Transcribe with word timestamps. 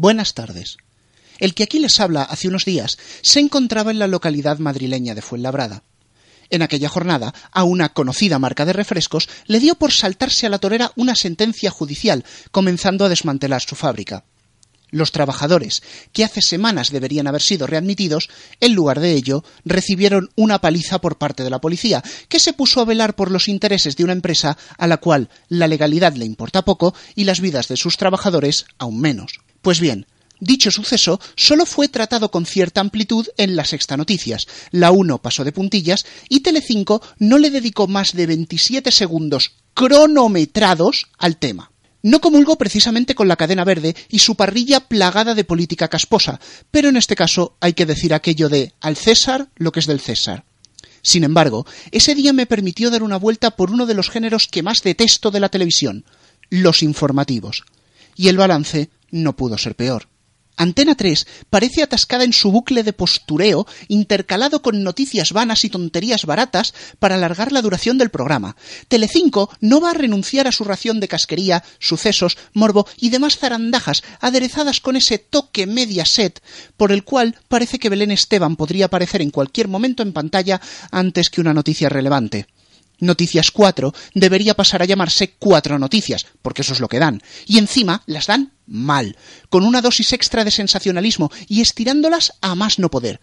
Buenas 0.00 0.34
tardes. 0.34 0.76
El 1.40 1.54
que 1.54 1.64
aquí 1.64 1.80
les 1.80 1.98
habla 1.98 2.22
hace 2.22 2.46
unos 2.46 2.64
días 2.64 2.98
se 3.20 3.40
encontraba 3.40 3.90
en 3.90 3.98
la 3.98 4.06
localidad 4.06 4.60
madrileña 4.60 5.16
de 5.16 5.22
Fuenlabrada. 5.22 5.82
En 6.50 6.62
aquella 6.62 6.88
jornada, 6.88 7.34
a 7.50 7.64
una 7.64 7.88
conocida 7.88 8.38
marca 8.38 8.64
de 8.64 8.72
refrescos 8.72 9.28
le 9.46 9.58
dio 9.58 9.74
por 9.74 9.90
saltarse 9.90 10.46
a 10.46 10.50
la 10.50 10.60
torera 10.60 10.92
una 10.94 11.16
sentencia 11.16 11.72
judicial, 11.72 12.24
comenzando 12.52 13.04
a 13.04 13.08
desmantelar 13.08 13.60
su 13.60 13.74
fábrica. 13.74 14.22
Los 14.92 15.10
trabajadores, 15.10 15.82
que 16.12 16.22
hace 16.22 16.42
semanas 16.42 16.92
deberían 16.92 17.26
haber 17.26 17.42
sido 17.42 17.66
readmitidos, 17.66 18.30
en 18.60 18.76
lugar 18.76 19.00
de 19.00 19.14
ello, 19.14 19.42
recibieron 19.64 20.30
una 20.36 20.60
paliza 20.60 21.00
por 21.00 21.18
parte 21.18 21.42
de 21.42 21.50
la 21.50 21.60
policía, 21.60 22.04
que 22.28 22.38
se 22.38 22.52
puso 22.52 22.80
a 22.80 22.84
velar 22.84 23.16
por 23.16 23.32
los 23.32 23.48
intereses 23.48 23.96
de 23.96 24.04
una 24.04 24.12
empresa 24.12 24.56
a 24.78 24.86
la 24.86 24.98
cual 24.98 25.28
la 25.48 25.66
legalidad 25.66 26.14
le 26.14 26.24
importa 26.24 26.64
poco 26.64 26.94
y 27.16 27.24
las 27.24 27.40
vidas 27.40 27.66
de 27.66 27.76
sus 27.76 27.96
trabajadores 27.96 28.64
aún 28.78 29.00
menos. 29.00 29.40
Pues 29.68 29.80
bien, 29.80 30.06
Dicho 30.40 30.70
suceso 30.70 31.20
solo 31.36 31.66
fue 31.66 31.88
tratado 31.88 32.30
con 32.30 32.46
cierta 32.46 32.80
amplitud 32.80 33.26
en 33.36 33.54
la 33.54 33.66
Sexta 33.66 33.98
Noticias. 33.98 34.48
La 34.70 34.92
1 34.92 35.18
pasó 35.18 35.44
de 35.44 35.52
puntillas 35.52 36.06
y 36.30 36.40
Telecinco 36.40 37.02
no 37.18 37.36
le 37.36 37.50
dedicó 37.50 37.86
más 37.86 38.14
de 38.14 38.24
27 38.24 38.90
segundos 38.90 39.56
cronometrados 39.74 41.08
al 41.18 41.36
tema. 41.36 41.70
No 42.02 42.22
comulgó 42.22 42.56
precisamente 42.56 43.14
con 43.14 43.28
la 43.28 43.36
cadena 43.36 43.62
verde 43.64 43.94
y 44.08 44.20
su 44.20 44.36
parrilla 44.36 44.88
plagada 44.88 45.34
de 45.34 45.44
política 45.44 45.88
casposa, 45.88 46.40
pero 46.70 46.88
en 46.88 46.96
este 46.96 47.14
caso 47.14 47.58
hay 47.60 47.74
que 47.74 47.84
decir 47.84 48.14
aquello 48.14 48.48
de 48.48 48.72
al 48.80 48.96
César 48.96 49.48
lo 49.56 49.70
que 49.70 49.80
es 49.80 49.86
del 49.86 50.00
César. 50.00 50.44
Sin 51.02 51.24
embargo, 51.24 51.66
ese 51.90 52.14
día 52.14 52.32
me 52.32 52.46
permitió 52.46 52.90
dar 52.90 53.02
una 53.02 53.18
vuelta 53.18 53.50
por 53.50 53.70
uno 53.70 53.84
de 53.84 53.92
los 53.92 54.08
géneros 54.08 54.48
que 54.48 54.62
más 54.62 54.82
detesto 54.82 55.30
de 55.30 55.40
la 55.40 55.50
televisión, 55.50 56.06
los 56.48 56.82
informativos. 56.82 57.64
Y 58.16 58.28
el 58.28 58.38
balance 58.38 58.88
no 59.10 59.36
pudo 59.36 59.58
ser 59.58 59.74
peor. 59.74 60.08
Antena 60.58 60.96
3 60.96 61.26
parece 61.50 61.84
atascada 61.84 62.24
en 62.24 62.32
su 62.32 62.50
bucle 62.50 62.82
de 62.82 62.92
postureo, 62.92 63.64
intercalado 63.86 64.60
con 64.60 64.82
noticias 64.82 65.32
vanas 65.32 65.64
y 65.64 65.70
tonterías 65.70 66.26
baratas 66.26 66.74
para 66.98 67.14
alargar 67.14 67.52
la 67.52 67.62
duración 67.62 67.96
del 67.96 68.10
programa. 68.10 68.56
Telecinco 68.88 69.50
no 69.60 69.80
va 69.80 69.92
a 69.92 69.94
renunciar 69.94 70.48
a 70.48 70.52
su 70.52 70.64
ración 70.64 70.98
de 70.98 71.06
casquería, 71.06 71.62
sucesos, 71.78 72.36
morbo 72.54 72.88
y 72.96 73.10
demás 73.10 73.38
zarandajas 73.38 74.02
aderezadas 74.20 74.80
con 74.80 74.96
ese 74.96 75.18
toque 75.18 75.68
media 75.68 76.04
set 76.04 76.42
por 76.76 76.90
el 76.90 77.04
cual 77.04 77.36
parece 77.46 77.78
que 77.78 77.88
Belén 77.88 78.10
Esteban 78.10 78.56
podría 78.56 78.86
aparecer 78.86 79.22
en 79.22 79.30
cualquier 79.30 79.68
momento 79.68 80.02
en 80.02 80.12
pantalla 80.12 80.60
antes 80.90 81.30
que 81.30 81.40
una 81.40 81.54
noticia 81.54 81.88
relevante. 81.88 82.48
Noticias 83.00 83.50
4 83.50 83.92
debería 84.14 84.54
pasar 84.54 84.82
a 84.82 84.84
llamarse 84.84 85.34
Cuatro 85.38 85.78
Noticias, 85.78 86.26
porque 86.42 86.62
eso 86.62 86.72
es 86.72 86.80
lo 86.80 86.88
que 86.88 86.98
dan. 86.98 87.22
Y 87.46 87.58
encima 87.58 88.02
las 88.06 88.26
dan 88.26 88.52
mal, 88.66 89.16
con 89.48 89.64
una 89.64 89.80
dosis 89.80 90.12
extra 90.12 90.44
de 90.44 90.50
sensacionalismo 90.50 91.30
y 91.48 91.60
estirándolas 91.60 92.34
a 92.40 92.54
más 92.54 92.78
no 92.78 92.90
poder. 92.90 93.20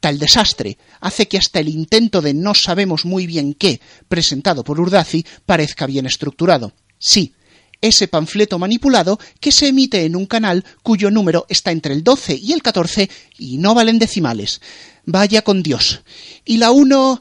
Tal 0.00 0.18
desastre 0.18 0.78
hace 1.00 1.26
que 1.26 1.38
hasta 1.38 1.60
el 1.60 1.68
intento 1.68 2.20
de 2.20 2.34
no 2.34 2.54
sabemos 2.54 3.04
muy 3.04 3.26
bien 3.26 3.54
qué, 3.54 3.80
presentado 4.08 4.62
por 4.62 4.80
Urdazi, 4.80 5.24
parezca 5.46 5.86
bien 5.86 6.06
estructurado. 6.06 6.72
Sí, 6.98 7.34
ese 7.80 8.08
panfleto 8.08 8.58
manipulado 8.58 9.18
que 9.40 9.52
se 9.52 9.68
emite 9.68 10.04
en 10.04 10.16
un 10.16 10.26
canal 10.26 10.64
cuyo 10.82 11.10
número 11.10 11.44
está 11.48 11.70
entre 11.70 11.94
el 11.94 12.04
12 12.04 12.36
y 12.36 12.52
el 12.52 12.62
14 12.62 13.10
y 13.38 13.58
no 13.58 13.74
valen 13.74 13.98
decimales. 13.98 14.60
Vaya 15.06 15.42
con 15.42 15.62
Dios. 15.62 16.02
Y 16.44 16.58
la 16.58 16.70
1... 16.70 17.20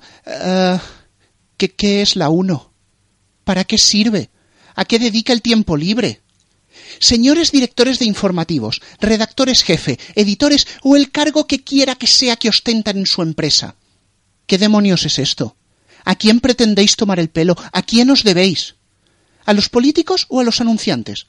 ¿Qué, 1.69 2.02
es 2.02 2.16
la 2.16 2.30
UNO? 2.30 2.73
¿Para 3.44 3.64
qué 3.64 3.78
sirve? 3.78 4.30
¿A 4.75 4.86
qué 4.86 5.00
dedica 5.00 5.33
el 5.33 5.42
tiempo 5.42 5.78
libre? 5.78 6.22
Señores 7.00 7.52
directores 7.52 8.00
de 8.00 8.06
informativos, 8.06 8.81
redactores 9.00 9.64
jefe, 9.64 10.00
editores 10.16 10.67
o 10.81 10.95
el 10.95 11.11
cargo 11.11 11.47
que 11.47 11.64
quiera 11.64 11.95
que 11.95 12.08
sea 12.08 12.36
que 12.36 12.50
ostentan 12.50 12.97
en 12.97 13.06
su 13.06 13.22
empresa. 13.22 13.75
¿Qué 14.47 14.58
demonios 14.58 15.06
es 15.06 15.19
esto? 15.19 15.56
¿A 16.06 16.16
quién 16.16 16.39
pretendéis 16.39 16.96
tomar 16.96 17.19
el 17.19 17.29
pelo? 17.29 17.56
¿A 17.72 17.81
quién 17.84 18.09
os 18.09 18.24
debéis? 18.24 18.75
¿A 19.45 19.53
los 19.53 19.69
políticos 19.69 20.25
o 20.30 20.40
a 20.40 20.44
los 20.44 20.62
anunciantes? 20.62 21.28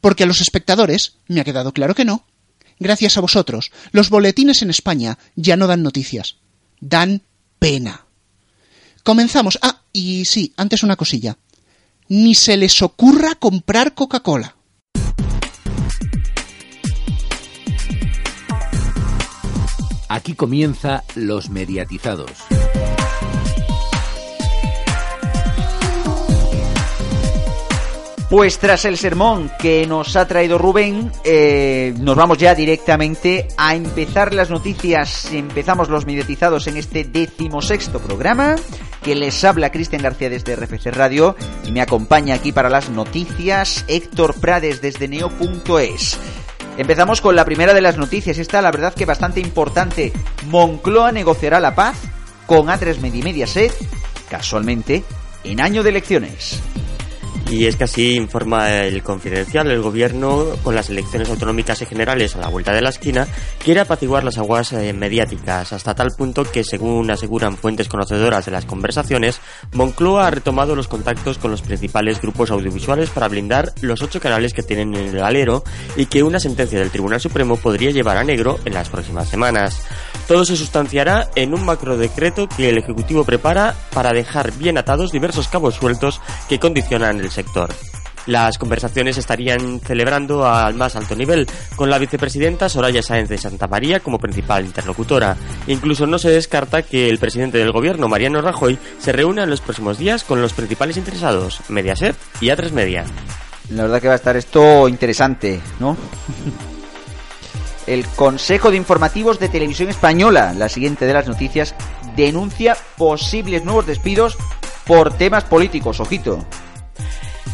Porque 0.00 0.24
a 0.24 0.26
los 0.26 0.40
espectadores 0.40 1.14
me 1.28 1.40
ha 1.40 1.44
quedado 1.44 1.72
claro 1.72 1.94
que 1.94 2.04
no. 2.04 2.24
Gracias 2.78 3.18
a 3.18 3.20
vosotros, 3.20 3.70
los 3.92 4.08
boletines 4.08 4.62
en 4.62 4.70
España 4.70 5.18
ya 5.36 5.56
no 5.56 5.66
dan 5.66 5.82
noticias, 5.82 6.36
dan 6.80 7.22
pena. 7.58 8.06
Comenzamos. 9.02 9.58
Ah, 9.62 9.82
y 9.92 10.24
sí, 10.24 10.52
antes 10.56 10.82
una 10.82 10.96
cosilla. 10.96 11.36
Ni 12.08 12.34
se 12.34 12.56
les 12.56 12.82
ocurra 12.82 13.34
comprar 13.34 13.94
Coca-Cola. 13.94 14.56
Aquí 20.08 20.34
comienza 20.34 21.04
Los 21.14 21.50
Mediatizados. 21.50 22.49
Pues 28.30 28.60
tras 28.60 28.84
el 28.84 28.96
sermón 28.96 29.50
que 29.58 29.84
nos 29.88 30.14
ha 30.14 30.28
traído 30.28 30.56
Rubén, 30.56 31.10
eh, 31.24 31.92
nos 31.98 32.14
vamos 32.14 32.38
ya 32.38 32.54
directamente 32.54 33.48
a 33.56 33.74
empezar 33.74 34.32
las 34.32 34.50
noticias. 34.50 35.32
Empezamos 35.32 35.88
los 35.88 36.06
mediatizados 36.06 36.68
en 36.68 36.76
este 36.76 37.02
decimosexto 37.02 37.98
programa 37.98 38.54
que 39.02 39.16
les 39.16 39.42
habla 39.42 39.72
Cristian 39.72 40.02
García 40.02 40.30
desde 40.30 40.54
RFC 40.54 40.92
Radio 40.92 41.34
y 41.64 41.72
me 41.72 41.80
acompaña 41.80 42.36
aquí 42.36 42.52
para 42.52 42.68
las 42.68 42.88
noticias 42.88 43.84
Héctor 43.88 44.38
Prades 44.38 44.80
desde 44.80 45.08
neo.es. 45.08 46.16
Empezamos 46.78 47.20
con 47.20 47.34
la 47.34 47.44
primera 47.44 47.74
de 47.74 47.80
las 47.80 47.98
noticias, 47.98 48.38
esta 48.38 48.62
la 48.62 48.70
verdad 48.70 48.94
que 48.94 49.06
bastante 49.06 49.40
importante. 49.40 50.12
Moncloa 50.46 51.10
negociará 51.10 51.58
la 51.58 51.74
paz 51.74 51.96
con 52.46 52.68
A3 52.68 53.00
Media 53.00 53.24
Mediaset, 53.24 53.74
casualmente, 54.30 55.02
en 55.42 55.60
año 55.60 55.82
de 55.82 55.90
elecciones. 55.90 56.62
Y 57.50 57.66
es 57.66 57.74
que 57.74 57.82
así 57.82 58.14
informa 58.14 58.70
el 58.70 59.02
confidencial, 59.02 59.68
el 59.72 59.82
gobierno, 59.82 60.46
con 60.62 60.76
las 60.76 60.88
elecciones 60.88 61.28
autonómicas 61.30 61.82
y 61.82 61.86
generales 61.86 62.36
a 62.36 62.38
la 62.38 62.48
vuelta 62.48 62.72
de 62.72 62.80
la 62.80 62.90
esquina, 62.90 63.26
quiere 63.62 63.80
apaciguar 63.80 64.22
las 64.22 64.38
aguas 64.38 64.72
eh, 64.72 64.92
mediáticas, 64.92 65.72
hasta 65.72 65.96
tal 65.96 66.12
punto 66.16 66.44
que, 66.44 66.62
según 66.62 67.10
aseguran 67.10 67.56
fuentes 67.56 67.88
conocedoras 67.88 68.46
de 68.46 68.52
las 68.52 68.66
conversaciones, 68.66 69.40
Moncloa 69.72 70.28
ha 70.28 70.30
retomado 70.30 70.76
los 70.76 70.86
contactos 70.86 71.38
con 71.38 71.50
los 71.50 71.62
principales 71.62 72.20
grupos 72.20 72.52
audiovisuales 72.52 73.10
para 73.10 73.26
blindar 73.26 73.72
los 73.80 74.00
ocho 74.00 74.20
canales 74.20 74.54
que 74.54 74.62
tienen 74.62 74.94
en 74.94 75.08
el 75.16 75.22
alero 75.22 75.64
y 75.96 76.06
que 76.06 76.22
una 76.22 76.38
sentencia 76.38 76.78
del 76.78 76.90
Tribunal 76.90 77.20
Supremo 77.20 77.56
podría 77.56 77.90
llevar 77.90 78.16
a 78.16 78.22
negro 78.22 78.60
en 78.64 78.74
las 78.74 78.88
próximas 78.88 79.28
semanas. 79.28 79.82
Todo 80.30 80.44
se 80.44 80.56
sustanciará 80.56 81.28
en 81.34 81.54
un 81.54 81.64
macrodecreto 81.64 82.48
que 82.48 82.68
el 82.68 82.78
Ejecutivo 82.78 83.24
prepara 83.24 83.74
para 83.92 84.12
dejar 84.12 84.52
bien 84.52 84.78
atados 84.78 85.10
diversos 85.10 85.48
cabos 85.48 85.74
sueltos 85.74 86.20
que 86.48 86.60
condicionan 86.60 87.18
el 87.18 87.32
sector. 87.32 87.68
Las 88.26 88.56
conversaciones 88.56 89.18
estarían 89.18 89.80
celebrando 89.80 90.46
al 90.46 90.74
más 90.74 90.94
alto 90.94 91.16
nivel, 91.16 91.48
con 91.74 91.90
la 91.90 91.98
vicepresidenta 91.98 92.68
Soraya 92.68 93.02
Sáenz 93.02 93.28
de 93.28 93.38
Santa 93.38 93.66
María 93.66 93.98
como 93.98 94.20
principal 94.20 94.64
interlocutora. 94.64 95.36
Incluso 95.66 96.06
no 96.06 96.16
se 96.16 96.30
descarta 96.30 96.82
que 96.82 97.08
el 97.08 97.18
presidente 97.18 97.58
del 97.58 97.72
gobierno, 97.72 98.06
Mariano 98.06 98.40
Rajoy, 98.40 98.78
se 99.00 99.10
reúna 99.10 99.42
en 99.42 99.50
los 99.50 99.60
próximos 99.60 99.98
días 99.98 100.22
con 100.22 100.40
los 100.40 100.52
principales 100.52 100.96
interesados, 100.96 101.58
Mediaset 101.68 102.14
y 102.40 102.50
A3 102.50 102.70
Media. 102.70 103.04
La 103.70 103.82
verdad 103.82 104.00
que 104.00 104.06
va 104.06 104.14
a 104.14 104.18
estar 104.18 104.36
esto 104.36 104.86
interesante, 104.86 105.60
¿no? 105.80 105.96
El 107.90 108.06
Consejo 108.06 108.70
de 108.70 108.76
Informativos 108.76 109.40
de 109.40 109.48
Televisión 109.48 109.88
Española, 109.88 110.54
la 110.56 110.68
siguiente 110.68 111.06
de 111.06 111.12
las 111.12 111.26
noticias, 111.26 111.74
denuncia 112.14 112.76
posibles 112.96 113.64
nuevos 113.64 113.84
despidos 113.84 114.38
por 114.86 115.12
temas 115.14 115.42
políticos. 115.42 115.98
Ojito. 115.98 116.38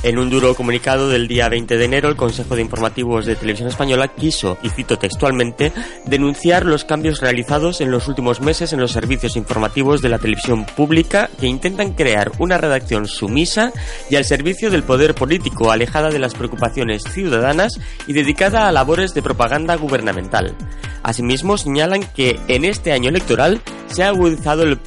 En 0.02 0.18
un 0.18 0.30
duro 0.30 0.54
comunicado 0.54 1.08
del 1.08 1.26
día 1.26 1.48
20 1.48 1.76
de 1.76 1.84
enero, 1.84 2.08
el 2.08 2.16
Consejo 2.16 2.54
de 2.54 2.62
Informativos 2.62 3.26
de 3.26 3.34
Televisión 3.34 3.68
Española 3.68 4.08
quiso, 4.08 4.56
y 4.62 4.68
cito 4.68 4.98
textualmente, 4.98 5.72
denunciar 6.04 6.64
los 6.64 6.84
cambios 6.84 7.20
realizados 7.20 7.80
en 7.80 7.90
los 7.90 8.06
últimos 8.06 8.40
meses 8.40 8.72
en 8.72 8.80
los 8.80 8.92
servicios 8.92 9.36
informativos 9.36 10.02
de 10.02 10.08
la 10.08 10.18
televisión 10.18 10.64
pública 10.64 11.28
que 11.40 11.46
intentan 11.46 11.94
crear 11.94 12.30
una 12.38 12.58
redacción 12.58 13.08
sumisa 13.08 13.72
y 14.08 14.16
al 14.16 14.24
servicio 14.24 14.70
del 14.70 14.84
poder 14.84 15.14
político, 15.14 15.72
alejada 15.72 16.10
de 16.10 16.18
las 16.18 16.34
preocupaciones 16.34 17.02
ciudadanas 17.02 17.80
y 18.06 18.12
dedicada 18.12 18.68
a 18.68 18.72
labores 18.72 19.12
de 19.14 19.22
propaganda 19.22 19.74
gubernamental. 19.76 20.54
Asimismo, 21.02 21.56
señalan 21.56 22.02
que 22.14 22.38
en 22.48 22.64
este 22.64 22.92
año 22.92 23.08
electoral 23.08 23.60
se 23.86 24.02
ha 24.02 24.08
agudizado 24.08 24.62
el, 24.64 24.78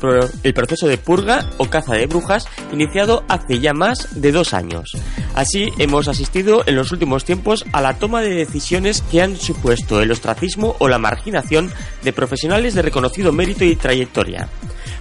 proceso 0.54 0.88
de 0.88 0.98
purga 0.98 1.46
o 1.58 1.66
caza 1.66 1.94
de 1.94 2.08
brujas 2.08 2.46
iniciado 2.74 3.24
hace 3.28 3.60
ya 3.60 3.74
más 3.74 4.22
de 4.22 4.32
dos 4.32 4.54
años. 4.54 4.92
Así, 5.36 5.72
hemos 5.78 6.08
asistido 6.08 6.64
en 6.66 6.76
los 6.76 6.92
últimos 6.92 7.26
tiempos 7.26 7.66
a 7.72 7.82
la 7.82 7.98
toma 7.98 8.22
de 8.22 8.34
decisiones 8.34 9.02
que 9.02 9.22
han 9.22 9.38
supuesto 9.38 10.02
el 10.02 10.12
ostracismo 10.12 10.76
o 10.80 10.88
la 10.88 11.00
marginación 11.00 11.72
de 12.04 12.14
profesionales 12.14 12.74
de 12.74 12.82
reconocido 12.82 13.32
mérito 13.32 13.64
y 13.64 13.76
trayectoria. 13.76 14.50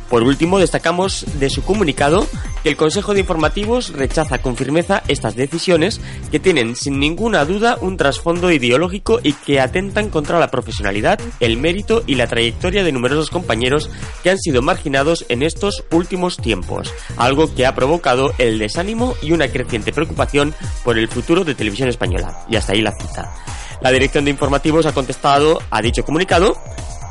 Por 0.08 0.22
último, 0.22 0.58
destacamos 0.58 1.26
de 1.38 1.50
su 1.50 1.62
comunicado 1.62 2.26
que 2.62 2.70
el 2.70 2.76
Consejo 2.76 3.12
de 3.12 3.20
Informativos 3.20 3.92
rechaza 3.92 4.38
con 4.38 4.56
firmeza 4.56 5.02
estas 5.06 5.36
decisiones 5.36 6.00
que 6.30 6.40
tienen 6.40 6.76
sin 6.76 6.98
ninguna 6.98 7.44
duda 7.44 7.76
un 7.80 7.98
trasfondo 7.98 8.50
ideológico 8.50 9.20
y 9.22 9.34
que 9.34 9.60
atentan 9.60 10.08
contra 10.08 10.38
la 10.38 10.50
profesionalidad, 10.50 11.20
el 11.40 11.58
mérito 11.58 12.02
y 12.06 12.14
la 12.14 12.26
trayectoria 12.26 12.84
de 12.84 12.92
numerosos 12.92 13.28
compañeros 13.30 13.90
que 14.22 14.30
han 14.30 14.38
sido 14.38 14.62
marginados 14.62 15.26
en 15.28 15.42
estos 15.42 15.84
últimos 15.90 16.38
tiempos, 16.38 16.92
algo 17.16 17.54
que 17.54 17.66
ha 17.66 17.74
provocado 17.74 18.32
el 18.38 18.58
desánimo 18.58 19.14
y 19.22 19.32
una 19.32 19.48
creciente 19.48 19.87
preocupación 19.92 20.54
por 20.84 20.98
el 20.98 21.08
futuro 21.08 21.44
de 21.44 21.54
televisión 21.54 21.88
española. 21.88 22.44
Y 22.48 22.56
hasta 22.56 22.72
ahí 22.72 22.80
la 22.80 22.92
cita. 22.92 23.34
La 23.80 23.90
dirección 23.90 24.24
de 24.24 24.30
informativos 24.30 24.86
ha 24.86 24.92
contestado 24.92 25.62
a 25.70 25.80
dicho 25.80 26.04
comunicado 26.04 26.56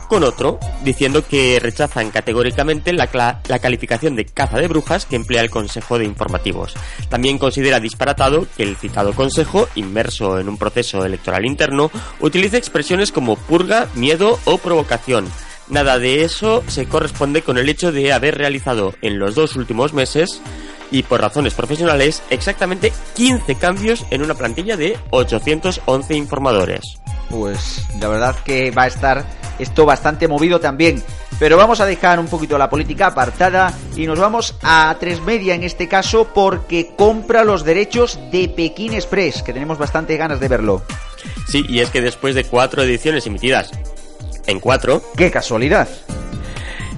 con 0.07 0.23
otro, 0.23 0.59
diciendo 0.83 1.25
que 1.27 1.59
rechazan 1.59 2.11
categóricamente 2.11 2.93
la, 2.93 3.09
la, 3.47 3.59
calificación 3.59 4.15
de 4.15 4.25
caza 4.25 4.57
de 4.57 4.67
brujas 4.67 5.05
que 5.05 5.15
emplea 5.15 5.41
el 5.41 5.49
Consejo 5.49 5.99
de 5.99 6.05
Informativos. 6.05 6.73
También 7.09 7.37
considera 7.37 7.79
disparatado 7.79 8.47
que 8.55 8.63
el 8.63 8.77
citado 8.77 9.13
Consejo, 9.13 9.67
inmerso 9.75 10.39
en 10.39 10.49
un 10.49 10.57
proceso 10.57 11.05
electoral 11.05 11.45
interno, 11.45 11.91
utilice 12.19 12.57
expresiones 12.57 13.11
como 13.11 13.35
purga, 13.35 13.87
miedo 13.95 14.39
o 14.45 14.57
provocación. 14.57 15.27
Nada 15.69 15.99
de 15.99 16.23
eso 16.23 16.63
se 16.67 16.85
corresponde 16.85 17.41
con 17.41 17.57
el 17.57 17.67
hecho 17.67 17.91
de 17.91 18.13
haber 18.13 18.37
realizado 18.37 18.93
en 19.01 19.19
los 19.19 19.35
dos 19.35 19.57
últimos 19.57 19.93
meses 19.93 20.41
y 20.91 21.03
por 21.03 21.21
razones 21.21 21.53
profesionales 21.53 22.23
exactamente 22.29 22.91
15 23.15 23.55
cambios 23.55 24.05
en 24.09 24.21
una 24.21 24.35
plantilla 24.35 24.77
de 24.77 24.97
811 25.11 26.15
informadores. 26.15 26.99
Pues 27.29 27.85
la 27.99 28.07
verdad 28.07 28.35
que 28.45 28.71
va 28.71 28.83
a 28.83 28.87
estar 28.87 29.25
esto 29.59 29.85
bastante 29.85 30.27
movido 30.27 30.59
también. 30.59 31.03
Pero 31.39 31.57
vamos 31.57 31.79
a 31.81 31.85
dejar 31.85 32.19
un 32.19 32.27
poquito 32.27 32.57
la 32.57 32.69
política 32.69 33.07
apartada 33.07 33.71
y 33.95 34.07
nos 34.07 34.19
vamos 34.19 34.55
a 34.63 34.95
tres 34.99 35.21
media 35.21 35.53
en 35.53 35.63
este 35.63 35.87
caso 35.87 36.29
porque 36.33 36.93
compra 36.97 37.43
los 37.43 37.63
derechos 37.63 38.19
de 38.31 38.49
Pekín 38.49 38.93
Express, 38.93 39.43
que 39.43 39.53
tenemos 39.53 39.77
bastante 39.77 40.17
ganas 40.17 40.39
de 40.39 40.47
verlo. 40.47 40.81
Sí, 41.47 41.63
y 41.69 41.79
es 41.79 41.91
que 41.91 42.01
después 42.01 42.33
de 42.33 42.43
cuatro 42.43 42.81
ediciones 42.81 43.27
emitidas 43.27 43.71
en 44.47 44.59
cuatro... 44.59 45.03
¡Qué 45.15 45.29
casualidad! 45.29 45.87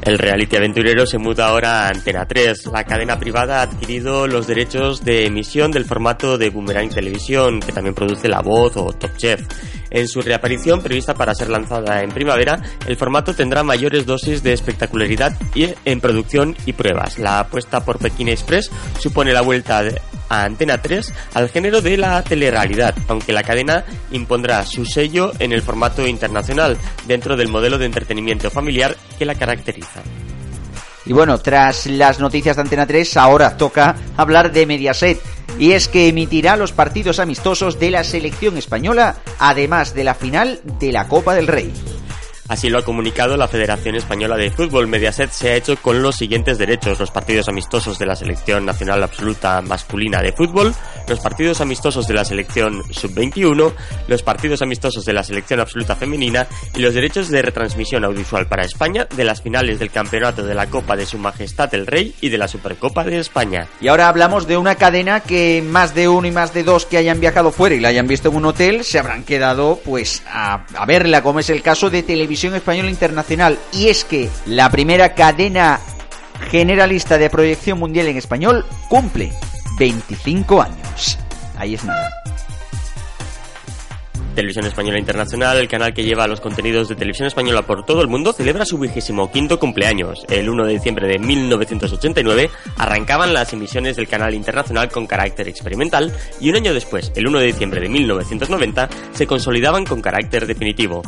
El 0.01 0.17
reality 0.17 0.55
aventurero 0.55 1.05
se 1.05 1.17
muda 1.17 1.47
ahora 1.47 1.85
a 1.85 1.89
Antena 1.89 2.25
3. 2.25 2.67
La 2.67 2.85
cadena 2.85 3.19
privada 3.19 3.59
ha 3.59 3.63
adquirido 3.63 4.27
los 4.27 4.47
derechos 4.47 5.03
de 5.03 5.25
emisión 5.25 5.71
del 5.71 5.85
formato 5.85 6.37
de 6.37 6.49
Boomerang 6.49 6.89
Televisión, 6.89 7.59
que 7.59 7.73
también 7.73 7.93
produce 7.93 8.29
La 8.29 8.41
Voz 8.41 8.77
o 8.77 8.93
Top 8.93 9.15
Chef. 9.17 9.41
En 9.91 10.07
su 10.07 10.21
reaparición, 10.21 10.81
prevista 10.81 11.13
para 11.13 11.33
ser 11.33 11.49
lanzada 11.49 12.03
en 12.03 12.09
primavera, 12.09 12.61
el 12.85 12.97
formato 12.97 13.33
tendrá 13.33 13.63
mayores 13.63 14.05
dosis 14.05 14.43
de 14.43 14.53
espectacularidad 14.53 15.33
en 15.55 16.01
producción 16.01 16.55
y 16.65 16.73
pruebas. 16.73 17.17
La 17.17 17.39
apuesta 17.39 17.83
por 17.83 17.97
Pekín 17.97 18.29
Express 18.29 18.69
supone 18.99 19.33
la 19.33 19.41
vuelta 19.41 19.83
a 20.29 20.43
Antena 20.43 20.81
3 20.81 21.13
al 21.33 21.49
género 21.49 21.81
de 21.81 21.97
la 21.97 22.21
telerrealidad, 22.23 22.95
aunque 23.07 23.33
la 23.33 23.43
cadena 23.43 23.83
impondrá 24.11 24.65
su 24.65 24.85
sello 24.85 25.31
en 25.39 25.51
el 25.51 25.61
formato 25.61 26.07
internacional 26.07 26.77
dentro 27.07 27.35
del 27.35 27.47
modelo 27.47 27.77
de 27.77 27.85
entretenimiento 27.85 28.51
familiar 28.51 28.95
que 29.17 29.25
la 29.25 29.35
caracteriza. 29.35 30.01
Y 31.05 31.13
bueno, 31.13 31.39
tras 31.39 31.87
las 31.87 32.19
noticias 32.19 32.55
de 32.55 32.61
Antena 32.61 32.85
3, 32.85 33.17
ahora 33.17 33.57
toca 33.57 33.95
hablar 34.15 34.51
de 34.51 34.67
Mediaset. 34.67 35.19
Y 35.59 35.73
es 35.73 35.87
que 35.89 36.07
emitirá 36.07 36.55
los 36.55 36.71
partidos 36.71 37.19
amistosos 37.19 37.79
de 37.79 37.91
la 37.91 38.03
selección 38.03 38.57
española, 38.57 39.17
además 39.37 39.93
de 39.93 40.05
la 40.05 40.15
final 40.15 40.61
de 40.79 40.91
la 40.91 41.07
Copa 41.07 41.35
del 41.35 41.47
Rey. 41.47 41.71
Así 42.49 42.67
lo 42.67 42.79
ha 42.79 42.83
comunicado 42.83 43.37
la 43.37 43.47
Federación 43.47 43.95
Española 43.95 44.35
de 44.35 44.49
Fútbol. 44.49 44.87
Mediaset 44.87 45.29
se 45.29 45.51
ha 45.51 45.55
hecho 45.55 45.77
con 45.77 46.01
los 46.01 46.15
siguientes 46.15 46.57
derechos. 46.57 46.99
Los 46.99 47.11
partidos 47.11 47.47
amistosos 47.47 47.99
de 47.99 48.07
la 48.07 48.15
Selección 48.15 48.65
Nacional 48.65 49.03
Absoluta 49.03 49.61
Masculina 49.61 50.19
de 50.23 50.31
Fútbol, 50.31 50.73
los 51.07 51.19
partidos 51.19 51.61
amistosos 51.61 52.07
de 52.07 52.15
la 52.15 52.25
Selección 52.25 52.81
Sub-21, 52.89 53.71
los 54.07 54.23
partidos 54.23 54.63
amistosos 54.63 55.05
de 55.05 55.13
la 55.13 55.23
Selección 55.23 55.59
Absoluta 55.59 55.95
Femenina 55.95 56.47
y 56.75 56.79
los 56.79 56.95
derechos 56.95 57.29
de 57.29 57.43
retransmisión 57.43 58.03
audiovisual 58.03 58.47
para 58.47 58.65
España 58.65 59.07
de 59.15 59.25
las 59.25 59.43
finales 59.43 59.77
del 59.77 59.91
Campeonato 59.91 60.43
de 60.43 60.55
la 60.55 60.65
Copa 60.67 60.95
de 60.95 61.05
Su 61.05 61.19
Majestad 61.19 61.71
el 61.75 61.85
Rey 61.85 62.15
y 62.19 62.29
de 62.29 62.39
la 62.39 62.47
Supercopa 62.47 63.03
de 63.03 63.19
España. 63.19 63.67
Y 63.79 63.89
ahora 63.89 64.07
hablamos 64.07 64.47
de 64.47 64.57
una 64.57 64.73
cadena 64.73 65.19
que 65.19 65.63
más 65.63 65.93
de 65.93 66.07
uno 66.07 66.27
y 66.27 66.31
más 66.31 66.51
de 66.51 66.63
dos 66.63 66.87
que 66.87 66.97
hayan 66.97 67.19
viajado 67.19 67.51
fuera 67.51 67.75
y 67.75 67.79
la 67.79 67.89
hayan 67.89 68.07
visto 68.07 68.29
en 68.29 68.37
un 68.37 68.45
hotel 68.45 68.83
se 68.83 68.97
habrán 68.97 69.23
quedado 69.23 69.79
pues 69.85 70.23
a, 70.27 70.65
verla, 70.87 71.21
como 71.21 71.39
es 71.39 71.51
el 71.51 71.61
caso 71.61 71.91
de 71.91 72.01
Televisión 72.01 72.38
Española 72.47 72.89
Internacional. 72.89 73.59
Y 73.73 73.89
es 73.89 74.05
que 74.05 74.29
la 74.45 74.69
primera 74.69 75.13
cadena 75.13 75.79
generalista 76.49 77.17
de 77.17 77.29
proyección 77.29 77.79
mundial 77.79 78.07
en 78.07 78.17
español 78.17 78.65
cumple 78.87 79.31
25 79.77 80.61
años. 80.61 81.19
Ahí 81.57 81.75
es 81.75 81.83
nada. 81.83 82.09
Televisión 84.39 84.67
Española 84.67 84.97
Internacional, 84.97 85.57
el 85.57 85.67
canal 85.67 85.93
que 85.93 86.05
lleva 86.05 86.25
los 86.25 86.39
contenidos 86.39 86.87
de 86.87 86.95
televisión 86.95 87.27
española 87.27 87.63
por 87.63 87.83
todo 87.83 88.01
el 88.01 88.07
mundo, 88.07 88.31
celebra 88.31 88.63
su 88.63 88.77
vigésimo 88.77 89.29
quinto 89.29 89.59
cumpleaños. 89.59 90.23
El 90.29 90.49
1 90.49 90.65
de 90.65 90.71
diciembre 90.71 91.09
de 91.09 91.19
1989 91.19 92.49
arrancaban 92.77 93.33
las 93.33 93.51
emisiones 93.51 93.97
del 93.97 94.07
canal 94.07 94.33
internacional 94.33 94.89
con 94.89 95.07
carácter 95.07 95.49
experimental 95.49 96.13
y 96.39 96.49
un 96.49 96.55
año 96.55 96.73
después, 96.73 97.11
el 97.15 97.27
1 97.27 97.37
de 97.37 97.45
diciembre 97.47 97.81
de 97.81 97.89
1990, 97.89 98.87
se 99.11 99.27
consolidaban 99.27 99.83
con 99.83 100.01
carácter 100.01 100.47
definitivo. 100.47 101.01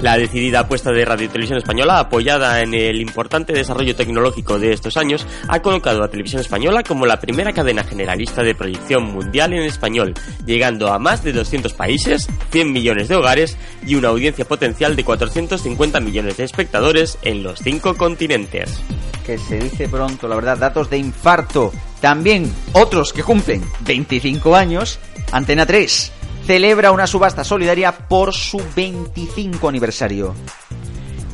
La 0.00 0.16
decidida 0.16 0.60
apuesta 0.60 0.92
de 0.92 1.04
Radio 1.04 1.28
Televisión 1.28 1.58
Española, 1.58 1.98
apoyada 1.98 2.62
en 2.62 2.72
el 2.72 3.00
importante 3.00 3.52
desarrollo 3.52 3.96
tecnológico 3.96 4.58
de 4.58 4.72
estos 4.72 4.96
años, 4.96 5.26
ha 5.48 5.60
colocado 5.60 6.04
a 6.04 6.08
Televisión 6.08 6.40
Española 6.40 6.84
como 6.84 7.04
la 7.04 7.20
primera 7.20 7.52
cadena 7.52 7.82
generalista 7.82 8.42
de 8.42 8.54
proyección 8.54 9.02
mundial 9.12 9.52
en 9.52 9.64
español, 9.64 10.14
llegando 10.46 10.92
a 10.92 10.98
más 10.98 11.24
de 11.24 11.32
200 11.32 11.74
países, 11.74 12.28
100 12.50 12.72
millones 12.78 13.08
de 13.08 13.16
hogares 13.16 13.56
y 13.84 13.96
una 13.96 14.08
audiencia 14.08 14.46
potencial 14.46 14.94
de 14.94 15.04
450 15.04 16.00
millones 16.00 16.36
de 16.36 16.44
espectadores 16.44 17.18
en 17.22 17.42
los 17.42 17.58
cinco 17.58 17.96
continentes. 17.96 18.80
Que 19.26 19.36
se 19.36 19.58
dice 19.58 19.88
pronto, 19.88 20.28
la 20.28 20.36
verdad, 20.36 20.56
datos 20.58 20.88
de 20.88 20.98
infarto. 20.98 21.72
También 22.00 22.52
otros 22.72 23.12
que 23.12 23.24
cumplen 23.24 23.62
25 23.80 24.54
años, 24.54 25.00
Antena 25.32 25.66
3 25.66 26.12
celebra 26.46 26.92
una 26.92 27.06
subasta 27.06 27.44
solidaria 27.44 27.92
por 27.92 28.32
su 28.32 28.62
25 28.74 29.68
aniversario 29.68 30.34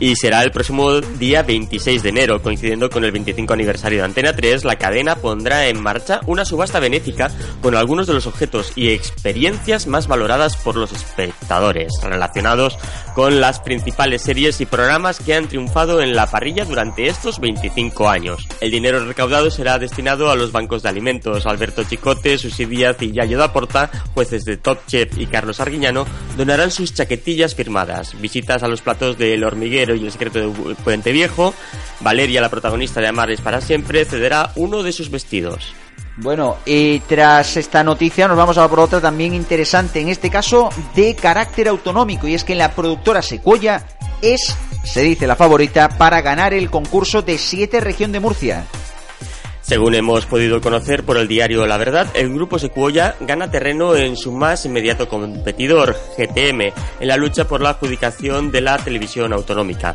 y 0.01 0.17
será 0.17 0.43
el 0.43 0.51
próximo 0.51 1.01
día 1.01 1.43
26 1.43 2.03
de 2.03 2.09
enero, 2.09 2.43
coincidiendo 2.43 2.91
con 2.91 3.05
el 3.05 3.13
25 3.13 3.53
aniversario 3.53 3.99
de 3.99 4.05
Antena 4.05 4.35
3, 4.35 4.65
la 4.65 4.77
cadena 4.77 5.17
pondrá 5.17 5.69
en 5.69 5.81
marcha 5.81 6.21
una 6.27 6.45
subasta 6.45 6.81
benéfica 6.81 7.31
con 7.63 7.75
algunos 7.77 8.07
de 8.07 8.15
los 8.15 8.27
objetos 8.27 8.73
y 8.75 8.91
experiencias 8.91 9.87
más 9.87 10.09
valoradas 10.09 10.57
por 10.57 10.77
los 10.77 10.93
espectadores, 10.93 11.93
relacionados 12.03 12.77
con 13.15 13.41
las 13.41 13.61
principales 13.61 14.23
series 14.23 14.61
y 14.61 14.67
programas 14.67 15.21
que 15.21 15.35
han 15.35 15.49
triunfado 15.49 16.03
en 16.03 16.17
la 16.17 16.27
parrilla 16.27 16.65
durante 16.65 17.07
estos 17.07 17.39
25 17.39 18.09
años. 18.09 18.49
El 18.61 18.73
dinero 18.73 19.05
recaudado 19.07 19.51
será 19.51 19.79
destinado 19.79 20.31
a 20.31 20.37
los 20.37 20.51
bancos 20.51 20.83
de 20.83 20.89
alimentos. 20.89 21.47
Alberto 21.47 21.85
Chicote, 21.85 22.39
Susi 22.39 22.65
Díaz 22.65 23.01
y 23.01 23.13
Yayo 23.13 23.39
Daporta, 23.39 23.91
jueces 24.15 24.45
de 24.45 24.57
Top 24.57 24.79
Chef 24.87 25.17
y 25.17 25.27
Carlos 25.27 25.61
Arguiñano, 25.61 26.07
donarán 26.37 26.71
sus 26.71 26.93
chaquetillas 26.95 27.55
firmadas, 27.55 28.21
visitas 28.21 28.63
a 28.63 28.69
los 28.69 28.83
platos 28.83 29.17
del 29.19 29.45
hormiguero 29.45 29.84
y 29.93 30.05
el 30.05 30.13
secreto 30.13 30.39
de 30.39 30.75
Puente 30.77 31.13
Viejo, 31.13 31.53
Valeria, 32.01 32.41
la 32.41 32.49
protagonista 32.49 33.01
de 33.01 33.09
Amar 33.09 33.29
para 33.43 33.61
siempre, 33.61 34.05
cederá 34.05 34.53
uno 34.55 34.83
de 34.83 34.93
sus 34.93 35.11
vestidos. 35.11 35.75
Bueno, 36.17 36.59
y 36.65 37.01
tras 37.01 37.57
esta 37.57 37.83
noticia 37.83 38.29
nos 38.29 38.37
vamos 38.37 38.57
a 38.57 38.69
por 38.69 38.79
otra 38.81 39.01
también 39.01 39.35
interesante, 39.35 40.01
en 40.01 40.09
este 40.09 40.31
caso 40.31 40.69
de 40.95 41.17
carácter 41.17 41.67
autonómico, 41.69 42.29
y 42.29 42.35
es 42.35 42.45
que 42.45 42.55
la 42.55 42.73
productora 42.73 43.21
Secuoya 43.21 43.85
es, 44.23 44.57
se 44.85 45.03
dice, 45.03 45.27
la 45.27 45.35
favorita 45.35 45.89
para 45.89 46.23
ganar 46.23 46.55
el 46.55 46.71
concurso 46.71 47.23
de 47.23 47.37
7 47.37 47.81
región 47.81 48.13
de 48.13 48.21
Murcia. 48.21 48.65
Según 49.65 49.95
hemos 49.95 50.27
podido 50.27 50.61
conocer 50.61 51.05
por 51.05 51.17
el 51.17 51.27
diario 51.27 51.67
La 51.67 51.79
Verdad, 51.79 52.07
el 52.13 52.35
grupo 52.35 52.59
Secuoya 52.59 53.17
gana 53.21 53.51
terreno 53.51 53.97
en 53.97 54.15
su 54.15 54.31
más 54.31 54.67
inmediato 54.67 55.09
competidor, 55.09 55.97
GTM, 56.19 56.61
en 57.01 57.09
la 57.09 57.17
lucha 57.17 57.49
por 57.49 57.63
la 57.63 57.71
adjudicación 57.71 58.51
de 58.51 58.61
la 58.61 58.77
televisión 58.77 59.33
autonómica. 59.33 59.95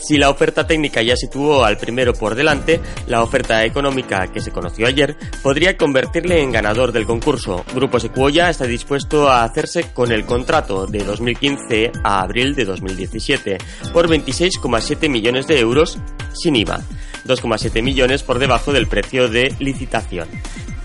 Si 0.00 0.16
la 0.16 0.30
oferta 0.30 0.66
técnica 0.66 1.02
ya 1.02 1.14
situó 1.16 1.64
al 1.64 1.76
primero 1.76 2.14
por 2.14 2.34
delante, 2.34 2.80
la 3.06 3.22
oferta 3.22 3.64
económica 3.64 4.28
que 4.32 4.40
se 4.40 4.50
conoció 4.50 4.86
ayer 4.86 5.16
podría 5.42 5.76
convertirle 5.76 6.42
en 6.42 6.52
ganador 6.52 6.92
del 6.92 7.06
concurso. 7.06 7.64
Grupo 7.74 8.00
Secuoya 8.00 8.50
está 8.50 8.64
dispuesto 8.64 9.28
a 9.28 9.44
hacerse 9.44 9.90
con 9.92 10.10
el 10.10 10.24
contrato 10.24 10.86
de 10.86 11.04
2015 11.04 11.92
a 12.02 12.22
abril 12.22 12.54
de 12.54 12.64
2017 12.64 13.58
por 13.92 14.08
26,7 14.08 15.08
millones 15.08 15.46
de 15.46 15.60
euros 15.60 15.98
sin 16.32 16.56
IVA. 16.56 16.80
2,7 17.26 17.82
millones 17.82 18.22
por 18.22 18.38
debajo 18.38 18.72
del 18.72 18.86
precio 18.86 19.28
de 19.28 19.54
licitación. 19.58 20.28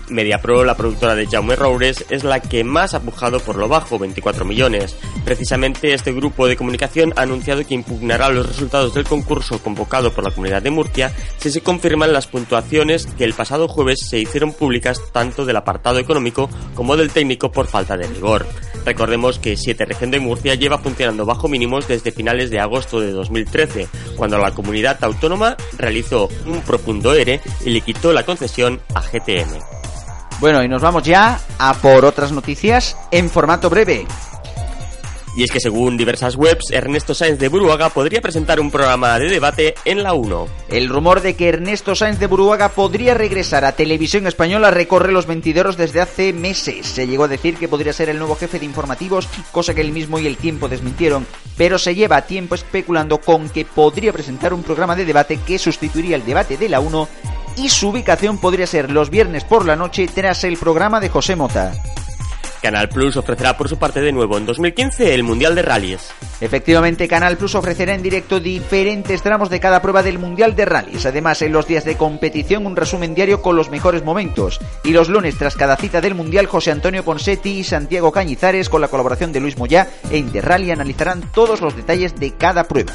MediaPro, 0.08 0.64
la 0.64 0.76
productora 0.76 1.14
de 1.14 1.26
Jaume 1.26 1.56
Roures, 1.56 2.04
es 2.10 2.24
la 2.24 2.40
que 2.40 2.64
más 2.64 2.94
ha 2.94 3.00
pujado 3.00 3.40
por 3.40 3.56
lo 3.56 3.68
bajo, 3.68 3.98
24 3.98 4.44
millones. 4.44 4.96
Precisamente 5.24 5.92
este 5.92 6.12
grupo 6.12 6.46
de 6.46 6.56
comunicación 6.56 7.12
ha 7.16 7.22
anunciado 7.22 7.64
que 7.66 7.74
impugnará 7.74 8.28
los 8.28 8.46
resultados 8.46 8.94
del 8.94 9.04
concurso 9.04 9.58
convocado 9.62 10.12
por 10.12 10.24
la 10.24 10.30
Comunidad 10.30 10.62
de 10.62 10.70
Murcia 10.70 11.12
si 11.38 11.50
se 11.50 11.60
confirman 11.60 12.12
las 12.12 12.26
puntuaciones 12.26 13.06
que 13.06 13.24
el 13.24 13.34
pasado 13.34 13.68
jueves 13.68 14.06
se 14.08 14.18
hicieron 14.18 14.52
públicas 14.52 15.00
tanto 15.12 15.44
del 15.44 15.56
apartado 15.56 15.98
económico 15.98 16.48
como 16.74 16.96
del 16.96 17.10
técnico 17.10 17.50
por 17.50 17.66
falta 17.66 17.96
de 17.96 18.06
rigor. 18.06 18.46
Recordemos 18.84 19.40
que 19.40 19.56
Siete 19.56 19.84
Región 19.84 20.12
de 20.12 20.20
Murcia 20.20 20.54
lleva 20.54 20.78
funcionando 20.78 21.26
bajo 21.26 21.48
mínimos 21.48 21.88
desde 21.88 22.12
finales 22.12 22.50
de 22.50 22.60
agosto 22.60 23.00
de 23.00 23.10
2013, 23.10 23.88
cuando 24.16 24.38
la 24.38 24.52
comunidad 24.52 25.02
autónoma 25.02 25.56
realizó 25.76 26.28
un 26.46 26.60
profundo 26.60 27.12
ERE 27.12 27.40
y 27.64 27.70
le 27.70 27.80
quitó 27.80 28.12
la 28.12 28.24
concesión 28.24 28.80
a 28.94 29.00
GTM. 29.00 29.85
Bueno, 30.40 30.62
y 30.62 30.68
nos 30.68 30.82
vamos 30.82 31.02
ya 31.02 31.40
a 31.58 31.74
por 31.74 32.04
otras 32.04 32.30
noticias 32.30 32.96
en 33.10 33.30
formato 33.30 33.70
breve. 33.70 34.06
Y 35.34 35.44
es 35.44 35.50
que 35.50 35.60
según 35.60 35.98
diversas 35.98 36.34
webs, 36.34 36.70
Ernesto 36.70 37.14
Sáenz 37.14 37.38
de 37.38 37.48
Buruaga 37.48 37.90
podría 37.90 38.22
presentar 38.22 38.58
un 38.58 38.70
programa 38.70 39.18
de 39.18 39.28
debate 39.28 39.74
en 39.84 40.02
la 40.02 40.14
1. 40.14 40.46
El 40.70 40.88
rumor 40.88 41.20
de 41.20 41.36
que 41.36 41.50
Ernesto 41.50 41.94
Sáenz 41.94 42.18
de 42.18 42.26
Buruaga 42.26 42.70
podría 42.70 43.12
regresar 43.12 43.66
a 43.66 43.72
Televisión 43.72 44.26
Española 44.26 44.70
recorre 44.70 45.12
los 45.12 45.26
ventideros 45.26 45.76
desde 45.76 46.00
hace 46.00 46.32
meses. 46.32 46.86
Se 46.86 47.06
llegó 47.06 47.24
a 47.24 47.28
decir 47.28 47.56
que 47.56 47.68
podría 47.68 47.92
ser 47.92 48.08
el 48.08 48.18
nuevo 48.18 48.34
jefe 48.34 48.58
de 48.58 48.64
informativos, 48.64 49.28
cosa 49.52 49.74
que 49.74 49.82
él 49.82 49.92
mismo 49.92 50.18
y 50.18 50.26
el 50.26 50.38
tiempo 50.38 50.68
desmintieron, 50.68 51.26
pero 51.58 51.78
se 51.78 51.94
lleva 51.94 52.22
tiempo 52.22 52.54
especulando 52.54 53.18
con 53.18 53.50
que 53.50 53.66
podría 53.66 54.14
presentar 54.14 54.54
un 54.54 54.62
programa 54.62 54.96
de 54.96 55.04
debate 55.04 55.38
que 55.46 55.58
sustituiría 55.58 56.16
el 56.16 56.24
debate 56.24 56.56
de 56.56 56.70
la 56.70 56.80
1 56.80 57.08
y 57.56 57.68
su 57.68 57.88
ubicación 57.88 58.38
podría 58.38 58.66
ser 58.66 58.90
los 58.90 59.10
viernes 59.10 59.44
por 59.44 59.66
la 59.66 59.76
noche 59.76 60.08
tras 60.12 60.44
el 60.44 60.56
programa 60.56 61.00
de 61.00 61.08
José 61.08 61.36
Mota. 61.36 61.72
Canal 62.62 62.88
Plus 62.88 63.16
ofrecerá 63.16 63.56
por 63.56 63.68
su 63.68 63.78
parte 63.78 64.00
de 64.00 64.12
nuevo 64.12 64.36
en 64.36 64.46
2015 64.46 65.14
el 65.14 65.22
Mundial 65.22 65.54
de 65.54 65.62
Rallys. 65.62 66.08
Efectivamente, 66.40 67.06
Canal 67.06 67.36
Plus 67.36 67.54
ofrecerá 67.54 67.94
en 67.94 68.02
directo 68.02 68.40
diferentes 68.40 69.22
tramos 69.22 69.50
de 69.50 69.60
cada 69.60 69.80
prueba 69.80 70.02
del 70.02 70.18
Mundial 70.18 70.56
de 70.56 70.64
Rallys. 70.64 71.06
Además, 71.06 71.42
en 71.42 71.52
los 71.52 71.66
días 71.66 71.84
de 71.84 71.96
competición, 71.96 72.66
un 72.66 72.74
resumen 72.74 73.14
diario 73.14 73.40
con 73.40 73.56
los 73.56 73.70
mejores 73.70 74.02
momentos. 74.02 74.58
Y 74.82 74.90
los 74.90 75.08
lunes, 75.08 75.38
tras 75.38 75.54
cada 75.54 75.76
cita 75.76 76.00
del 76.00 76.14
Mundial, 76.14 76.46
José 76.46 76.72
Antonio 76.72 77.04
Ponsetti 77.04 77.60
y 77.60 77.64
Santiago 77.64 78.10
Cañizares, 78.10 78.68
con 78.68 78.80
la 78.80 78.88
colaboración 78.88 79.32
de 79.32 79.40
Luis 79.40 79.56
Moyá 79.58 79.88
e 80.10 80.18
Interrally, 80.18 80.72
analizarán 80.72 81.22
todos 81.32 81.60
los 81.60 81.76
detalles 81.76 82.18
de 82.18 82.32
cada 82.32 82.64
prueba. 82.64 82.94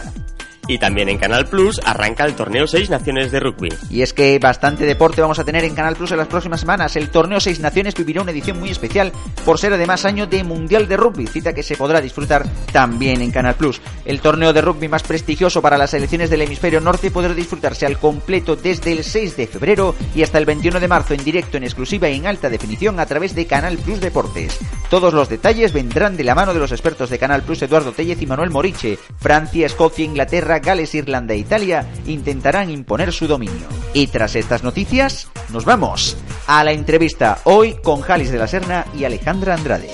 Y 0.71 0.77
también 0.77 1.09
en 1.09 1.17
Canal 1.17 1.47
Plus 1.47 1.81
arranca 1.83 2.23
el 2.23 2.33
torneo 2.33 2.65
Seis 2.65 2.89
Naciones 2.89 3.29
de 3.29 3.41
Rugby. 3.41 3.67
Y 3.89 4.03
es 4.03 4.13
que 4.13 4.39
bastante 4.39 4.85
deporte 4.85 5.19
vamos 5.19 5.37
a 5.37 5.43
tener 5.43 5.65
en 5.65 5.75
Canal 5.75 5.97
Plus 5.97 6.11
en 6.11 6.17
las 6.17 6.29
próximas 6.29 6.61
semanas. 6.61 6.95
El 6.95 7.09
torneo 7.09 7.41
Seis 7.41 7.59
Naciones 7.59 7.93
vivirá 7.93 8.21
una 8.21 8.31
edición 8.31 8.57
muy 8.57 8.69
especial 8.69 9.11
por 9.43 9.59
ser 9.59 9.73
además 9.73 10.05
año 10.05 10.27
de 10.27 10.45
Mundial 10.45 10.87
de 10.87 10.95
Rugby, 10.95 11.27
cita 11.27 11.51
que 11.51 11.61
se 11.61 11.75
podrá 11.75 11.99
disfrutar 11.99 12.47
también 12.71 13.21
en 13.21 13.31
Canal 13.31 13.55
Plus. 13.55 13.81
El 14.05 14.21
torneo 14.21 14.53
de 14.53 14.61
rugby 14.61 14.87
más 14.87 15.03
prestigioso 15.03 15.61
para 15.61 15.77
las 15.77 15.89
selecciones 15.89 16.29
del 16.29 16.43
hemisferio 16.43 16.79
norte 16.79 17.11
podrá 17.11 17.33
disfrutarse 17.33 17.85
al 17.85 17.97
completo 17.97 18.55
desde 18.55 18.93
el 18.93 19.03
6 19.03 19.35
de 19.35 19.47
febrero 19.47 19.93
y 20.15 20.23
hasta 20.23 20.37
el 20.37 20.45
21 20.45 20.79
de 20.79 20.87
marzo 20.87 21.13
en 21.13 21.25
directo, 21.25 21.57
en 21.57 21.65
exclusiva 21.65 22.07
y 22.07 22.15
en 22.15 22.27
alta 22.27 22.49
definición 22.49 22.97
a 23.01 23.05
través 23.05 23.35
de 23.35 23.45
Canal 23.45 23.77
Plus 23.77 23.99
Deportes. 23.99 24.57
Todos 24.89 25.13
los 25.13 25.27
detalles 25.27 25.73
vendrán 25.73 26.15
de 26.15 26.23
la 26.23 26.35
mano 26.35 26.53
de 26.53 26.59
los 26.59 26.71
expertos 26.71 27.09
de 27.09 27.19
Canal 27.19 27.43
Plus 27.43 27.61
Eduardo 27.61 27.91
Tellez 27.91 28.21
y 28.21 28.25
Manuel 28.25 28.51
Moriche. 28.51 28.97
Francia, 29.19 29.65
Escocia, 29.65 30.05
Inglaterra, 30.05 30.60
Gales, 30.61 30.95
Irlanda 30.95 31.33
e 31.33 31.37
Italia 31.37 31.85
intentarán 32.07 32.69
imponer 32.69 33.11
su 33.11 33.27
dominio. 33.27 33.67
Y 33.93 34.07
tras 34.07 34.35
estas 34.35 34.63
noticias, 34.63 35.29
nos 35.49 35.65
vamos 35.65 36.17
a 36.47 36.63
la 36.63 36.71
entrevista 36.71 37.39
hoy 37.43 37.75
con 37.83 38.01
Jalis 38.01 38.31
de 38.31 38.37
la 38.37 38.47
Serna 38.47 38.85
y 38.97 39.03
Alejandra 39.03 39.55
Andrade. 39.55 39.89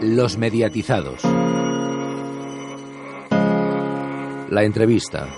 Los 0.00 0.38
mediatizados. 0.38 1.22
La 4.50 4.64
entrevista. 4.64 5.28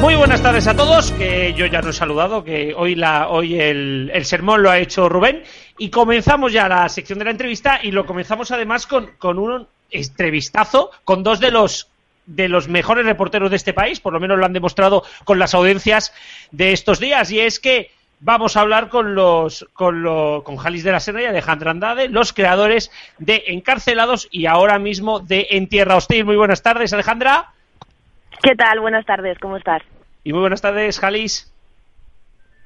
Muy 0.00 0.14
buenas 0.14 0.42
tardes 0.42 0.66
a 0.66 0.74
todos, 0.74 1.12
que 1.12 1.52
yo 1.52 1.66
ya 1.66 1.82
no 1.82 1.90
he 1.90 1.92
saludado, 1.92 2.42
que 2.42 2.72
hoy, 2.74 2.94
la, 2.94 3.28
hoy 3.28 3.60
el, 3.60 4.10
sermón 4.24 4.62
lo 4.62 4.70
ha 4.70 4.78
hecho 4.78 5.10
Rubén. 5.10 5.42
Y 5.76 5.90
comenzamos 5.90 6.54
ya 6.54 6.68
la 6.68 6.88
sección 6.88 7.18
de 7.18 7.26
la 7.26 7.32
entrevista 7.32 7.80
y 7.82 7.90
lo 7.90 8.06
comenzamos 8.06 8.50
además 8.50 8.86
con, 8.86 9.10
con 9.18 9.38
un 9.38 9.68
entrevistazo 9.90 10.90
con 11.04 11.22
dos 11.22 11.38
de 11.38 11.50
los 11.50 11.88
de 12.24 12.48
los 12.48 12.68
mejores 12.68 13.04
reporteros 13.04 13.50
de 13.50 13.56
este 13.56 13.74
país, 13.74 14.00
por 14.00 14.12
lo 14.12 14.20
menos 14.20 14.38
lo 14.38 14.46
han 14.46 14.52
demostrado 14.52 15.02
con 15.24 15.38
las 15.38 15.52
audiencias 15.52 16.14
de 16.50 16.72
estos 16.72 17.00
días, 17.00 17.30
y 17.32 17.40
es 17.40 17.58
que 17.58 17.90
vamos 18.20 18.56
a 18.56 18.60
hablar 18.60 18.88
con 18.88 19.14
los 19.14 19.66
con, 19.72 20.02
lo, 20.02 20.42
con 20.44 20.56
Jalis 20.56 20.84
de 20.84 20.92
la 20.92 21.00
Serna 21.00 21.22
y 21.22 21.26
Alejandra 21.26 21.72
Andrade, 21.72 22.08
los 22.08 22.32
creadores 22.32 22.90
de 23.18 23.44
Encarcelados 23.48 24.28
y 24.30 24.46
ahora 24.46 24.78
mismo 24.78 25.20
de 25.20 25.48
En 25.50 25.68
Tierra 25.68 25.96
Hostil. 25.96 26.24
Muy 26.24 26.36
buenas 26.36 26.62
tardes, 26.62 26.92
Alejandra. 26.92 27.52
¿Qué 28.42 28.56
tal? 28.56 28.80
Buenas 28.80 29.04
tardes, 29.04 29.38
¿cómo 29.38 29.56
estás? 29.56 29.82
Y 30.24 30.32
muy 30.32 30.40
buenas 30.40 30.62
tardes, 30.62 30.98
Jalis. 30.98 31.52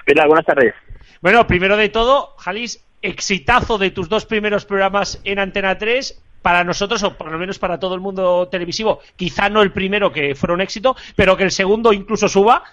¿Qué 0.07 0.15
tal? 0.15 0.29
Buenas 0.29 0.47
tardes. 0.47 0.75
Bueno, 1.21 1.47
primero 1.47 1.77
de 1.77 1.89
todo, 1.89 2.35
Jalis, 2.39 2.85
exitazo 3.03 3.77
de 3.79 3.91
tus 3.91 4.09
dos 4.09 4.25
primeros 4.25 4.65
programas 4.65 5.21
en 5.25 5.39
Antena 5.39 5.77
3. 5.77 6.21
Para 6.43 6.63
nosotros, 6.63 7.03
o 7.03 7.17
por 7.17 7.33
lo 7.33 7.39
menos 7.39 7.59
para 7.59 7.79
todo 7.79 7.95
el 7.95 8.03
mundo 8.03 8.49
televisivo, 8.49 9.01
quizá 9.17 9.49
no 9.49 9.63
el 9.63 9.73
primero 9.73 10.13
que 10.13 10.35
fuera 10.35 10.53
un 10.53 10.61
éxito, 10.61 10.95
pero 11.17 11.39
que 11.39 11.45
el 11.45 11.51
segundo 11.51 11.91
incluso 11.95 12.29
suba, 12.29 12.65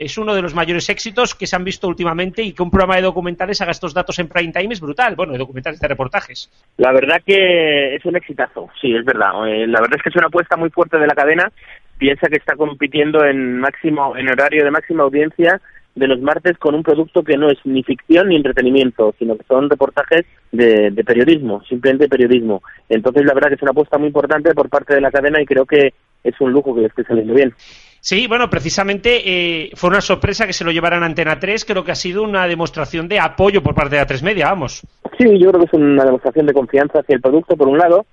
es 0.00 0.16
uno 0.16 0.34
de 0.34 0.40
los 0.40 0.54
mayores 0.54 0.88
éxitos 0.88 1.34
que 1.34 1.46
se 1.46 1.54
han 1.54 1.62
visto 1.62 1.86
últimamente 1.86 2.42
y 2.42 2.52
que 2.52 2.62
un 2.62 2.70
programa 2.70 2.96
de 2.96 3.02
documentales 3.02 3.60
haga 3.60 3.72
estos 3.72 3.92
datos 3.92 4.18
en 4.18 4.28
prime 4.28 4.50
time 4.50 4.72
es 4.72 4.80
brutal. 4.80 5.14
Bueno, 5.14 5.32
de 5.32 5.38
documentales 5.38 5.78
de 5.78 5.88
reportajes. 5.88 6.50
La 6.78 6.90
verdad 6.90 7.20
que 7.24 7.94
es 7.96 8.04
un 8.06 8.16
exitazo, 8.16 8.70
sí, 8.80 8.96
es 8.96 9.04
verdad. 9.04 9.46
Eh, 9.46 9.66
La 9.66 9.80
verdad 9.80 9.98
es 9.98 10.02
que 10.02 10.08
es 10.08 10.16
una 10.16 10.28
apuesta 10.28 10.56
muy 10.56 10.70
fuerte 10.70 10.98
de 10.98 11.06
la 11.06 11.14
cadena. 11.14 11.52
Piensa 11.98 12.28
que 12.28 12.36
está 12.36 12.56
compitiendo 12.56 13.26
en 13.26 13.60
máximo, 13.60 14.16
en 14.16 14.30
horario 14.30 14.64
de 14.64 14.70
máxima 14.70 15.02
audiencia 15.02 15.60
de 15.94 16.08
los 16.08 16.20
martes 16.20 16.56
con 16.56 16.74
un 16.74 16.82
producto 16.82 17.22
que 17.22 17.36
no 17.36 17.50
es 17.50 17.58
ni 17.64 17.82
ficción 17.82 18.28
ni 18.28 18.36
entretenimiento, 18.36 19.14
sino 19.18 19.36
que 19.36 19.44
son 19.44 19.68
reportajes 19.68 20.24
de, 20.50 20.90
de 20.92 21.04
periodismo, 21.04 21.62
simplemente 21.68 22.08
periodismo. 22.08 22.62
Entonces, 22.88 23.26
la 23.26 23.34
verdad 23.34 23.48
que 23.50 23.56
es 23.56 23.62
una 23.62 23.72
apuesta 23.72 23.98
muy 23.98 24.06
importante 24.06 24.54
por 24.54 24.70
parte 24.70 24.94
de 24.94 25.02
la 25.02 25.10
cadena 25.10 25.42
y 25.42 25.46
creo 25.46 25.66
que 25.66 25.92
es 26.24 26.40
un 26.40 26.52
lujo 26.52 26.74
que 26.74 26.82
le 26.82 26.86
esté 26.86 27.04
saliendo 27.04 27.34
bien. 27.34 27.52
Sí, 28.00 28.26
bueno, 28.26 28.48
precisamente 28.48 29.20
eh, 29.24 29.70
fue 29.74 29.90
una 29.90 30.00
sorpresa 30.00 30.46
que 30.46 30.54
se 30.54 30.64
lo 30.64 30.72
llevaran 30.72 31.02
a 31.02 31.06
Antena 31.06 31.38
3. 31.38 31.64
Creo 31.66 31.84
que 31.84 31.92
ha 31.92 31.96
sido 31.96 32.22
una 32.22 32.46
demostración 32.46 33.08
de 33.08 33.20
apoyo 33.20 33.62
por 33.62 33.74
parte 33.74 33.96
de 33.96 34.02
A3 34.02 34.22
Media, 34.22 34.48
vamos. 34.48 34.82
Sí, 35.18 35.38
yo 35.38 35.50
creo 35.50 35.60
que 35.60 35.66
es 35.66 35.74
una 35.74 36.04
demostración 36.04 36.46
de 36.46 36.54
confianza 36.54 37.00
hacia 37.00 37.14
el 37.14 37.20
producto, 37.20 37.56
por 37.56 37.68
un 37.68 37.76
lado, 37.76 38.06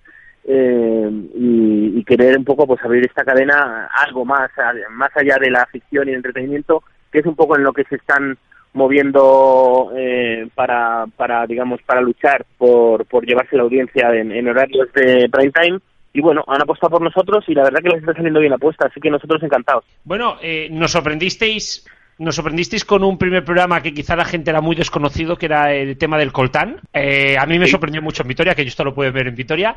eh, 0.46 1.10
y, 1.36 2.04
querer 2.04 2.38
un 2.38 2.46
poco 2.46 2.66
pues 2.66 2.82
abrir 2.84 3.06
esta 3.06 3.26
cadena 3.26 3.90
algo 3.92 4.24
más, 4.24 4.50
más 4.92 5.10
allá 5.16 5.38
de 5.42 5.52
la 5.52 5.66
ficción 5.66 6.08
y 6.08 6.12
el 6.12 6.18
entretenimiento, 6.18 6.84
que 7.12 7.20
es 7.20 7.26
un 7.26 7.36
poco 7.36 7.58
en 7.58 7.64
lo 7.64 7.74
que 7.74 7.84
se 7.84 7.96
están 7.96 8.38
moviendo 8.72 9.92
eh, 9.98 10.48
para, 10.56 11.06
para, 11.18 11.46
digamos, 11.46 11.82
para 11.82 12.00
luchar 12.00 12.46
por, 12.58 13.06
por 13.06 13.26
llevarse 13.26 13.58
la 13.58 13.64
audiencia 13.64 14.10
en, 14.14 14.32
en 14.32 14.48
horarios 14.48 14.88
de 14.94 15.28
prime 15.30 15.52
time. 15.52 15.80
Y 16.14 16.22
bueno, 16.22 16.44
han 16.48 16.62
apostado 16.62 16.92
por 16.92 17.02
nosotros 17.02 17.44
y 17.48 17.54
la 17.54 17.64
verdad 17.64 17.80
que 17.82 17.90
les 17.90 18.00
está 18.00 18.14
saliendo 18.14 18.40
bien 18.40 18.50
la 18.50 18.56
apuesta, 18.56 18.88
así 18.88 19.00
que 19.00 19.10
nosotros 19.10 19.42
encantados. 19.44 19.84
Bueno, 20.04 20.38
eh, 20.42 20.68
nos 20.72 20.92
sorprendisteis. 20.92 21.86
Nos 22.20 22.34
sorprendisteis 22.34 22.84
con 22.84 23.04
un 23.04 23.20
primer 23.20 23.46
programa 23.46 23.84
que 23.84 23.94
quizá 23.94 24.16
la 24.16 24.26
gente 24.26 24.50
era 24.50 24.60
muy 24.60 24.76
desconocido, 24.76 25.38
que 25.38 25.46
era 25.46 25.72
el 25.72 26.00
tema 26.00 26.18
del 26.18 26.32
coltán. 26.32 26.80
Eh, 26.92 27.38
a 27.38 27.46
mí 27.46 27.60
me 27.60 27.68
sorprendió 27.68 28.02
mucho 28.02 28.24
en 28.24 28.30
Vitoria, 28.30 28.56
que 28.56 28.64
yo 28.64 28.70
esto 28.70 28.84
lo 28.84 28.96
puedo 28.96 29.12
ver 29.12 29.28
en 29.28 29.36
Vitoria. 29.36 29.76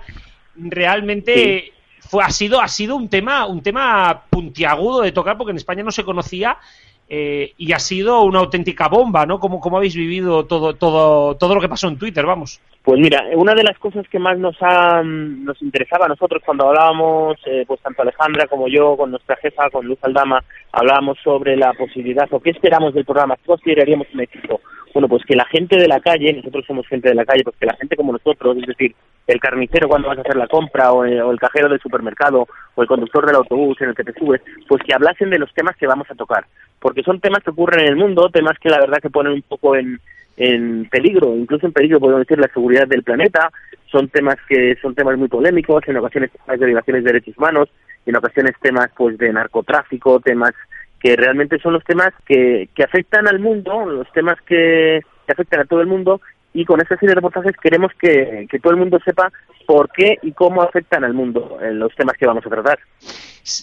Realmente 0.57 1.75
fue, 1.99 2.25
ha 2.25 2.31
sido, 2.31 2.63
ha 2.63 2.69
sido 2.69 2.97
un 2.97 3.11
tema, 3.11 3.45
un 3.45 3.63
tema 3.63 4.23
puntiagudo 4.31 5.03
de 5.03 5.13
tocar, 5.13 5.37
porque 5.37 5.51
en 5.51 5.59
España 5.59 5.83
no 5.83 5.91
se 5.91 6.03
conocía 6.03 6.57
eh, 7.12 7.55
y 7.59 7.73
ha 7.73 7.81
sido 7.81 8.23
una 8.23 8.38
auténtica 8.38 8.87
bomba, 8.87 9.26
¿no? 9.26 9.40
¿Cómo, 9.40 9.59
cómo 9.59 9.79
habéis 9.79 9.97
vivido 9.97 10.47
todo, 10.47 10.75
todo, 10.75 11.35
todo 11.37 11.57
lo 11.57 11.61
que 11.61 11.69
pasó 11.69 11.88
en 11.88 11.99
Twitter, 11.99 12.25
vamos? 12.25 12.61
Pues 12.85 13.00
mira, 13.00 13.25
una 13.35 13.52
de 13.52 13.64
las 13.64 13.76
cosas 13.81 14.07
que 14.09 14.21
más 14.21 14.38
nos 14.38 14.57
ha, 14.61 15.02
nos 15.02 15.61
interesaba 15.61 16.07
a 16.07 16.09
nosotros 16.09 16.40
cuando 16.47 16.69
hablábamos, 16.69 17.37
eh, 17.47 17.64
pues 17.67 17.81
tanto 17.81 18.02
Alejandra 18.02 18.47
como 18.47 18.69
yo, 18.69 18.97
con 18.97 19.11
nuestra 19.11 19.35
jefa, 19.37 19.69
con 19.71 19.87
Luz 19.87 19.99
Aldama, 20.02 20.45
hablábamos 20.71 21.19
sobre 21.25 21.57
la 21.57 21.73
posibilidad 21.73 22.29
o 22.31 22.38
qué 22.38 22.50
esperamos 22.50 22.95
del 22.95 23.05
programa, 23.05 23.37
qué 23.37 23.45
consideraríamos 23.45 24.07
un 24.14 24.21
éxito. 24.21 24.61
Bueno, 24.93 25.09
pues 25.09 25.25
que 25.25 25.37
la 25.37 25.45
gente 25.47 25.77
de 25.77 25.89
la 25.89 26.01
calle, 26.01 26.33
nosotros 26.33 26.65
somos 26.67 26.87
gente 26.87 27.09
de 27.09 27.15
la 27.15 27.25
calle, 27.25 27.45
pues 27.45 27.57
que 27.57 27.67
la 27.67 27.77
gente 27.77 27.97
como 27.97 28.13
nosotros, 28.13 28.57
es 28.59 28.67
decir, 28.67 28.95
el 29.27 29.41
carnicero 29.41 29.89
cuando 29.89 30.09
vas 30.09 30.19
a 30.19 30.23
hacer 30.23 30.37
la 30.37 30.49
compra 30.49 30.93
o 30.93 31.05
el, 31.05 31.21
o 31.21 31.31
el 31.31 31.39
cajero 31.39 31.69
del 31.69 31.81
supermercado 31.81 32.47
o 32.75 32.83
el 32.83 32.89
conductor 32.89 33.27
del 33.27 33.37
autobús 33.37 33.81
en 33.81 33.91
el 33.91 33.95
que 33.95 34.05
te 34.05 34.13
subes, 34.19 34.41
pues 34.69 34.83
que 34.83 34.95
hablasen 34.95 35.31
de 35.31 35.39
los 35.39 35.53
temas 35.55 35.77
que 35.77 35.87
vamos 35.87 36.11
a 36.11 36.15
tocar, 36.15 36.47
porque 36.81 37.03
son 37.03 37.21
temas 37.21 37.43
que 37.43 37.51
ocurren 37.51 37.81
en 37.81 37.89
el 37.89 37.97
mundo, 37.97 38.31
temas 38.31 38.59
que 38.59 38.71
la 38.71 38.81
verdad 38.81 38.99
que 39.01 39.11
ponen 39.11 39.33
un 39.33 39.43
poco 39.43 39.77
en, 39.77 40.01
en 40.37 40.89
peligro, 40.91 41.37
incluso 41.37 41.67
en 41.67 41.73
peligro 41.73 42.01
podemos 42.01 42.21
decir 42.21 42.39
la 42.39 42.53
seguridad 42.53 42.87
del 42.87 43.03
planeta, 43.03 43.51
son 43.91 44.09
temas 44.09 44.37
que 44.49 44.77
son 44.81 44.95
temas 44.95 45.17
muy 45.19 45.29
polémicos, 45.29 45.83
en 45.87 45.97
ocasiones 45.97 46.31
temas 46.33 46.59
de 46.59 46.67
violaciones 46.67 47.05
de 47.05 47.13
derechos 47.13 47.37
humanos, 47.37 47.69
en 48.07 48.17
ocasiones 48.17 48.55
temas 48.61 48.91
pues 48.97 49.19
de 49.19 49.33
narcotráfico, 49.33 50.21
temas 50.21 50.53
que 51.00 51.16
realmente 51.16 51.59
son 51.59 51.73
los 51.73 51.85
temas 51.85 52.12
que, 52.26 52.69
que 52.75 52.85
afectan 52.85 53.26
al 53.26 53.38
mundo, 53.40 53.87
los 53.87 54.11
temas 54.12 54.38
que, 54.47 55.00
que 55.26 55.33
afectan 55.33 55.61
a 55.61 55.64
todo 55.64 55.80
el 55.80 55.87
mundo 55.87 56.21
y 56.52 56.64
con 56.64 56.80
esta 56.80 56.97
serie 56.97 57.11
de 57.11 57.14
reportajes 57.16 57.52
queremos 57.62 57.92
que, 57.99 58.47
que 58.50 58.59
todo 58.59 58.73
el 58.73 58.78
mundo 58.78 58.99
sepa 59.04 59.33
por 59.66 59.88
qué 59.90 60.19
y 60.23 60.33
cómo 60.33 60.62
afectan 60.62 61.04
al 61.04 61.14
mundo 61.14 61.59
en 61.62 61.78
los 61.78 61.95
temas 61.95 62.16
que 62.19 62.26
vamos 62.26 62.45
a 62.45 62.50
tratar. 62.50 62.78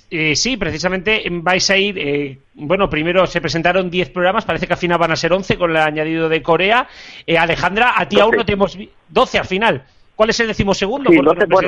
Eh, 0.10 0.36
sí, 0.36 0.58
precisamente 0.58 1.24
vais 1.30 1.70
a 1.70 1.78
ir. 1.78 1.98
Eh, 2.00 2.38
bueno, 2.56 2.90
primero 2.90 3.28
se 3.28 3.42
presentaron 3.42 3.90
10 3.90 4.10
programas, 4.10 4.46
parece 4.46 4.68
que 4.68 4.74
al 4.74 4.80
final 4.80 4.98
van 4.98 5.12
a 5.12 5.16
ser 5.18 5.34
11 5.34 5.58
con 5.58 5.70
el 5.72 5.78
añadido 5.78 6.30
de 6.30 6.42
Corea. 6.42 6.88
Eh, 7.26 7.38
Alejandra, 7.38 7.94
a 7.96 8.08
ti 8.08 8.20
aún 8.20 8.36
no 8.38 8.46
te 8.46 8.54
hemos. 8.54 8.76
vi- 8.78 8.90
12 9.10 9.38
al 9.40 9.46
final. 9.46 9.84
¿Cuál 10.18 10.32
es 10.32 10.40
el 10.40 10.48
decimosegundo? 10.48 11.12
Sí, 11.12 11.18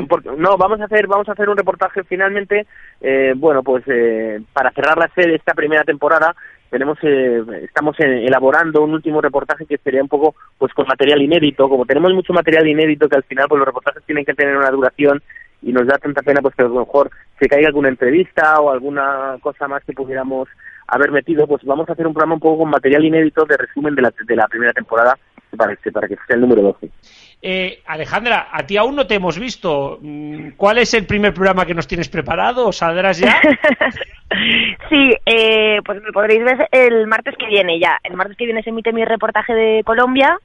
Porque 0.10 0.30
no, 0.32 0.50
te- 0.50 0.58
vamos 0.58 0.82
a 0.82 0.86
hacer 0.86 1.06
vamos 1.06 1.30
a 1.30 1.34
hacer 1.34 1.48
un 1.50 1.56
reportaje 1.56 2.04
finalmente, 2.04 2.66
eh, 3.00 3.34
bueno, 3.38 3.62
pues 3.62 3.84
eh, 3.88 4.42
para 4.52 4.72
cerrar 4.72 4.98
la 4.98 5.08
serie 5.16 5.36
esta 5.36 5.54
primera 5.54 5.84
temporada 5.84 6.36
tenemos 6.72 6.98
eh, 7.04 7.44
estamos 7.64 7.96
eh, 8.00 8.26
elaborando 8.26 8.84
un 8.84 8.94
último 8.94 9.22
reportaje 9.22 9.68
que 9.68 9.78
sería 9.78 10.02
un 10.02 10.08
poco 10.10 10.34
pues 10.58 10.74
con 10.74 10.88
material 10.88 11.22
inédito, 11.22 11.70
como 11.70 11.86
tenemos 11.86 12.12
mucho 12.14 12.34
material 12.34 12.68
inédito 12.68 13.08
que 13.08 13.18
al 13.18 13.24
final 13.24 13.48
pues 13.48 13.60
los 13.60 13.68
reportajes 13.68 14.04
tienen 14.06 14.26
que 14.26 14.34
tener 14.34 14.58
una 14.58 14.72
duración 14.72 15.22
y 15.62 15.72
nos 15.72 15.86
da 15.86 16.00
tanta 16.00 16.24
pena 16.24 16.42
pues 16.42 16.56
que 16.56 16.64
a 16.64 16.68
lo 16.68 16.80
mejor 16.80 17.12
se 17.40 17.48
caiga 17.48 17.68
alguna 17.68 17.90
entrevista 17.90 18.60
o 18.62 18.72
alguna 18.72 19.38
cosa 19.42 19.68
más 19.68 19.84
que 19.84 19.94
pudiéramos 19.94 20.50
haber 20.88 21.12
metido, 21.12 21.46
pues 21.46 21.64
vamos 21.66 21.88
a 21.88 21.94
hacer 21.94 22.08
un 22.08 22.14
programa 22.14 22.34
un 22.34 22.40
poco 22.40 22.64
con 22.64 22.72
material 22.72 23.06
inédito 23.06 23.46
de 23.46 23.58
resumen 23.58 23.94
de 23.94 24.02
la, 24.02 24.12
de 24.26 24.36
la 24.36 24.48
primera 24.48 24.74
temporada 24.74 25.16
para 25.56 25.76
que, 25.76 25.92
para 25.92 26.08
que 26.08 26.16
sea 26.28 26.36
el 26.36 26.42
número 26.42 26.62
12. 26.62 26.90
Eh, 27.42 27.82
Alejandra, 27.86 28.50
a 28.52 28.66
ti 28.66 28.76
aún 28.76 28.96
no 28.96 29.08
te 29.08 29.16
hemos 29.16 29.40
visto. 29.40 29.98
Mm, 30.02 30.52
¿Cuál 30.58 30.80
es 30.80 30.94
el 30.94 31.06
primer 31.06 31.34
programa 31.34 31.66
que 31.66 31.74
nos 31.74 31.88
tienes 31.88 32.10
preparado? 32.10 32.68
¿O 32.68 32.72
saldrás 32.74 33.20
ya? 33.20 33.40
sí, 34.90 35.16
eh, 35.26 35.80
pues 35.86 36.02
me 36.02 36.12
podréis 36.12 36.44
ver 36.44 36.68
el 36.72 37.08
martes 37.08 37.36
que 37.38 37.48
viene 37.48 37.80
ya. 37.80 37.98
El 38.04 38.16
martes 38.16 38.36
que 38.36 38.46
viene 38.46 38.62
se 38.62 38.72
emite 38.72 38.92
mi 38.92 39.06
reportaje 39.06 39.54
de 39.54 39.84
Colombia 39.86 40.38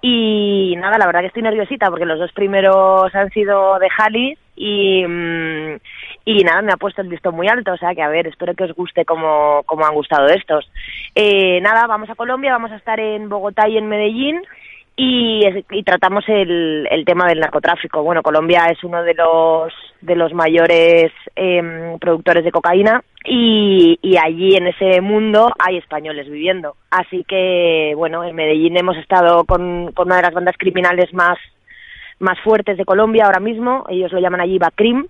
y 0.00 0.76
nada, 0.78 0.96
la 0.96 1.06
verdad 1.06 1.22
que 1.22 1.26
estoy 1.26 1.42
nerviosita 1.42 1.90
porque 1.90 2.06
los 2.06 2.20
dos 2.20 2.30
primeros 2.30 3.12
han 3.16 3.30
sido 3.30 3.80
de 3.80 3.90
Jalis 3.90 4.38
y, 4.54 5.04
mm, 5.04 5.76
y 6.24 6.44
nada, 6.44 6.62
me 6.62 6.72
ha 6.72 6.76
puesto 6.76 7.02
el 7.02 7.08
listón 7.08 7.34
muy 7.34 7.48
alto, 7.48 7.72
o 7.72 7.76
sea 7.76 7.96
que 7.96 8.02
a 8.02 8.08
ver, 8.08 8.28
espero 8.28 8.54
que 8.54 8.64
os 8.64 8.74
guste 8.74 9.04
como, 9.04 9.64
como 9.66 9.84
han 9.84 9.94
gustado 9.94 10.28
estos. 10.28 10.70
Eh, 11.16 11.60
nada, 11.62 11.88
vamos 11.88 12.08
a 12.10 12.14
Colombia, 12.14 12.52
vamos 12.52 12.70
a 12.70 12.76
estar 12.76 13.00
en 13.00 13.28
Bogotá 13.28 13.68
y 13.68 13.76
en 13.76 13.88
Medellín 13.88 14.40
y, 15.00 15.42
y 15.70 15.82
tratamos 15.84 16.24
el, 16.26 16.88
el 16.90 17.04
tema 17.04 17.28
del 17.28 17.38
narcotráfico. 17.38 18.02
Bueno, 18.02 18.20
Colombia 18.20 18.66
es 18.68 18.82
uno 18.82 19.04
de 19.04 19.14
los 19.14 19.72
de 20.00 20.16
los 20.16 20.34
mayores 20.34 21.12
em, 21.36 21.98
productores 22.00 22.44
de 22.44 22.50
cocaína 22.50 23.04
y, 23.24 23.96
allí 24.20 24.56
en 24.56 24.66
ese 24.66 25.00
mundo 25.00 25.52
hay 25.60 25.76
españoles 25.76 26.28
viviendo. 26.28 26.74
Así 26.90 27.24
que, 27.28 27.92
bueno, 27.96 28.24
en 28.24 28.34
Medellín 28.34 28.76
hemos 28.76 28.96
estado 28.96 29.44
con, 29.44 29.92
con 29.92 30.08
una 30.08 30.16
de 30.16 30.22
las 30.22 30.34
bandas 30.34 30.56
criminales 30.58 31.14
más 31.14 31.38
más 32.18 32.38
fuertes 32.40 32.76
de 32.76 32.84
Colombia 32.84 33.26
ahora 33.26 33.38
mismo, 33.38 33.84
ellos 33.88 34.10
lo 34.10 34.18
llaman 34.18 34.40
allí 34.40 34.58
Bacrim, 34.58 35.06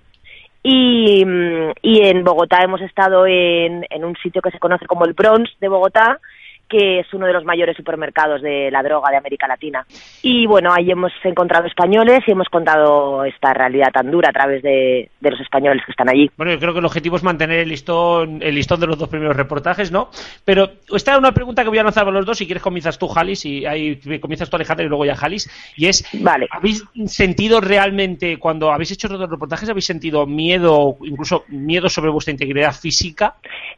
y, 0.62 1.24
mm, 1.24 1.70
y 1.80 2.06
en 2.06 2.22
Bogotá 2.22 2.58
hemos 2.62 2.82
estado 2.82 3.26
en, 3.26 3.86
en 3.88 4.04
un 4.04 4.14
sitio 4.16 4.42
que 4.42 4.50
se 4.50 4.58
conoce 4.58 4.84
como 4.84 5.06
el 5.06 5.14
Bronx 5.14 5.50
de 5.58 5.68
Bogotá, 5.68 6.20
que 6.68 7.00
es 7.00 7.12
uno 7.14 7.26
de 7.26 7.32
los 7.32 7.44
mayores 7.44 7.76
supermercados 7.76 8.42
de 8.42 8.70
la 8.70 8.82
droga 8.82 9.10
de 9.10 9.16
América 9.16 9.48
Latina. 9.48 9.86
Y 10.22 10.46
bueno, 10.46 10.72
ahí 10.72 10.90
hemos 10.90 11.12
encontrado 11.24 11.66
españoles 11.66 12.20
y 12.26 12.32
hemos 12.32 12.48
contado 12.48 13.24
esta 13.24 13.54
realidad 13.54 13.90
tan 13.92 14.10
dura 14.10 14.30
a 14.30 14.32
través 14.32 14.62
de, 14.62 15.10
de 15.20 15.30
los 15.30 15.40
españoles 15.40 15.82
que 15.84 15.92
están 15.92 16.08
allí. 16.08 16.30
Bueno, 16.36 16.52
yo 16.52 16.58
creo 16.58 16.72
que 16.72 16.80
el 16.80 16.84
objetivo 16.84 17.16
es 17.16 17.22
mantener 17.22 17.60
el 17.60 17.68
listón, 17.68 18.42
el 18.42 18.54
listón 18.54 18.80
de 18.80 18.86
los 18.86 18.98
dos 18.98 19.08
primeros 19.08 19.36
reportajes, 19.36 19.90
¿no? 19.90 20.10
Pero 20.44 20.70
esta 20.94 21.12
es 21.12 21.18
una 21.18 21.32
pregunta 21.32 21.62
que 21.62 21.68
voy 21.68 21.78
a 21.78 21.82
lanzar 21.82 22.06
a 22.06 22.10
los 22.10 22.26
dos. 22.26 22.38
Si 22.38 22.46
quieres, 22.46 22.62
comienzas 22.62 22.98
tú, 22.98 23.08
Jalis, 23.08 23.44
y 23.44 23.66
ahí 23.66 23.98
comienzas 24.20 24.50
tú, 24.50 24.56
Alejandra, 24.56 24.84
y 24.84 24.88
luego 24.88 25.04
ya 25.04 25.16
Jalis. 25.16 25.50
Y 25.76 25.86
es, 25.86 26.04
Vale. 26.12 26.46
¿habéis 26.50 26.84
sentido 27.06 27.60
realmente, 27.60 28.38
cuando 28.38 28.72
habéis 28.72 28.92
hecho 28.92 29.08
los 29.08 29.18
dos 29.18 29.30
reportajes, 29.30 29.68
habéis 29.68 29.86
sentido 29.86 30.26
miedo, 30.26 30.96
incluso 31.02 31.44
miedo 31.48 31.88
sobre 31.88 32.10
vuestra 32.10 32.32
integridad 32.32 32.72
física? 32.72 33.36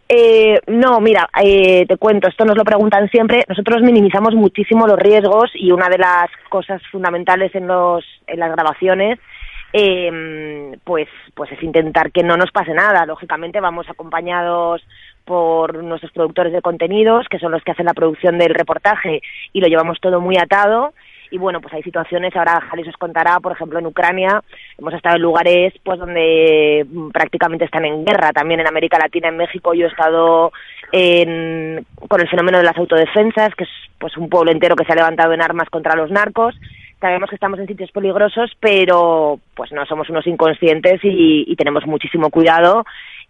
Eh, 0.09 0.61
no, 0.67 1.01
mira, 1.01 1.29
eh, 1.41 1.87
te 1.87 1.97
cuento, 1.97 2.29
esto 2.29 2.45
nos 2.45 2.57
lo 2.57 2.65
preguntan 2.81 3.11
siempre. 3.11 3.45
Nosotros 3.47 3.83
minimizamos 3.83 4.35
muchísimo 4.35 4.87
los 4.87 4.99
riesgos 4.99 5.51
y 5.53 5.71
una 5.71 5.91
de 5.91 5.99
las 5.99 6.31
cosas 6.49 6.81
fundamentales 6.91 7.55
en, 7.55 7.67
los, 7.67 8.03
en 8.27 8.41
las 8.41 8.51
grabaciones 8.53 9.19
eh, 9.75 10.79
pues, 10.83 11.07
pues 11.35 11.53
es 11.53 11.63
intentar 11.63 12.11
que 12.11 12.23
no 12.23 12.39
nos 12.39 12.51
pase 12.51 12.73
nada. 12.73 13.05
Lógicamente 13.05 13.61
vamos 13.61 13.87
acompañados 13.91 14.81
por 15.27 15.85
nuestros 15.85 16.11
productores 16.13 16.55
de 16.55 16.63
contenidos, 16.63 17.27
que 17.29 17.39
son 17.39 17.53
los 17.53 17.63
que 17.63 17.73
hacen 17.73 17.85
la 17.85 17.93
producción 17.93 18.39
del 18.39 18.55
reportaje 18.55 19.21
y 19.53 19.61
lo 19.61 19.67
llevamos 19.67 20.01
todo 20.01 20.19
muy 20.23 20.39
atado. 20.39 20.95
Y 21.31 21.37
bueno, 21.39 21.61
pues 21.61 21.75
hay 21.75 21.83
situaciones, 21.83 22.35
ahora 22.35 22.61
Jalis 22.61 22.89
os 22.89 22.97
contará, 22.97 23.39
por 23.41 23.53
ejemplo, 23.53 23.79
en 23.79 23.87
Ucrania, 23.87 24.43
hemos 24.79 24.95
estado 24.95 25.15
en 25.17 25.23
lugares 25.23 25.73
pues 25.85 25.99
donde 25.99 26.85
mm, 26.89 27.11
prácticamente 27.11 27.67
están 27.67 27.85
en 27.85 28.05
guerra, 28.05 28.33
también 28.33 28.59
en 28.59 28.67
América 28.67 28.99
Latina, 28.99 29.29
en 29.29 29.37
México, 29.37 29.73
yo 29.73 29.87
he 29.87 29.91
estado 29.91 30.51
en, 30.93 31.85
con 32.09 32.21
el 32.21 32.29
fenómeno 32.29 32.59
de 32.59 32.65
las 32.65 32.77
autodefensas, 32.77 33.55
que 33.55 33.65
es 33.65 33.71
pues 33.99 34.17
un 34.17 34.29
pueblo 34.29 34.51
entero 34.51 34.77
que 34.77 34.85
se 34.85 34.93
ha 34.93 34.97
levantado 34.97 35.33
en 35.33 35.43
armas 35.43 35.69
contra 35.71 35.97
los 35.97 36.11
narcos. 36.11 36.55
Sabemos 37.01 37.31
que 37.31 37.37
estamos 37.37 37.59
en 37.59 37.67
sitios 37.67 37.91
peligrosos, 37.93 38.51
pero 38.61 39.41
pues 39.55 39.73
no 39.73 39.87
somos 39.87 40.11
unos 40.11 40.27
inconscientes 40.27 41.01
y, 41.03 41.45
y 41.47 41.57
tenemos 41.57 41.87
muchísimo 41.87 42.31
cuidado. 42.31 42.85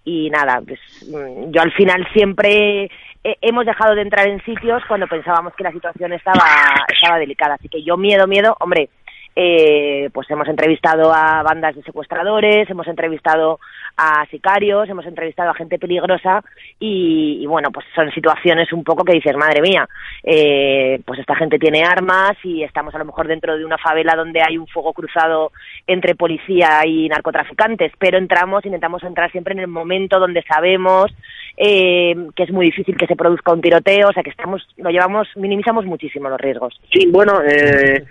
Y 0.04 0.30
nada, 0.30 0.60
pues 0.66 0.80
mm, 1.08 1.50
yo 1.52 1.62
al 1.62 1.72
final 1.72 2.06
siempre 2.12 2.90
hemos 3.22 3.66
dejado 3.66 3.94
de 3.94 4.02
entrar 4.02 4.26
en 4.26 4.42
sitios 4.44 4.82
cuando 4.88 5.06
pensábamos 5.06 5.54
que 5.54 5.64
la 5.64 5.72
situación 5.72 6.12
estaba, 6.12 6.44
estaba 6.92 7.18
delicada. 7.18 7.54
Así 7.54 7.68
que 7.68 7.82
yo 7.82 7.96
miedo, 7.96 8.26
miedo, 8.26 8.56
hombre, 8.60 8.88
eh, 9.36 10.10
pues 10.12 10.30
hemos 10.30 10.48
entrevistado 10.48 11.12
a 11.12 11.42
bandas 11.42 11.76
de 11.76 11.82
secuestradores, 11.82 12.68
hemos 12.68 12.86
entrevistado 12.88 13.58
a 13.96 14.26
sicarios, 14.30 14.88
hemos 14.88 15.06
entrevistado 15.06 15.50
a 15.50 15.54
gente 15.54 15.78
peligrosa 15.78 16.42
y, 16.78 17.38
y 17.40 17.46
bueno, 17.46 17.70
pues 17.70 17.86
son 17.94 18.10
situaciones 18.12 18.72
un 18.72 18.84
poco 18.84 19.04
que 19.04 19.14
dices, 19.14 19.36
madre 19.36 19.60
mía, 19.60 19.88
eh, 20.22 21.00
pues 21.04 21.20
esta 21.20 21.36
gente 21.36 21.58
tiene 21.58 21.84
armas 21.84 22.36
y 22.44 22.62
estamos 22.62 22.94
a 22.94 22.98
lo 22.98 23.04
mejor 23.04 23.28
dentro 23.28 23.56
de 23.56 23.64
una 23.64 23.78
favela 23.78 24.14
donde 24.16 24.42
hay 24.42 24.58
un 24.58 24.66
fuego 24.66 24.92
cruzado 24.92 25.52
entre 25.86 26.14
policía 26.14 26.80
y 26.86 27.08
narcotraficantes, 27.08 27.92
pero 27.98 28.18
entramos, 28.18 28.64
intentamos 28.64 29.02
entrar 29.02 29.30
siempre 29.30 29.54
en 29.54 29.60
el 29.60 29.68
momento 29.68 30.18
donde 30.18 30.42
sabemos 30.42 31.12
eh, 31.56 32.14
que 32.34 32.44
es 32.44 32.50
muy 32.50 32.66
difícil 32.66 32.96
que 32.96 33.06
se 33.06 33.16
produzca 33.16 33.52
un 33.52 33.60
tiroteo, 33.60 34.08
o 34.08 34.12
sea 34.12 34.22
que 34.22 34.30
estamos, 34.30 34.66
lo 34.76 34.90
llevamos, 34.90 35.28
minimizamos 35.36 35.84
muchísimo 35.84 36.28
los 36.28 36.40
riesgos. 36.40 36.80
Sí, 36.92 37.08
bueno, 37.10 37.40
eh, 37.42 38.04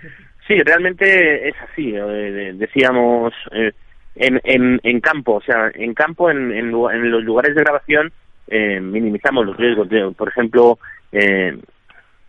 sí, 0.46 0.58
realmente 0.62 1.48
es 1.48 1.54
así. 1.70 1.92
eh, 1.94 2.52
decíamos 2.54 3.32
eh, 3.52 3.72
en, 4.16 4.40
en, 4.44 4.80
en 4.82 5.00
campo, 5.00 5.34
o 5.36 5.40
sea, 5.42 5.70
en 5.74 5.94
campo, 5.94 6.30
en, 6.30 6.52
en, 6.52 6.66
en 6.74 7.10
los 7.10 7.24
lugares 7.24 7.54
de 7.54 7.62
grabación, 7.62 8.12
eh, 8.48 8.80
minimizamos 8.80 9.46
los 9.46 9.56
riesgos. 9.56 9.88
De- 9.88 10.10
por 10.16 10.28
ejemplo, 10.28 10.78
eh, 11.12 11.56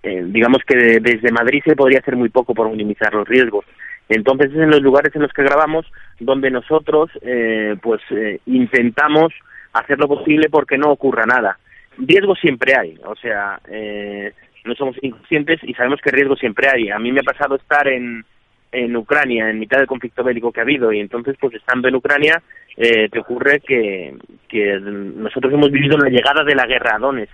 eh, 0.03 0.23
digamos 0.27 0.59
que 0.65 0.77
de- 0.77 0.99
desde 0.99 1.31
Madrid 1.31 1.61
se 1.65 1.75
podría 1.75 1.99
hacer 1.99 2.15
muy 2.15 2.29
poco 2.29 2.53
por 2.53 2.69
minimizar 2.69 3.13
los 3.13 3.27
riesgos. 3.27 3.65
Entonces 4.09 4.51
es 4.51 4.57
en 4.57 4.69
los 4.71 4.81
lugares 4.81 5.15
en 5.15 5.21
los 5.21 5.31
que 5.31 5.43
grabamos 5.43 5.85
donde 6.19 6.51
nosotros, 6.51 7.09
eh, 7.21 7.75
pues, 7.81 8.01
intentamos 8.45 9.33
hacer 9.73 9.97
lo 9.99 10.07
posible 10.07 10.49
porque 10.49 10.77
no 10.77 10.91
ocurra 10.91 11.25
nada. 11.25 11.57
Riesgo 11.97 12.35
siempre 12.35 12.73
hay, 12.75 12.97
o 13.05 13.15
sea, 13.15 13.59
eh, 13.69 14.33
no 14.63 14.75
somos 14.75 14.95
inconscientes 15.01 15.59
y 15.63 15.73
sabemos 15.73 15.99
que 16.01 16.11
riesgo 16.11 16.35
siempre 16.35 16.67
hay. 16.69 16.89
A 16.89 16.99
mí 16.99 17.11
me 17.11 17.21
ha 17.21 17.23
pasado 17.23 17.55
estar 17.55 17.87
en, 17.87 18.23
en 18.71 18.95
Ucrania 18.95 19.49
en 19.49 19.59
mitad 19.59 19.77
del 19.77 19.87
conflicto 19.87 20.23
bélico 20.23 20.51
que 20.51 20.59
ha 20.59 20.63
habido 20.63 20.91
y 20.91 20.99
entonces 20.99 21.35
pues 21.39 21.53
estando 21.55 21.87
en 21.87 21.95
Ucrania 21.95 22.41
eh, 22.77 23.09
te 23.09 23.19
ocurre 23.19 23.59
que, 23.59 24.15
que 24.47 24.79
nosotros 24.79 25.53
hemos 25.53 25.71
vivido 25.71 25.97
la 25.97 26.09
llegada 26.09 26.43
de 26.43 26.55
la 26.55 26.65
guerra 26.65 26.95
a 26.95 26.99
Donetsk 26.99 27.33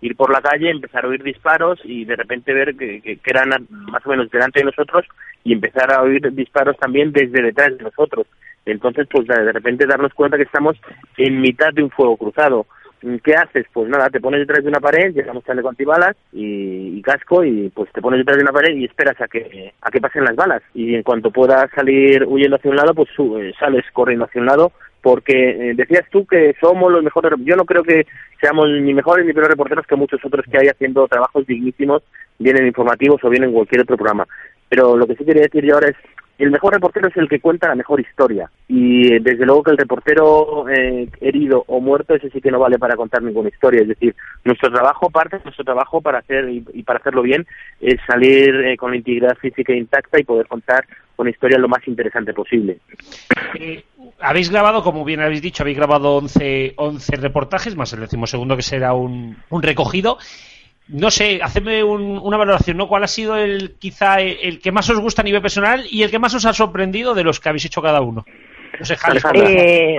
ir 0.00 0.14
por 0.16 0.32
la 0.32 0.40
calle, 0.40 0.70
empezar 0.70 1.04
a 1.04 1.08
oír 1.08 1.22
disparos 1.22 1.80
y 1.84 2.04
de 2.04 2.16
repente 2.16 2.52
ver 2.52 2.76
que, 2.76 3.00
que, 3.00 3.16
que 3.16 3.30
eran 3.30 3.66
más 3.70 4.04
o 4.06 4.10
menos 4.10 4.30
delante 4.30 4.60
de 4.60 4.66
nosotros 4.66 5.04
y 5.44 5.52
empezar 5.52 5.92
a 5.92 6.02
oír 6.02 6.32
disparos 6.32 6.76
también 6.78 7.12
desde 7.12 7.42
detrás 7.42 7.76
de 7.76 7.84
nosotros. 7.84 8.26
Entonces, 8.64 9.08
pues 9.10 9.26
de 9.26 9.52
repente 9.52 9.86
darnos 9.86 10.12
cuenta 10.12 10.36
que 10.36 10.42
estamos 10.42 10.76
en 11.16 11.40
mitad 11.40 11.72
de 11.72 11.82
un 11.82 11.90
fuego 11.90 12.16
cruzado. 12.16 12.66
¿Qué 13.22 13.34
haces? 13.34 13.66
Pues 13.72 13.88
nada, 13.88 14.10
te 14.10 14.20
pones 14.20 14.40
detrás 14.40 14.62
de 14.62 14.70
una 14.70 14.80
pared, 14.80 15.12
llevamos 15.14 15.44
chaleco 15.44 15.68
antibalas 15.68 16.16
y, 16.32 16.98
y 16.98 17.02
casco 17.02 17.44
y 17.44 17.70
pues 17.70 17.90
te 17.92 18.02
pones 18.02 18.18
detrás 18.18 18.38
de 18.38 18.42
una 18.42 18.52
pared 18.52 18.74
y 18.74 18.84
esperas 18.84 19.20
a 19.20 19.28
que 19.28 19.72
a 19.80 19.90
que 19.90 20.00
pasen 20.00 20.24
las 20.24 20.34
balas 20.34 20.62
y 20.74 20.94
en 20.94 21.02
cuanto 21.04 21.30
puedas 21.30 21.70
salir 21.74 22.24
huyendo 22.24 22.56
hacia 22.56 22.70
un 22.70 22.76
lado, 22.76 22.94
pues 22.94 23.08
eh, 23.18 23.52
sales 23.58 23.84
corriendo 23.92 24.24
hacia 24.24 24.40
un 24.40 24.46
lado 24.46 24.72
porque 25.02 25.50
eh, 25.50 25.74
decías 25.74 26.04
tú 26.10 26.26
que 26.26 26.54
somos 26.60 26.90
los 26.90 27.02
mejores, 27.02 27.32
yo 27.44 27.56
no 27.56 27.64
creo 27.64 27.82
que 27.82 28.06
seamos 28.40 28.68
ni 28.68 28.92
mejores 28.92 29.24
ni 29.24 29.32
peores 29.32 29.50
reporteros 29.50 29.86
que 29.86 29.96
muchos 29.96 30.24
otros 30.24 30.44
que 30.50 30.58
hay 30.58 30.68
haciendo 30.68 31.06
trabajos 31.06 31.46
dignísimos, 31.46 32.02
bien 32.38 32.56
en 32.56 32.66
informativos 32.66 33.22
o 33.22 33.30
bien 33.30 33.44
en 33.44 33.52
cualquier 33.52 33.82
otro 33.82 33.96
programa. 33.96 34.26
Pero 34.68 34.96
lo 34.96 35.06
que 35.06 35.14
sí 35.14 35.24
quería 35.24 35.42
decir 35.42 35.64
yo 35.64 35.74
ahora 35.74 35.88
es 35.88 35.96
el 36.38 36.52
mejor 36.52 36.72
reportero 36.72 37.08
es 37.08 37.16
el 37.16 37.28
que 37.28 37.40
cuenta 37.40 37.68
la 37.68 37.74
mejor 37.74 38.00
historia. 38.00 38.48
Y 38.68 39.12
eh, 39.12 39.18
desde 39.20 39.44
luego 39.44 39.64
que 39.64 39.72
el 39.72 39.76
reportero 39.76 40.68
eh, 40.68 41.08
herido 41.20 41.64
o 41.66 41.80
muerto, 41.80 42.14
ese 42.14 42.30
sí 42.30 42.40
que 42.40 42.52
no 42.52 42.60
vale 42.60 42.78
para 42.78 42.96
contar 42.96 43.22
ninguna 43.22 43.48
historia. 43.48 43.82
Es 43.82 43.88
decir, 43.88 44.14
nuestro 44.44 44.70
trabajo, 44.70 45.10
parte 45.10 45.38
de 45.38 45.44
nuestro 45.44 45.64
trabajo 45.64 46.00
para 46.00 46.20
hacer 46.20 46.48
y, 46.48 46.82
para 46.84 47.00
hacerlo 47.00 47.22
bien, 47.22 47.44
es 47.80 47.96
salir 48.06 48.54
eh, 48.54 48.76
con 48.76 48.92
la 48.92 48.98
integridad 48.98 49.36
física 49.36 49.72
intacta 49.72 50.20
y 50.20 50.24
poder 50.24 50.46
contar 50.46 50.86
una 51.16 51.30
historia 51.30 51.58
lo 51.58 51.66
más 51.66 51.86
interesante 51.88 52.32
posible. 52.32 52.78
habéis 54.20 54.50
grabado, 54.50 54.84
como 54.84 55.04
bien 55.04 55.20
habéis 55.20 55.42
dicho, 55.42 55.64
habéis 55.64 55.76
grabado 55.76 56.18
11, 56.18 56.74
11 56.76 57.16
reportajes, 57.16 57.74
más 57.74 57.92
el 57.92 58.00
decimosegundo 58.00 58.54
que 58.54 58.62
será 58.62 58.94
un, 58.94 59.36
un 59.50 59.62
recogido 59.62 60.18
no 60.88 61.10
sé, 61.10 61.40
hacedme 61.42 61.84
una 61.84 62.36
valoración, 62.36 62.76
¿no? 62.76 62.88
¿Cuál 62.88 63.04
ha 63.04 63.08
sido 63.08 63.36
el 63.36 63.76
quizá 63.78 64.20
el, 64.20 64.60
que 64.60 64.72
más 64.72 64.88
os 64.88 64.98
gusta 64.98 65.22
a 65.22 65.24
nivel 65.24 65.42
personal 65.42 65.84
y 65.90 66.02
el 66.02 66.10
que 66.10 66.18
más 66.18 66.34
os 66.34 66.46
ha 66.46 66.52
sorprendido 66.52 67.14
de 67.14 67.24
los 67.24 67.40
que 67.40 67.48
habéis 67.50 67.66
hecho 67.66 67.82
cada 67.82 68.00
uno? 68.00 68.24
No 68.78 68.84
sé, 68.84 68.96
Alejandra. 69.02 69.50
Eh, 69.50 69.98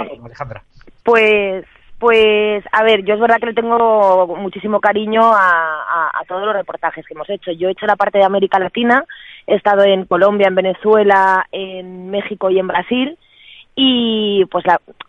pues, 1.03 1.65
pues, 1.99 2.63
a 2.71 2.83
ver, 2.83 3.03
yo 3.05 3.13
es 3.13 3.19
verdad 3.19 3.39
que 3.39 3.47
le 3.47 3.53
tengo 3.53 4.35
muchísimo 4.37 4.79
cariño 4.79 5.21
a, 5.23 6.11
todos 6.27 6.45
los 6.45 6.55
reportajes 6.55 7.05
que 7.05 7.13
hemos 7.13 7.29
hecho. 7.29 7.51
Yo 7.51 7.67
he 7.67 7.71
hecho 7.71 7.85
la 7.85 7.95
parte 7.95 8.19
de 8.19 8.25
América 8.25 8.59
Latina, 8.59 9.03
he 9.47 9.55
estado 9.55 9.83
en 9.83 10.05
Colombia, 10.05 10.47
en 10.47 10.55
Venezuela, 10.55 11.45
en 11.51 12.09
México 12.09 12.49
y 12.49 12.59
en 12.59 12.67
Brasil 12.67 13.17
y 13.75 14.45
pues 14.45 14.65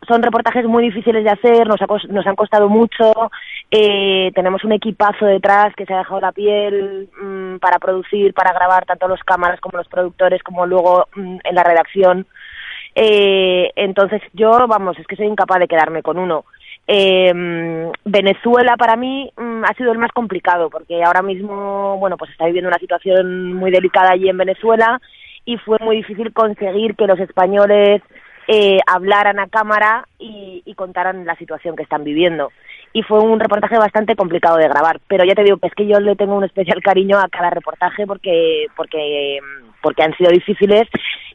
son 0.07 0.23
reportajes 0.23 0.65
muy 0.65 0.85
difíciles 0.85 1.25
de 1.25 1.31
hacer, 1.31 1.67
nos, 1.67 1.81
nos 2.09 2.27
han 2.27 2.37
costado 2.37 2.69
mucho, 2.69 3.31
eh, 3.71 4.31
tenemos 4.35 4.65
un 4.65 4.73
equipazo 4.73 5.27
detrás 5.27 5.75
que 5.75 5.87
se 5.87 5.95
ha 5.95 5.99
dejado 5.99 6.21
la 6.21 6.33
piel 6.33 7.09
mm, 7.21 7.57
para 7.59 7.79
producir, 7.79 8.35
para 8.35 8.53
grabar 8.53 8.85
tanto 8.85 9.09
los 9.09 9.21
cámaras 9.21 9.61
como 9.61 9.79
los 9.79 9.89
productores, 9.89 10.43
como 10.43 10.67
luego 10.67 11.07
mm, 11.15 11.39
en 11.45 11.55
la 11.55 11.63
redacción. 11.63 12.27
Eh, 12.95 13.71
entonces 13.77 14.21
yo, 14.33 14.67
vamos, 14.67 14.99
es 14.99 15.07
que 15.07 15.17
soy 15.17 15.27
incapaz 15.27 15.61
de 15.61 15.69
quedarme 15.69 16.03
con 16.03 16.19
uno. 16.19 16.45
Eh, 16.89 17.91
Venezuela 18.05 18.77
para 18.77 18.97
mí 18.97 19.31
mm, 19.37 19.65
ha 19.65 19.75
sido 19.75 19.93
el 19.93 19.99
más 19.99 20.11
complicado 20.11 20.71
porque 20.71 21.05
ahora 21.05 21.23
mismo, 21.23 21.97
bueno, 21.99 22.17
pues 22.17 22.33
está 22.33 22.47
viviendo 22.47 22.69
una 22.69 22.79
situación 22.79 23.55
muy 23.55 23.71
delicada 23.71 24.11
allí 24.11 24.29
en 24.29 24.39
Venezuela 24.39 25.01
y 25.45 25.57
fue 25.59 25.79
muy 25.81 25.97
difícil 25.97 26.33
conseguir 26.33 26.97
que 26.97 27.07
los 27.07 27.21
españoles 27.21 28.03
eh, 28.53 28.81
hablaran 28.85 29.39
a 29.39 29.47
cámara 29.47 30.09
y, 30.19 30.61
y, 30.67 30.75
contaran 30.75 31.25
la 31.25 31.37
situación 31.37 31.77
que 31.77 31.85
están 31.85 32.03
viviendo. 32.03 32.51
Y 32.93 33.03
fue 33.03 33.21
un 33.21 33.39
reportaje 33.39 33.79
bastante 33.79 34.17
complicado 34.17 34.57
de 34.57 34.67
grabar, 34.67 35.01
pero 35.07 35.25
ya 35.25 35.37
te 35.37 35.45
digo 35.45 35.59
que 35.59 35.69
es 35.69 35.75
que 35.75 35.87
yo 35.87 36.01
le 36.01 36.17
tengo 36.17 36.35
un 36.35 36.43
especial 36.43 36.83
cariño 36.83 37.17
a 37.17 37.29
cada 37.29 37.51
reportaje 37.51 38.09
porque, 38.09 38.67
porque, 38.75 39.39
porque 39.81 40.03
han 40.03 40.17
sido 40.17 40.33
difíciles 40.33 40.89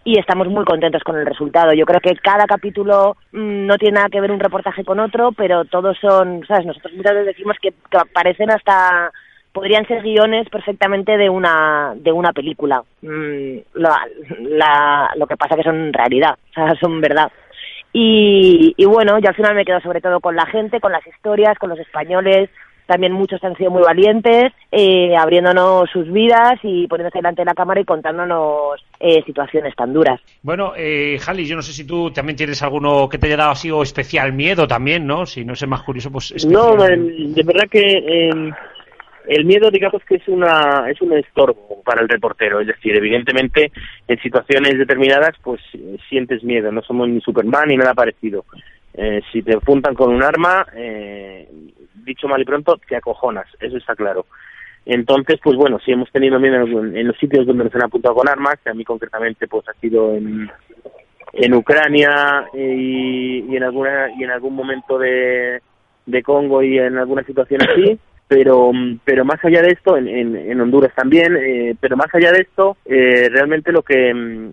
y 0.03 0.19
estamos 0.19 0.49
muy 0.49 0.65
contentos 0.65 1.03
con 1.03 1.15
el 1.15 1.25
resultado. 1.25 1.71
Yo 1.71 1.85
creo 1.85 2.01
que 2.01 2.17
cada 2.17 2.47
capítulo 2.47 3.15
mm, 3.31 3.65
no 3.65 3.77
tiene 3.77 3.95
nada 3.95 4.09
que 4.09 4.19
ver 4.19 4.33
un 4.33 4.41
reportaje 4.41 4.83
con 4.83 4.99
otro, 4.99 5.31
pero 5.31 5.63
todos 5.63 5.97
son, 6.01 6.45
¿sabes? 6.45 6.65
Nosotros 6.65 6.95
muchas 6.97 7.13
veces 7.13 7.27
decimos 7.27 7.55
que, 7.61 7.71
que 7.71 7.97
parecen 8.13 8.51
hasta 8.51 9.13
podrían 9.55 9.87
ser 9.87 10.03
guiones 10.03 10.49
perfectamente 10.49 11.17
de 11.17 11.29
una 11.29 11.93
de 11.95 12.11
una 12.11 12.33
película. 12.33 12.83
Mm, 13.01 13.59
lo 13.73 15.27
que 15.27 15.37
pasa 15.37 15.55
que 15.55 15.63
son 15.63 15.93
realidad, 15.93 16.35
o 16.51 16.53
sea, 16.53 16.75
son 16.75 16.99
verdad. 16.99 17.31
Y, 17.93 18.73
y 18.75 18.85
bueno, 18.85 19.17
yo 19.19 19.29
al 19.29 19.35
final 19.35 19.55
me 19.55 19.63
quedo 19.63 19.79
sobre 19.79 20.01
todo 20.01 20.19
con 20.19 20.35
la 20.35 20.45
gente, 20.47 20.81
con 20.81 20.91
las 20.91 21.07
historias, 21.07 21.57
con 21.57 21.69
los 21.69 21.79
españoles. 21.79 22.49
También 22.85 23.13
muchos 23.13 23.43
han 23.43 23.55
sido 23.55 23.71
muy 23.71 23.81
valientes, 23.81 24.51
eh, 24.71 25.15
abriéndonos 25.17 25.89
sus 25.89 26.11
vidas 26.11 26.59
y 26.61 26.85
poniéndose 26.87 27.17
delante 27.17 27.41
de 27.41 27.45
la 27.45 27.55
cámara 27.55 27.81
y 27.81 27.85
contándonos 27.85 28.79
eh, 28.99 29.23
situaciones 29.25 29.75
tan 29.75 29.91
duras. 29.91 30.19
Bueno, 30.43 30.73
eh, 30.77 31.17
Jali, 31.19 31.47
yo 31.47 31.55
no 31.55 31.63
sé 31.63 31.71
si 31.71 31.87
tú 31.87 32.11
también 32.11 32.35
tienes 32.35 32.61
alguno 32.61 33.09
que 33.09 33.17
te 33.17 33.25
haya 33.25 33.37
dado 33.37 33.51
así 33.51 33.71
o 33.71 33.81
especial 33.81 34.33
miedo 34.33 34.67
también, 34.67 35.07
¿no? 35.07 35.25
Si 35.25 35.43
no 35.43 35.55
sé 35.55 35.65
más 35.65 35.81
curioso, 35.81 36.11
pues... 36.11 36.45
No, 36.45 36.75
de 36.75 37.43
verdad 37.43 37.67
que 37.71 38.53
el 39.27 39.45
miedo 39.45 39.69
digamos 39.71 40.03
que 40.05 40.15
es 40.15 40.27
una 40.27 40.89
es 40.89 41.01
un 41.01 41.13
estorbo 41.13 41.81
para 41.83 42.01
el 42.01 42.09
reportero. 42.09 42.59
Es 42.59 42.67
decir 42.67 42.95
evidentemente 42.95 43.71
en 44.07 44.19
situaciones 44.21 44.77
determinadas 44.77 45.35
pues 45.43 45.61
sientes 46.09 46.43
miedo. 46.43 46.71
No 46.71 46.81
somos 46.81 47.09
ni 47.09 47.21
Superman 47.21 47.69
ni 47.69 47.77
nada 47.77 47.93
parecido. 47.93 48.45
Eh, 48.93 49.21
si 49.31 49.41
te 49.41 49.55
apuntan 49.55 49.93
con 49.93 50.13
un 50.13 50.23
arma 50.23 50.65
eh, 50.75 51.47
dicho 52.05 52.27
mal 52.27 52.41
y 52.41 52.45
pronto 52.45 52.79
te 52.87 52.95
acojonas. 52.95 53.47
Eso 53.59 53.77
está 53.77 53.95
claro. 53.95 54.25
Entonces 54.85 55.39
pues 55.43 55.55
bueno 55.55 55.79
si 55.79 55.91
hemos 55.91 56.11
tenido 56.11 56.39
miedo 56.39 56.63
en, 56.63 57.07
los 57.07 57.17
sitios 57.17 57.45
donde 57.45 57.65
nos 57.65 57.75
han 57.75 57.83
apuntado 57.83 58.15
con 58.15 58.29
armas 58.29 58.55
que 58.63 58.69
a 58.69 58.73
mí 58.73 58.83
concretamente 58.83 59.47
pues 59.47 59.67
ha 59.69 59.73
sido 59.73 60.13
en 60.13 60.49
en 61.33 61.53
Ucrania 61.53 62.45
eh, 62.53 62.75
y, 62.77 63.51
y 63.51 63.57
en 63.57 63.63
alguna 63.63 64.09
y 64.17 64.23
en 64.23 64.31
algún 64.31 64.55
momento 64.55 64.97
de 64.97 65.61
de 66.05 66.23
Congo 66.23 66.61
y 66.61 66.77
en 66.77 66.97
alguna 66.97 67.23
situación 67.23 67.61
así 67.63 67.99
pero 68.27 68.71
pero 69.03 69.23
más 69.23 69.43
allá 69.43 69.61
de 69.61 69.73
esto 69.73 69.97
en, 69.97 70.07
en, 70.07 70.59
Honduras 70.61 70.91
también 70.95 71.37
eh, 71.37 71.75
pero 71.79 71.95
más 71.95 72.13
allá 72.13 72.31
de 72.31 72.41
esto 72.41 72.77
eh, 72.85 73.29
realmente 73.29 73.71
lo 73.71 73.83
que 73.83 74.13
mm, 74.13 74.51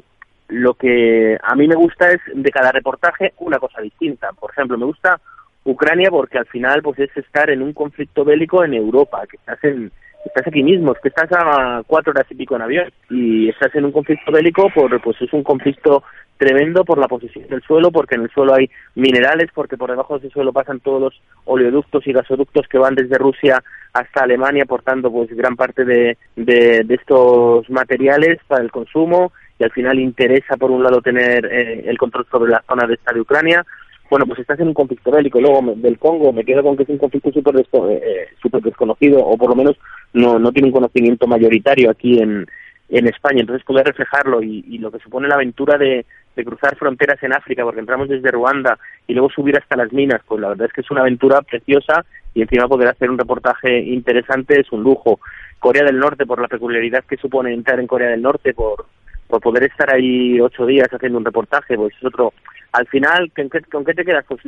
lo 0.49 0.75
que 0.75 1.39
a 1.43 1.55
mí 1.55 1.67
me 1.67 1.75
gusta 1.75 2.11
es 2.11 2.21
de 2.35 2.51
cada 2.51 2.73
reportaje 2.73 3.33
una 3.39 3.59
cosa 3.59 3.81
distinta. 3.81 4.33
Por 4.39 4.51
ejemplo 4.51 4.77
me 4.77 4.85
gusta 4.85 5.19
Ucrania 5.65 6.11
porque 6.11 6.39
al 6.39 6.47
final 6.47 6.83
pues 6.83 6.99
es 6.99 7.17
estar 7.17 7.49
en 7.51 7.63
un 7.63 7.73
conflicto 7.73 8.25
bélico 8.25 8.65
en 8.65 8.75
Europa 8.75 9.23
que 9.29 9.37
estás 9.37 9.63
en 9.65 9.91
estás 10.25 10.47
aquí 10.47 10.63
mismo, 10.63 10.93
es 10.93 11.01
que 11.01 11.09
estás 11.09 11.31
a 11.33 11.83
cuatro 11.87 12.13
horas 12.13 12.27
y 12.31 12.37
pico 12.37 12.55
en 12.55 12.63
avión 12.63 12.93
y 13.11 13.49
estás 13.49 13.75
en 13.75 13.87
un 13.87 13.93
conflicto 13.93 14.31
bélico 14.31 14.71
por 14.71 15.01
pues 15.01 15.21
es 15.21 15.33
un 15.33 15.43
conflicto 15.43 16.05
tremendo 16.37 16.85
por 16.85 16.99
la 16.99 17.07
posición 17.07 17.47
del 17.49 17.63
suelo, 17.63 17.93
porque 17.93 18.17
en 18.17 18.23
el 18.23 18.31
suelo 18.31 18.55
hay 18.55 18.69
minerales, 18.97 19.51
porque 19.55 19.77
por 19.77 19.91
debajo 19.91 20.19
de 20.19 20.27
ese 20.27 20.35
suelo 20.35 20.53
pasan 20.53 20.81
todos 20.81 21.01
los 21.01 21.23
oleoductos 21.45 22.05
y 22.07 22.13
gasoductos 22.13 22.67
que 22.69 22.79
van 22.79 22.95
desde 22.97 23.17
Rusia 23.17 23.63
hasta 23.93 24.25
Alemania, 24.25 24.65
portando 24.65 25.11
pues 25.11 25.29
gran 25.31 25.55
parte 25.57 25.85
de, 25.85 26.17
de, 26.37 26.85
estos 26.89 27.69
materiales 27.71 28.41
para 28.49 28.63
el 28.63 28.71
consumo 28.71 29.33
y 29.59 29.65
al 29.65 29.71
final 29.71 29.99
interesa 29.99 30.57
por 30.57 30.71
un 30.71 30.83
lado 30.83 31.01
tener 31.01 31.47
eh, 31.47 31.85
el 31.87 31.99
control 31.99 32.27
sobre 32.31 32.51
la 32.51 32.65
zona 32.67 32.87
de 32.87 32.95
esta 32.95 33.13
de 33.13 33.21
Ucrania. 33.21 33.65
Bueno, 34.11 34.27
pues 34.27 34.41
estás 34.41 34.59
en 34.61 34.69
un 34.69 34.75
conflicto 34.75 35.11
bélico. 35.11 35.41
Luego 35.41 35.75
del 35.77 35.99
Congo 35.99 36.33
me 36.33 36.45
quedo 36.45 36.63
con 36.63 36.77
que 36.77 36.83
es 36.83 36.89
un 36.89 36.99
conflicto 36.99 37.33
súper 37.33 37.57
eh, 37.57 37.67
eh, 37.73 38.61
desconocido 38.63 39.21
o 39.21 39.37
por 39.37 39.51
lo 39.51 39.55
menos 39.57 39.77
no, 40.13 40.39
no 40.39 40.53
tiene 40.53 40.69
un 40.69 40.75
conocimiento 40.75 41.27
mayoritario 41.27 41.91
aquí 41.91 42.19
en, 42.19 42.47
en 42.89 43.07
España. 43.07 43.41
Entonces 43.41 43.65
poder 43.65 43.87
reflejarlo 43.87 44.43
y 44.43 44.79
lo 44.79 44.91
que 44.91 44.99
supone 44.99 45.29
la 45.29 45.37
aventura 45.37 45.79
de, 45.79 46.05
de 46.35 46.45
cruzar 46.45 46.77
fronteras 46.77 47.23
en 47.23 47.33
África, 47.33 47.63
porque 47.63 47.81
entramos 47.81 48.09
desde 48.09 48.31
Ruanda 48.31 48.79
y 49.07 49.15
luego 49.15 49.31
subir 49.31 49.57
hasta 49.57 49.77
las 49.77 49.93
minas, 49.93 50.21
pues 50.27 50.41
la 50.41 50.49
verdad 50.49 50.67
es 50.67 50.73
que 50.73 50.81
es 50.81 50.91
una 50.91 51.03
aventura 51.03 51.43
preciosa 51.43 52.05
y 52.35 52.43
encima 52.43 52.69
poder 52.69 52.89
hacer 52.89 53.11
un 53.11 53.19
reportaje 53.19 53.81
interesante 53.81 54.61
es 54.61 54.73
un 54.73 54.83
lujo. 54.83 55.21
Corea 55.59 55.85
del 55.85 55.99
Norte, 55.99 56.27
por 56.27 56.41
la 56.41 56.49
peculiaridad 56.49 57.05
que 57.05 57.17
supone 57.17 57.53
entrar 57.53 57.79
en 57.79 57.87
Corea 57.87 58.11
del 58.11 58.23
Norte, 58.23 58.55
por, 58.55 58.87
por 59.29 59.41
poder 59.41 59.65
estar 59.65 59.93
ahí 59.95 60.41
ocho 60.41 60.67
días 60.67 60.89
haciendo 60.91 61.19
un 61.19 61.25
reportaje, 61.25 61.77
pues 61.77 61.95
es 61.97 62.05
otro. 62.05 62.33
Al 62.73 62.87
final, 62.89 63.31
¿con 63.37 63.51
qué, 63.51 63.61
con 63.61 63.85
qué 63.85 63.95
te 63.95 64.05
quedas? 64.05 64.25
Pues 64.27 64.41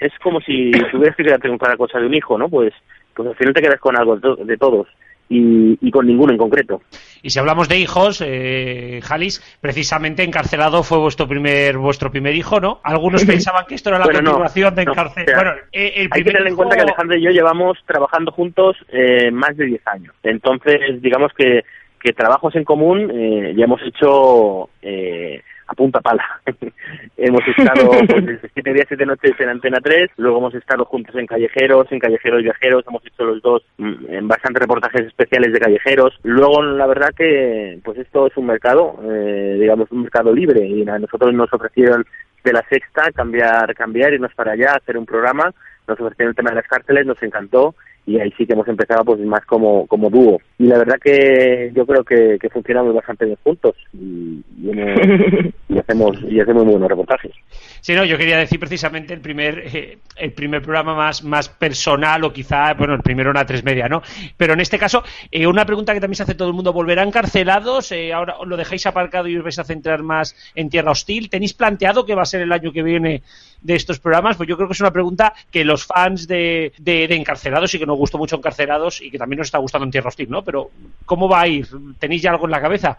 es 0.00 0.12
como 0.22 0.40
si 0.40 0.72
tuvieras 0.90 1.16
que 1.16 1.24
quedarte 1.24 1.48
con 1.48 1.58
cada 1.58 1.76
cosa 1.76 1.98
de 2.00 2.06
un 2.06 2.14
hijo, 2.14 2.36
¿no? 2.36 2.48
Pues, 2.48 2.74
pues 3.14 3.28
al 3.28 3.36
final 3.36 3.54
te 3.54 3.62
quedas 3.62 3.80
con 3.80 3.96
algo 3.96 4.16
de 4.16 4.56
todos 4.56 4.88
y, 5.28 5.90
con 5.90 6.06
ninguno 6.06 6.32
en 6.32 6.38
concreto. 6.38 6.82
Y 7.22 7.30
si 7.30 7.38
hablamos 7.38 7.68
de 7.68 7.78
hijos, 7.78 8.22
eh, 8.24 9.00
Jalis, 9.02 9.42
precisamente 9.60 10.22
encarcelado 10.22 10.82
fue 10.82 10.98
vuestro 10.98 11.26
primer 11.26 11.76
vuestro 11.76 12.10
primer 12.10 12.34
hijo, 12.34 12.60
¿no? 12.60 12.80
Algunos 12.84 13.24
pensaban 13.26 13.66
que 13.66 13.74
esto 13.74 13.90
era 13.90 13.98
la 13.98 14.06
continuación 14.06 14.74
de 14.74 14.82
encarcelar. 14.82 15.34
bueno, 15.34 15.50
eh, 15.72 15.92
el 15.96 16.08
hay 16.10 16.22
que 16.22 16.30
tener 16.30 16.46
en 16.46 16.56
cuenta 16.56 16.76
que 16.76 16.82
Alejandro 16.82 17.16
y 17.16 17.22
yo 17.22 17.30
llevamos 17.30 17.78
trabajando 17.86 18.32
juntos 18.32 18.76
eh, 18.88 19.30
más 19.30 19.56
de 19.56 19.66
10 19.66 19.86
años. 19.86 20.14
Entonces, 20.22 21.02
digamos 21.02 21.32
que, 21.36 21.64
que 22.00 22.12
trabajos 22.12 22.54
en 22.54 22.64
común 22.64 23.10
eh, 23.12 23.54
ya 23.56 23.64
hemos 23.64 23.82
hecho 23.82 24.70
eh, 24.82 25.42
a 25.68 25.74
punta 25.74 26.00
pala. 26.00 26.24
hemos 27.16 27.42
estado 27.46 27.90
pues, 27.90 28.40
siete 28.54 28.72
días, 28.72 28.86
siete 28.88 29.06
noches 29.06 29.32
en 29.38 29.48
Antena 29.50 29.78
3, 29.80 30.10
luego 30.16 30.38
hemos 30.38 30.54
estado 30.54 30.84
juntos 30.86 31.14
en 31.16 31.26
Callejeros, 31.26 31.86
en 31.92 31.98
Callejeros 31.98 32.42
Viajeros, 32.42 32.84
hemos 32.88 33.06
hecho 33.06 33.24
los 33.24 33.42
dos 33.42 33.62
mm, 33.76 34.06
en 34.08 34.28
bastantes 34.28 34.62
reportajes 34.62 35.06
especiales 35.06 35.52
de 35.52 35.60
callejeros. 35.60 36.18
Luego, 36.22 36.62
la 36.62 36.86
verdad 36.86 37.10
que 37.16 37.78
pues 37.84 37.98
esto 37.98 38.26
es 38.26 38.36
un 38.36 38.46
mercado, 38.46 38.98
eh, 39.04 39.58
digamos, 39.60 39.90
un 39.92 40.02
mercado 40.02 40.32
libre 40.32 40.66
y 40.66 40.88
a 40.88 40.98
nosotros 40.98 41.32
nos 41.34 41.52
ofrecieron 41.52 42.04
de 42.42 42.52
la 42.52 42.64
sexta 42.68 43.12
cambiar, 43.12 43.74
cambiar, 43.74 44.14
irnos 44.14 44.34
para 44.34 44.52
allá, 44.52 44.72
hacer 44.74 44.96
un 44.96 45.06
programa 45.06 45.52
nos 45.88 45.98
ofrecieron 46.00 46.30
el 46.30 46.36
tema 46.36 46.50
de 46.50 46.56
las 46.56 46.66
cárceles, 46.66 47.06
nos 47.06 47.20
encantó 47.22 47.74
y 48.08 48.18
ahí 48.18 48.32
sí 48.38 48.46
que 48.46 48.54
hemos 48.54 48.66
empezado 48.66 49.04
pues 49.04 49.20
más 49.20 49.44
como, 49.44 49.86
como 49.86 50.08
dúo. 50.08 50.40
Y 50.58 50.64
la 50.64 50.78
verdad 50.78 50.96
que 50.98 51.70
yo 51.74 51.84
creo 51.84 52.02
que, 52.02 52.38
que 52.40 52.48
funcionamos 52.48 52.94
bastante 52.94 53.26
bien 53.26 53.36
juntos 53.44 53.76
y, 53.92 54.42
y, 54.62 55.78
hacemos 55.78 56.16
y 56.26 56.40
hacemos 56.40 56.64
muy 56.64 56.72
buenos 56.72 56.88
reportajes. 56.88 57.32
Sí, 57.80 57.94
no, 57.94 58.04
yo 58.04 58.18
quería 58.18 58.38
decir 58.38 58.58
precisamente 58.58 59.14
el 59.14 59.20
primer 59.20 59.62
eh, 59.66 59.98
el 60.16 60.32
primer 60.32 60.62
programa 60.62 60.94
más, 60.94 61.22
más 61.22 61.48
personal 61.48 62.24
o 62.24 62.32
quizá, 62.32 62.74
bueno, 62.74 62.94
el 62.94 63.00
primero 63.00 63.30
una 63.30 63.46
tres 63.46 63.64
media, 63.64 63.88
¿no? 63.88 64.02
Pero 64.36 64.52
en 64.54 64.60
este 64.60 64.78
caso, 64.78 65.02
eh, 65.30 65.46
una 65.46 65.64
pregunta 65.64 65.94
que 65.94 66.00
también 66.00 66.16
se 66.16 66.24
hace 66.24 66.34
todo 66.34 66.48
el 66.48 66.54
mundo, 66.54 66.72
¿volverán 66.72 67.08
encarcelados? 67.08 67.92
Eh, 67.92 68.12
ahora 68.12 68.36
lo 68.44 68.56
dejáis 68.56 68.86
aparcado 68.86 69.28
y 69.28 69.36
os 69.36 69.44
vais 69.44 69.58
a 69.58 69.64
centrar 69.64 70.02
más 70.02 70.36
en 70.54 70.68
tierra 70.70 70.90
hostil. 70.90 71.30
¿Tenéis 71.30 71.54
planteado 71.54 72.04
que 72.04 72.14
va 72.14 72.22
a 72.22 72.26
ser 72.26 72.42
el 72.42 72.52
año 72.52 72.72
que 72.72 72.82
viene 72.82 73.22
de 73.60 73.74
estos 73.74 73.98
programas? 73.98 74.36
Pues 74.36 74.48
yo 74.48 74.56
creo 74.56 74.68
que 74.68 74.74
es 74.74 74.80
una 74.80 74.92
pregunta 74.92 75.32
que 75.50 75.64
los 75.64 75.86
fans 75.86 76.26
de, 76.26 76.72
de, 76.78 77.06
de 77.08 77.14
encarcelados 77.14 77.74
y 77.74 77.78
que 77.78 77.86
nos 77.86 77.96
gustó 77.96 78.18
mucho 78.18 78.36
encarcelados 78.36 79.00
y 79.00 79.10
que 79.10 79.18
también 79.18 79.38
nos 79.38 79.48
está 79.48 79.58
gustando 79.58 79.84
en 79.84 79.90
tierra 79.90 80.08
hostil, 80.08 80.30
¿no? 80.30 80.42
Pero 80.42 80.70
¿cómo 81.06 81.28
va 81.28 81.42
a 81.42 81.48
ir? 81.48 81.66
¿Tenéis 81.98 82.22
ya 82.22 82.30
algo 82.30 82.46
en 82.46 82.50
la 82.52 82.60
cabeza? 82.60 82.98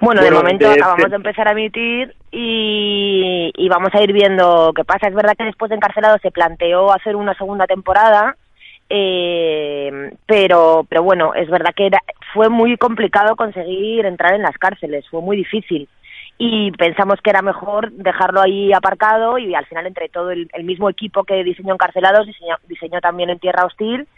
Bueno, 0.00 0.22
de 0.22 0.30
momento 0.30 0.70
acabamos 0.70 1.10
de 1.10 1.16
empezar 1.16 1.48
a 1.48 1.52
emitir 1.52 2.14
y, 2.32 3.50
y, 3.56 3.68
vamos 3.68 3.90
a 3.92 4.02
ir 4.02 4.12
viendo 4.12 4.72
qué 4.74 4.84
pasa. 4.84 5.08
Es 5.08 5.14
verdad 5.14 5.34
que 5.36 5.44
después 5.44 5.68
de 5.68 5.76
Encarcelado 5.76 6.18
se 6.18 6.30
planteó 6.30 6.92
hacer 6.92 7.16
una 7.16 7.34
segunda 7.34 7.66
temporada, 7.66 8.36
eh, 8.88 10.12
pero, 10.26 10.86
pero 10.88 11.02
bueno, 11.02 11.34
es 11.34 11.48
verdad 11.48 11.72
que 11.74 11.86
era, 11.86 12.00
fue 12.32 12.48
muy 12.48 12.76
complicado 12.76 13.36
conseguir 13.36 14.06
entrar 14.06 14.34
en 14.34 14.42
las 14.42 14.56
cárceles, 14.58 15.08
fue 15.08 15.22
muy 15.22 15.36
difícil. 15.36 15.88
Y 16.38 16.70
pensamos 16.72 17.20
que 17.22 17.30
era 17.30 17.42
mejor 17.42 17.92
dejarlo 17.92 18.40
ahí 18.40 18.72
aparcado 18.72 19.36
y 19.36 19.54
al 19.54 19.66
final 19.66 19.86
entre 19.86 20.08
todo 20.08 20.30
el, 20.30 20.48
mismo 20.64 20.88
equipo 20.88 21.24
que 21.24 21.44
diseñó 21.44 21.74
Encarcelados 21.74 22.26
diseñó, 22.26 22.56
diseñó 22.66 23.00
también 23.00 23.28
en 23.28 23.38
Tierra 23.38 23.66
Hostil 23.66 24.08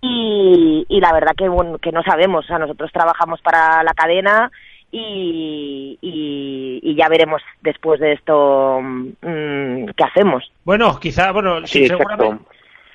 y, 0.00 0.86
y 0.88 1.00
la 1.00 1.12
verdad 1.12 1.32
que, 1.36 1.48
bueno, 1.48 1.78
que 1.78 1.92
no 1.92 2.02
sabemos, 2.02 2.44
o 2.44 2.48
sea, 2.48 2.58
nosotros 2.58 2.90
trabajamos 2.92 3.42
para 3.42 3.82
la 3.82 3.92
cadena 3.92 4.50
y, 4.90 5.98
y, 6.00 6.80
y, 6.82 6.94
ya 6.94 7.08
veremos 7.08 7.42
después 7.60 8.00
de 8.00 8.12
esto 8.12 8.80
mmm, 8.80 9.86
qué 9.96 10.04
hacemos. 10.04 10.50
Bueno, 10.64 10.98
quizá, 11.00 11.32
bueno, 11.32 11.66
sí, 11.66 11.86
seguramente, 11.86 12.44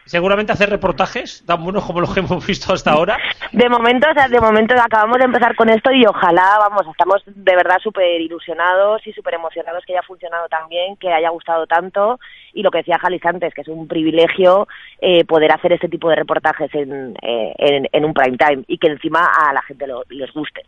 seguramente 0.05 0.51
hacer 0.53 0.69
reportajes 0.69 1.43
tan 1.45 1.63
buenos 1.63 1.85
como 1.85 2.01
los 2.01 2.13
que 2.13 2.21
hemos 2.21 2.45
visto 2.47 2.73
hasta 2.73 2.91
ahora. 2.91 3.17
De 3.51 3.69
momento, 3.69 4.07
o 4.09 4.13
sea, 4.13 4.27
de 4.27 4.39
momento 4.39 4.73
acabamos 4.75 5.17
de 5.17 5.25
empezar 5.25 5.55
con 5.55 5.69
esto 5.69 5.91
y 5.91 6.05
ojalá, 6.05 6.57
vamos, 6.59 6.87
estamos 6.89 7.21
de 7.25 7.55
verdad 7.55 7.77
súper 7.83 8.21
ilusionados 8.21 9.05
y 9.05 9.13
súper 9.13 9.35
emocionados 9.35 9.83
que 9.85 9.93
haya 9.93 10.03
funcionado 10.03 10.47
tan 10.47 10.67
bien, 10.69 10.95
que 10.95 11.11
haya 11.11 11.29
gustado 11.29 11.67
tanto 11.67 12.19
y 12.53 12.63
lo 12.63 12.71
que 12.71 12.79
decía 12.79 12.99
Jalis 12.99 13.25
antes, 13.25 13.53
que 13.53 13.61
es 13.61 13.67
un 13.67 13.87
privilegio 13.87 14.67
eh, 14.99 15.23
poder 15.25 15.51
hacer 15.51 15.73
este 15.73 15.89
tipo 15.89 16.09
de 16.09 16.15
reportajes 16.15 16.73
en, 16.73 17.15
eh, 17.21 17.53
en, 17.57 17.87
en, 17.91 18.05
un 18.05 18.13
prime 18.13 18.37
time 18.37 18.63
y 18.67 18.77
que 18.77 18.87
encima 18.87 19.25
a 19.25 19.53
la 19.53 19.61
gente 19.61 19.87
lo, 19.87 20.03
les 20.09 20.31
guste 20.33 20.63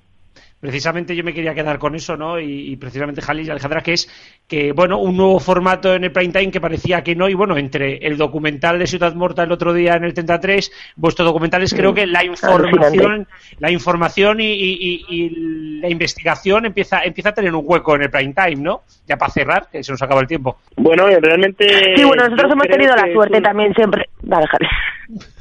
precisamente 0.63 1.13
yo 1.13 1.25
me 1.25 1.33
quería 1.33 1.53
quedar 1.53 1.77
con 1.77 1.93
eso, 1.93 2.15
¿no? 2.15 2.39
Y, 2.39 2.71
y 2.71 2.77
precisamente 2.77 3.21
Jalis 3.21 3.49
y 3.49 3.51
Alejandra, 3.51 3.81
que 3.81 3.91
es 3.91 4.07
que, 4.47 4.71
bueno, 4.71 4.97
un 4.97 5.17
nuevo 5.17 5.37
formato 5.41 5.93
en 5.93 6.05
el 6.05 6.13
prime 6.13 6.31
time 6.31 6.51
que 6.51 6.61
parecía 6.61 7.03
que 7.03 7.15
no, 7.15 7.27
y 7.27 7.33
bueno, 7.33 7.57
entre 7.57 7.97
el 7.97 8.15
documental 8.15 8.79
de 8.79 8.87
Ciudad 8.87 9.13
Morta 9.13 9.43
el 9.43 9.51
otro 9.51 9.73
día 9.73 9.95
en 9.95 10.05
el 10.05 10.13
33, 10.13 10.71
vuestros 10.95 11.27
documentales, 11.27 11.73
creo 11.73 11.93
que 11.93 12.07
la 12.07 12.23
información, 12.23 13.27
la 13.59 13.71
información 13.71 14.39
y, 14.39 14.53
y, 14.53 15.05
y, 15.09 15.79
la 15.81 15.89
investigación 15.89 16.65
empieza, 16.65 17.03
empieza 17.03 17.31
a 17.31 17.33
tener 17.33 17.53
un 17.53 17.65
hueco 17.65 17.97
en 17.97 18.03
el 18.03 18.09
prime 18.09 18.33
time, 18.33 18.63
¿no? 18.63 18.83
Ya 19.05 19.17
para 19.17 19.33
cerrar, 19.33 19.67
que 19.69 19.83
se 19.83 19.91
nos 19.91 20.01
acaba 20.01 20.21
el 20.21 20.27
tiempo. 20.27 20.59
Bueno, 20.77 21.07
realmente... 21.19 21.93
Sí, 21.97 22.05
bueno, 22.05 22.23
nosotros 22.23 22.53
hemos 22.53 22.67
tenido 22.67 22.95
la 22.95 23.11
suerte 23.11 23.41
también 23.41 23.73
siempre... 23.73 24.05
Vale, 24.21 24.47
Jalis. 24.47 25.33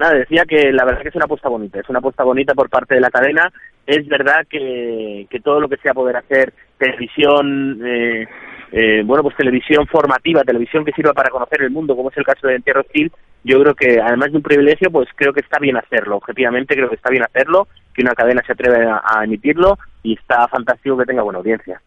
Nada, 0.00 0.14
decía 0.14 0.44
que 0.48 0.72
la 0.72 0.86
verdad 0.86 1.02
que 1.02 1.10
es 1.10 1.14
una 1.14 1.26
apuesta 1.26 1.50
bonita, 1.50 1.78
es 1.78 1.88
una 1.90 1.98
apuesta 1.98 2.24
bonita 2.24 2.54
por 2.54 2.70
parte 2.70 2.94
de 2.94 3.02
la 3.02 3.10
cadena. 3.10 3.52
Es 3.86 4.08
verdad 4.08 4.46
que, 4.48 5.26
que 5.28 5.40
todo 5.40 5.60
lo 5.60 5.68
que 5.68 5.76
sea 5.76 5.92
poder 5.92 6.16
hacer 6.16 6.54
televisión, 6.78 7.78
eh, 7.84 8.26
eh, 8.72 9.02
bueno, 9.04 9.22
pues 9.22 9.36
televisión 9.36 9.86
formativa, 9.86 10.42
televisión 10.42 10.86
que 10.86 10.92
sirva 10.92 11.12
para 11.12 11.28
conocer 11.28 11.60
el 11.60 11.70
mundo, 11.70 11.94
como 11.94 12.08
es 12.08 12.16
el 12.16 12.24
caso 12.24 12.46
de 12.46 12.54
Entierro 12.54 12.80
Hostil, 12.80 13.12
yo 13.44 13.60
creo 13.60 13.74
que 13.74 14.00
además 14.00 14.30
de 14.30 14.38
un 14.38 14.42
privilegio, 14.42 14.90
pues 14.90 15.06
creo 15.14 15.34
que 15.34 15.40
está 15.40 15.58
bien 15.58 15.76
hacerlo, 15.76 16.16
objetivamente 16.16 16.74
creo 16.74 16.88
que 16.88 16.96
está 16.96 17.10
bien 17.10 17.24
hacerlo, 17.24 17.68
que 17.92 18.00
una 18.00 18.14
cadena 18.14 18.42
se 18.46 18.52
atreve 18.52 18.86
a, 18.86 19.02
a 19.04 19.24
emitirlo 19.24 19.76
y 20.02 20.14
está 20.14 20.48
fantástico 20.48 20.96
que 20.96 21.04
tenga 21.04 21.22
buena 21.22 21.40
audiencia. 21.40 21.82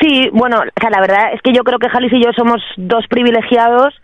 Sí, 0.00 0.30
bueno, 0.32 0.60
o 0.60 0.80
sea, 0.80 0.88
la 0.88 1.02
verdad 1.02 1.34
es 1.34 1.42
que 1.42 1.52
yo 1.52 1.64
creo 1.64 1.78
que 1.78 1.90
Jalis 1.90 2.14
y 2.14 2.24
yo 2.24 2.32
somos 2.34 2.62
dos 2.78 3.06
privilegiados 3.08 3.94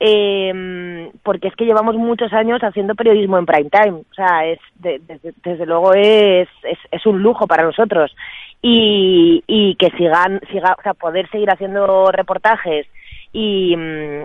eh, 0.00 1.10
porque 1.22 1.48
es 1.48 1.56
que 1.56 1.64
llevamos 1.64 1.96
muchos 1.96 2.32
años 2.32 2.60
haciendo 2.62 2.94
periodismo 2.94 3.38
en 3.38 3.46
prime 3.46 3.70
time, 3.70 4.02
o 4.10 4.14
sea, 4.14 4.44
es 4.46 4.58
de, 4.76 4.98
de, 4.98 5.34
desde 5.42 5.66
luego 5.66 5.94
es, 5.94 6.48
es, 6.62 6.78
es, 6.90 7.06
un 7.06 7.22
lujo 7.22 7.46
para 7.46 7.64
nosotros. 7.64 8.14
Y, 8.60 9.44
y 9.46 9.76
que 9.76 9.90
sigan, 9.90 10.40
siga, 10.50 10.74
o 10.78 10.82
sea, 10.82 10.94
poder 10.94 11.28
seguir 11.30 11.50
haciendo 11.50 12.10
reportajes 12.10 12.86
y, 13.32 13.76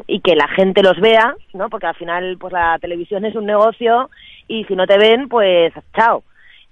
y 0.08 0.22
que 0.22 0.36
la 0.36 0.48
gente 0.48 0.82
los 0.82 1.00
vea, 1.00 1.36
¿no? 1.54 1.70
Porque 1.70 1.88
al 1.88 1.96
final, 1.96 2.38
pues 2.40 2.54
la 2.54 2.78
televisión 2.80 3.26
es 3.26 3.36
un 3.36 3.46
negocio 3.46 4.10
y 4.48 4.64
si 4.64 4.76
no 4.76 4.88
te 4.88 4.98
ven, 4.98 5.28
pues 5.28 5.74
chao 5.96 6.24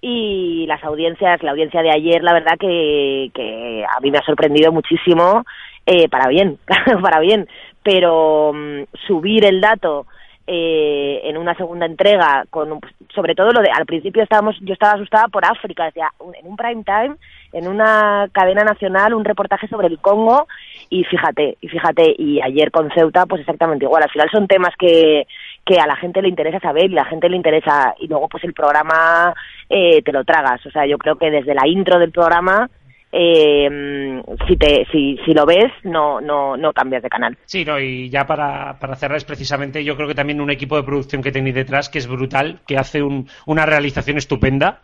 y 0.02 0.66
las 0.68 0.84
audiencias, 0.84 1.42
la 1.44 1.52
audiencia 1.52 1.82
de 1.82 1.92
ayer, 1.92 2.24
la 2.24 2.34
verdad 2.34 2.58
que, 2.60 3.32
que 3.34 3.84
a 3.86 4.00
mí 4.00 4.12
me 4.12 4.20
ha 4.20 4.26
sorprendido 4.26 4.72
muchísimo, 4.72 5.44
eh, 5.86 6.08
para 6.10 6.28
bien, 6.28 6.58
para 7.02 7.20
bien, 7.20 7.48
pero 7.84 8.50
um, 8.50 8.86
subir 9.08 9.46
el 9.46 9.62
dato 9.62 10.06
eh, 10.46 11.22
en 11.24 11.38
una 11.38 11.56
segunda 11.56 11.86
entrega 11.86 12.46
con 12.50 12.80
sobre 13.14 13.36
todo 13.36 13.52
lo 13.52 13.62
de 13.62 13.70
al 13.70 13.86
principio 13.86 14.24
estábamos 14.24 14.56
yo 14.62 14.72
estaba 14.72 14.94
asustada 14.94 15.28
por 15.28 15.44
África 15.44 15.84
decía 15.84 16.08
en 16.36 16.48
un 16.48 16.56
prime 16.56 16.86
time 16.86 17.18
en 17.52 17.68
una 17.68 18.30
cadena 18.32 18.64
nacional 18.64 19.14
un 19.14 19.26
reportaje 19.26 19.68
sobre 19.68 19.88
el 19.88 20.00
Congo 20.00 20.48
y 20.90 21.04
fíjate 21.04 21.58
y 21.62 21.68
fíjate 21.68 22.16
y 22.18 22.42
ayer 22.42 22.72
con 22.72 22.90
Ceuta 22.92 23.26
pues 23.26 23.42
exactamente 23.42 23.86
igual. 23.86 24.04
Al 24.04 24.12
final 24.12 24.30
son 24.32 24.48
temas 24.48 24.74
que 24.78 25.28
que 25.68 25.80
a 25.80 25.86
la 25.86 25.98
gente 25.98 26.22
le 26.22 26.30
interesa 26.30 26.60
saber 26.60 26.86
y 26.86 26.94
la 26.94 27.06
gente 27.06 27.30
le 27.30 27.36
interesa 27.36 27.94
y 28.00 28.08
luego 28.08 28.28
pues 28.30 28.44
el 28.44 28.54
programa 28.54 29.34
eh, 29.70 30.02
te 30.02 30.12
lo 30.12 30.24
tragas. 30.24 30.66
O 30.66 30.72
sea 30.72 30.86
yo 30.88 30.98
creo 30.98 31.18
que 31.18 31.30
desde 31.30 31.54
la 31.54 31.68
intro 31.68 32.00
del 32.00 32.12
programa 32.12 32.70
eh, 33.12 34.22
si 34.48 34.58
te 34.58 34.86
si, 34.92 35.18
si 35.26 35.34
lo 35.34 35.46
ves 35.46 35.72
no 35.84 36.22
no 36.22 36.56
no 36.58 36.74
cambias 36.74 37.04
de 37.04 37.10
canal. 37.10 37.38
Sí 37.46 37.66
no 37.66 37.80
y 37.80 38.10
ya 38.10 38.26
para, 38.26 38.80
para 38.80 38.96
cerrar 38.96 39.18
es 39.18 39.26
precisamente 39.26 39.84
yo 39.84 39.96
creo 39.96 40.08
que 40.08 40.16
también 40.16 40.42
un 40.42 40.52
equipo 40.52 40.78
de 40.78 40.84
producción 40.84 41.22
que 41.22 41.32
tenéis 41.32 41.56
detrás 41.56 41.90
que 41.90 42.00
es 42.00 42.08
brutal 42.08 42.60
que 42.66 42.78
hace 42.78 43.04
un, 43.04 43.28
una 43.46 43.66
realización 43.66 44.18
estupenda 44.18 44.82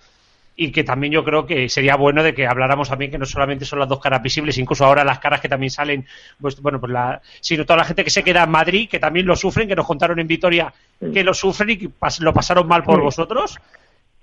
y 0.56 0.72
que 0.72 0.84
también 0.84 1.14
yo 1.14 1.24
creo 1.24 1.46
que 1.46 1.68
sería 1.70 1.96
bueno 1.96 2.22
de 2.24 2.34
que 2.34 2.46
habláramos 2.46 2.90
también 2.90 3.12
que 3.12 3.18
no 3.18 3.26
solamente 3.26 3.66
son 3.66 3.80
las 3.80 3.90
dos 3.90 4.00
caras 4.00 4.22
visibles, 4.22 4.58
incluso 4.58 4.86
ahora 4.86 5.04
las 5.04 5.20
caras 5.20 5.42
que 5.42 5.50
también 5.50 5.72
salen, 5.72 6.06
pues 6.40 6.62
bueno, 6.62 6.80
pues 6.80 6.92
la, 6.92 7.22
sino 7.42 7.66
toda 7.66 7.78
la 7.78 7.86
gente 7.86 8.04
que 8.04 8.10
se 8.10 8.24
queda 8.24 8.44
en 8.44 8.52
Madrid, 8.52 8.88
que 8.90 9.00
también 9.00 9.26
lo 9.26 9.36
sufren, 9.36 9.68
que 9.68 9.76
nos 9.76 9.88
contaron 9.88 10.20
en 10.20 10.28
Vitoria 10.28 10.74
que 11.12 11.24
lo 11.24 11.34
sufren 11.34 11.72
y 11.72 11.78
que 11.78 11.90
pas, 11.90 12.20
lo 12.20 12.34
pasaron 12.34 12.68
mal 12.68 12.84
por 12.84 13.02
vosotros 13.02 13.60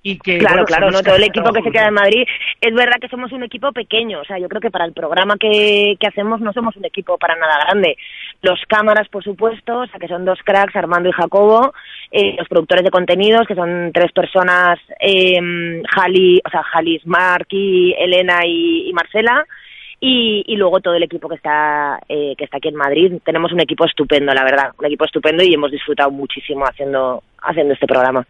y 0.03 0.19
que 0.19 0.39
claro 0.39 0.55
bueno, 0.55 0.67
claro 0.67 0.91
no 0.91 1.03
todo 1.03 1.17
el 1.17 1.25
equipo 1.25 1.53
que 1.53 1.63
se 1.63 1.71
queda 1.71 1.89
en 1.89 1.95
Madrid 1.95 2.25
es 2.61 2.75
verdad 2.75 2.99
que 3.01 3.09
somos 3.09 3.33
un 3.33 3.43
equipo 3.43 3.71
pequeño 3.73 4.21
o 4.21 4.25
sea 4.25 4.39
yo 4.39 4.49
creo 4.49 4.61
que 4.61 4.71
para 4.71 4.87
el 4.87 4.93
programa 4.93 5.37
que, 5.39 5.97
que 6.01 6.07
hacemos 6.07 6.41
no 6.41 6.53
somos 6.53 6.77
un 6.77 6.85
equipo 6.85 7.19
para 7.19 7.37
nada 7.37 7.65
grande. 7.65 7.97
Los 8.43 8.61
cámaras 8.67 9.09
por 9.09 9.23
supuesto 9.23 9.81
o 9.81 9.87
sea 9.87 9.99
que 9.99 10.09
son 10.09 10.25
dos 10.25 10.39
cracks 10.43 10.75
Armando 10.75 11.11
y 11.11 11.13
Jacobo 11.13 11.75
eh, 12.11 12.35
los 12.39 12.49
productores 12.49 12.85
de 12.85 12.91
contenidos 12.91 13.47
que 13.47 13.55
son 13.55 13.91
tres 13.93 14.11
personas 14.13 14.79
eh, 15.01 15.83
Jali 15.95 16.41
o 16.45 16.51
sea 16.51 16.63
Jalis 16.63 17.03
Elena 17.99 18.47
y, 18.47 18.89
y 18.89 18.93
Marcela 18.95 19.45
y, 20.03 20.43
y, 20.47 20.57
luego 20.57 20.81
todo 20.81 20.95
el 20.95 21.03
equipo 21.03 21.29
que 21.29 21.35
está 21.35 22.01
eh, 22.09 22.35
que 22.39 22.45
está 22.45 22.57
aquí 22.57 22.69
en 22.69 22.75
Madrid. 22.75 23.21
Tenemos 23.23 23.53
un 23.53 23.61
equipo 23.61 23.85
estupendo 23.85 24.33
la 24.33 24.45
verdad 24.45 24.73
un 24.79 24.87
equipo 24.87 25.05
estupendo 25.05 25.43
y 25.45 25.53
hemos 25.53 25.71
disfrutado 25.71 26.11
muchísimo 26.11 26.65
haciendo 26.65 27.23
haciendo 27.43 27.75
este 27.75 27.87
programa 27.87 28.27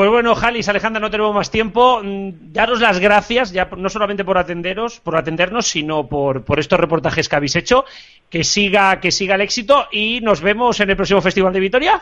pues 0.00 0.08
bueno, 0.08 0.34
Jalis, 0.34 0.66
Alejandra, 0.66 0.98
no 0.98 1.10
tenemos 1.10 1.34
más 1.34 1.50
tiempo. 1.50 2.00
Daros 2.02 2.80
las 2.80 2.98
gracias, 3.00 3.52
ya 3.52 3.68
no 3.76 3.90
solamente 3.90 4.24
por 4.24 4.38
atenderos, 4.38 4.98
por 4.98 5.14
atendernos, 5.14 5.66
sino 5.66 6.08
por, 6.08 6.42
por 6.42 6.58
estos 6.58 6.80
reportajes 6.80 7.28
que 7.28 7.36
habéis 7.36 7.54
hecho. 7.56 7.84
Que 8.30 8.42
siga, 8.42 8.98
que 8.98 9.10
siga 9.10 9.34
el 9.34 9.42
éxito 9.42 9.88
y 9.92 10.20
nos 10.22 10.40
vemos 10.40 10.80
en 10.80 10.88
el 10.88 10.96
próximo 10.96 11.20
Festival 11.20 11.52
de 11.52 11.60
Vitoria. 11.60 12.00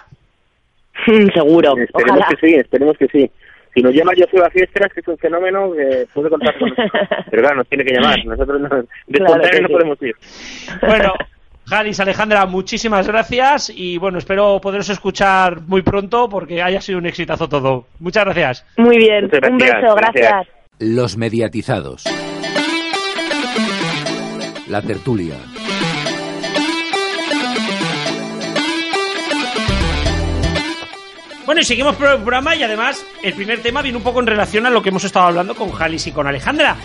Seguro. 1.35 1.77
Esperemos 1.77 2.21
Ojalá. 2.21 2.27
que 2.29 2.47
sí, 2.47 2.55
esperemos 2.55 2.97
que 2.99 3.09
sí. 3.09 3.31
Si 3.75 3.83
nos 3.83 3.93
llama 3.93 4.13
Yo 4.15 4.45
a 4.45 4.51
Fiestras, 4.51 4.93
que 4.93 5.01
es 5.01 5.09
un 5.09 5.19
fenómeno, 5.19 5.75
eh, 5.75 6.07
puede 6.15 6.31
contar 6.31 6.57
con 6.57 6.69
nosotros. 6.69 7.03
Pero 7.33 7.43
claro, 7.43 7.57
nos 7.57 7.67
tiene 7.67 7.85
que 7.85 7.95
llamar. 7.95 8.25
Nosotros 8.25 8.61
no, 8.61 8.69
de 8.69 9.19
Claro 9.19 9.43
no 9.43 9.67
sí. 9.67 9.73
podemos 9.73 10.03
ir. 10.03 10.15
Bueno, 10.83 11.15
Jalis, 11.69 12.01
Alejandra, 12.01 12.47
muchísimas 12.47 13.07
gracias 13.07 13.71
y 13.75 13.99
bueno, 13.99 14.17
espero 14.19 14.59
poderos 14.61 14.89
escuchar 14.89 15.61
muy 15.63 15.83
pronto 15.83 16.29
porque 16.29 16.63
haya 16.63 16.81
sido 16.81 16.99
un 16.99 17.07
exitazo 17.07 17.47
todo. 17.49 17.87
Muchas 17.99 18.25
gracias. 18.25 18.65
Muy 18.79 18.97
bien, 18.97 19.25
Muchas 19.25 19.51
un 19.51 19.59
gracias, 19.59 19.83
beso, 19.83 19.95
gracias. 19.95 20.31
gracias. 20.31 20.55
Los 20.79 21.17
mediatizados. 21.19 22.05
La 24.69 24.81
tertulia. 24.81 25.35
Bueno, 31.45 31.61
y 31.63 31.65
seguimos 31.65 31.97
por 31.97 32.09
el 32.09 32.17
programa 32.19 32.55
y 32.57 32.63
además 32.63 33.05
el 33.23 33.33
primer 33.33 33.61
tema 33.63 33.81
viene 33.83 33.97
un 33.97 34.05
poco 34.05 34.21
en 34.21 34.27
relación 34.27 34.67
a 34.67 34.71
lo 34.71 34.83
que 34.83 34.91
hemos 34.91 35.05
estado 35.05 35.27
hablando 35.27 35.55
con 35.55 35.71
Jalis 35.73 36.07
y 36.07 36.13
con 36.13 36.27
Alejandra. 36.27 36.77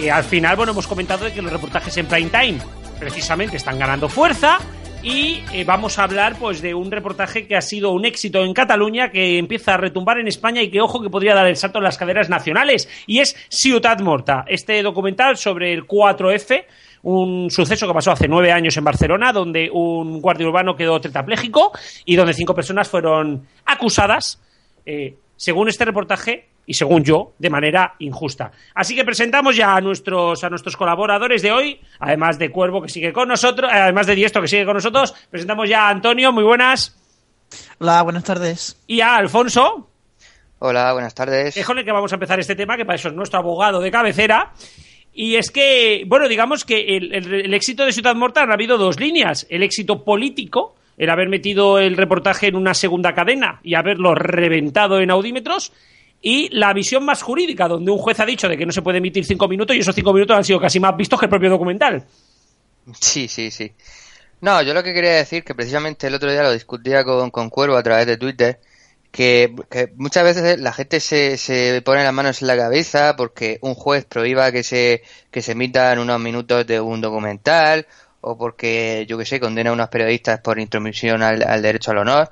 Eh, 0.00 0.10
al 0.10 0.24
final, 0.24 0.56
bueno, 0.56 0.72
hemos 0.72 0.88
comentado 0.88 1.24
de 1.24 1.32
que 1.32 1.40
los 1.42 1.52
reportajes 1.52 1.96
en 1.98 2.06
prime 2.06 2.30
time 2.30 2.58
precisamente 3.02 3.56
están 3.56 3.80
ganando 3.80 4.08
fuerza 4.08 4.60
y 5.02 5.42
eh, 5.52 5.64
vamos 5.64 5.98
a 5.98 6.04
hablar 6.04 6.36
pues 6.38 6.62
de 6.62 6.72
un 6.72 6.88
reportaje 6.88 7.48
que 7.48 7.56
ha 7.56 7.60
sido 7.60 7.90
un 7.90 8.04
éxito 8.04 8.44
en 8.44 8.54
Cataluña 8.54 9.10
que 9.10 9.38
empieza 9.38 9.74
a 9.74 9.76
retumbar 9.76 10.20
en 10.20 10.28
España 10.28 10.62
y 10.62 10.70
que 10.70 10.80
ojo 10.80 11.02
que 11.02 11.10
podría 11.10 11.34
dar 11.34 11.48
el 11.48 11.56
salto 11.56 11.78
en 11.78 11.84
las 11.84 11.98
caderas 11.98 12.28
nacionales 12.28 12.88
y 13.08 13.18
es 13.18 13.34
Ciutat 13.48 14.00
Morta, 14.02 14.44
este 14.46 14.80
documental 14.84 15.36
sobre 15.36 15.72
el 15.72 15.84
4F 15.84 16.64
un 17.02 17.50
suceso 17.50 17.88
que 17.88 17.94
pasó 17.94 18.12
hace 18.12 18.28
nueve 18.28 18.52
años 18.52 18.76
en 18.76 18.84
Barcelona, 18.84 19.32
donde 19.32 19.68
un 19.72 20.20
guardia 20.20 20.46
urbano 20.46 20.76
quedó 20.76 21.00
tetrapléjico 21.00 21.72
y 22.04 22.14
donde 22.14 22.32
cinco 22.32 22.54
personas 22.54 22.88
fueron 22.88 23.48
acusadas, 23.66 24.40
eh, 24.86 25.16
según 25.34 25.68
este 25.68 25.84
reportaje 25.84 26.51
y 26.66 26.74
según 26.74 27.02
yo, 27.04 27.32
de 27.38 27.50
manera 27.50 27.94
injusta. 27.98 28.52
Así 28.74 28.94
que 28.94 29.04
presentamos 29.04 29.56
ya 29.56 29.74
a 29.74 29.80
nuestros, 29.80 30.42
a 30.44 30.50
nuestros 30.50 30.76
colaboradores 30.76 31.42
de 31.42 31.50
hoy, 31.52 31.80
además 31.98 32.38
de 32.38 32.50
Cuervo 32.50 32.80
que 32.82 32.88
sigue 32.88 33.12
con 33.12 33.28
nosotros, 33.28 33.70
eh, 33.72 33.76
además 33.76 34.06
de 34.06 34.14
Diestro 34.14 34.40
que 34.42 34.48
sigue 34.48 34.64
con 34.64 34.74
nosotros, 34.74 35.12
presentamos 35.30 35.68
ya 35.68 35.86
a 35.88 35.90
Antonio, 35.90 36.32
muy 36.32 36.44
buenas. 36.44 36.96
Hola, 37.78 38.02
buenas 38.02 38.24
tardes. 38.24 38.80
Y 38.86 39.00
a 39.00 39.16
Alfonso. 39.16 39.88
Hola, 40.60 40.92
buenas 40.92 41.14
tardes. 41.14 41.56
Es 41.56 41.66
con 41.66 41.78
el 41.78 41.84
que 41.84 41.90
vamos 41.92 42.12
a 42.12 42.16
empezar 42.16 42.38
este 42.38 42.54
tema, 42.54 42.76
que 42.76 42.84
para 42.84 42.94
eso 42.96 43.08
es 43.08 43.14
nuestro 43.14 43.40
abogado 43.40 43.80
de 43.80 43.90
cabecera. 43.90 44.52
Y 45.12 45.34
es 45.36 45.50
que, 45.50 46.04
bueno, 46.06 46.28
digamos 46.28 46.64
que 46.64 46.96
el, 46.96 47.12
el- 47.12 47.34
el 47.34 47.54
éxito 47.54 47.84
de 47.84 47.92
Ciudad 47.92 48.14
Morta 48.14 48.42
ha 48.44 48.52
habido 48.52 48.78
dos 48.78 48.98
líneas. 49.00 49.46
El 49.50 49.62
éxito 49.64 50.04
político, 50.04 50.76
el 50.96 51.10
haber 51.10 51.28
metido 51.28 51.78
el 51.80 51.96
reportaje 51.96 52.46
en 52.46 52.56
una 52.56 52.72
segunda 52.74 53.12
cadena 53.12 53.58
y 53.64 53.74
haberlo 53.74 54.14
reventado 54.14 55.00
en 55.00 55.10
audímetros. 55.10 55.72
Y 56.22 56.48
la 56.56 56.72
visión 56.72 57.04
más 57.04 57.20
jurídica, 57.20 57.66
donde 57.66 57.90
un 57.90 57.98
juez 57.98 58.20
ha 58.20 58.24
dicho 58.24 58.48
de 58.48 58.56
que 58.56 58.64
no 58.64 58.70
se 58.70 58.80
puede 58.80 58.98
emitir 58.98 59.24
cinco 59.24 59.48
minutos 59.48 59.74
y 59.74 59.80
esos 59.80 59.94
cinco 59.94 60.12
minutos 60.12 60.36
han 60.36 60.44
sido 60.44 60.60
casi 60.60 60.78
más 60.78 60.96
vistos 60.96 61.18
que 61.18 61.26
el 61.26 61.30
propio 61.30 61.50
documental. 61.50 62.04
Sí, 63.00 63.26
sí, 63.26 63.50
sí. 63.50 63.72
No, 64.40 64.62
yo 64.62 64.72
lo 64.72 64.82
que 64.82 64.94
quería 64.94 65.14
decir, 65.14 65.44
que 65.44 65.54
precisamente 65.54 66.06
el 66.06 66.14
otro 66.14 66.30
día 66.30 66.42
lo 66.42 66.52
discutía 66.52 67.04
con, 67.04 67.30
con 67.30 67.50
Cuervo 67.50 67.76
a 67.76 67.82
través 67.82 68.06
de 68.06 68.16
Twitter, 68.16 68.60
que, 69.12 69.54
muchas 69.96 70.24
veces 70.24 70.58
la 70.58 70.72
gente 70.72 71.00
se, 71.00 71.36
se 71.36 71.82
pone 71.82 72.02
las 72.02 72.12
manos 72.12 72.40
en 72.40 72.48
la 72.48 72.56
cabeza 72.56 73.14
porque 73.16 73.58
un 73.60 73.74
juez 73.74 74.04
prohíba 74.04 74.50
que 74.50 74.62
se, 74.62 75.02
que 75.30 75.42
se 75.42 75.52
emitan 75.52 75.98
unos 75.98 76.18
minutos 76.18 76.66
de 76.66 76.80
un 76.80 77.00
documental, 77.00 77.86
o 78.20 78.38
porque, 78.38 79.04
yo 79.08 79.18
que 79.18 79.26
sé, 79.26 79.38
condena 79.38 79.70
a 79.70 79.72
unos 79.74 79.88
periodistas 79.88 80.40
por 80.40 80.58
intromisión 80.58 81.22
al 81.22 81.62
derecho 81.62 81.90
al 81.90 81.98
honor. 81.98 82.30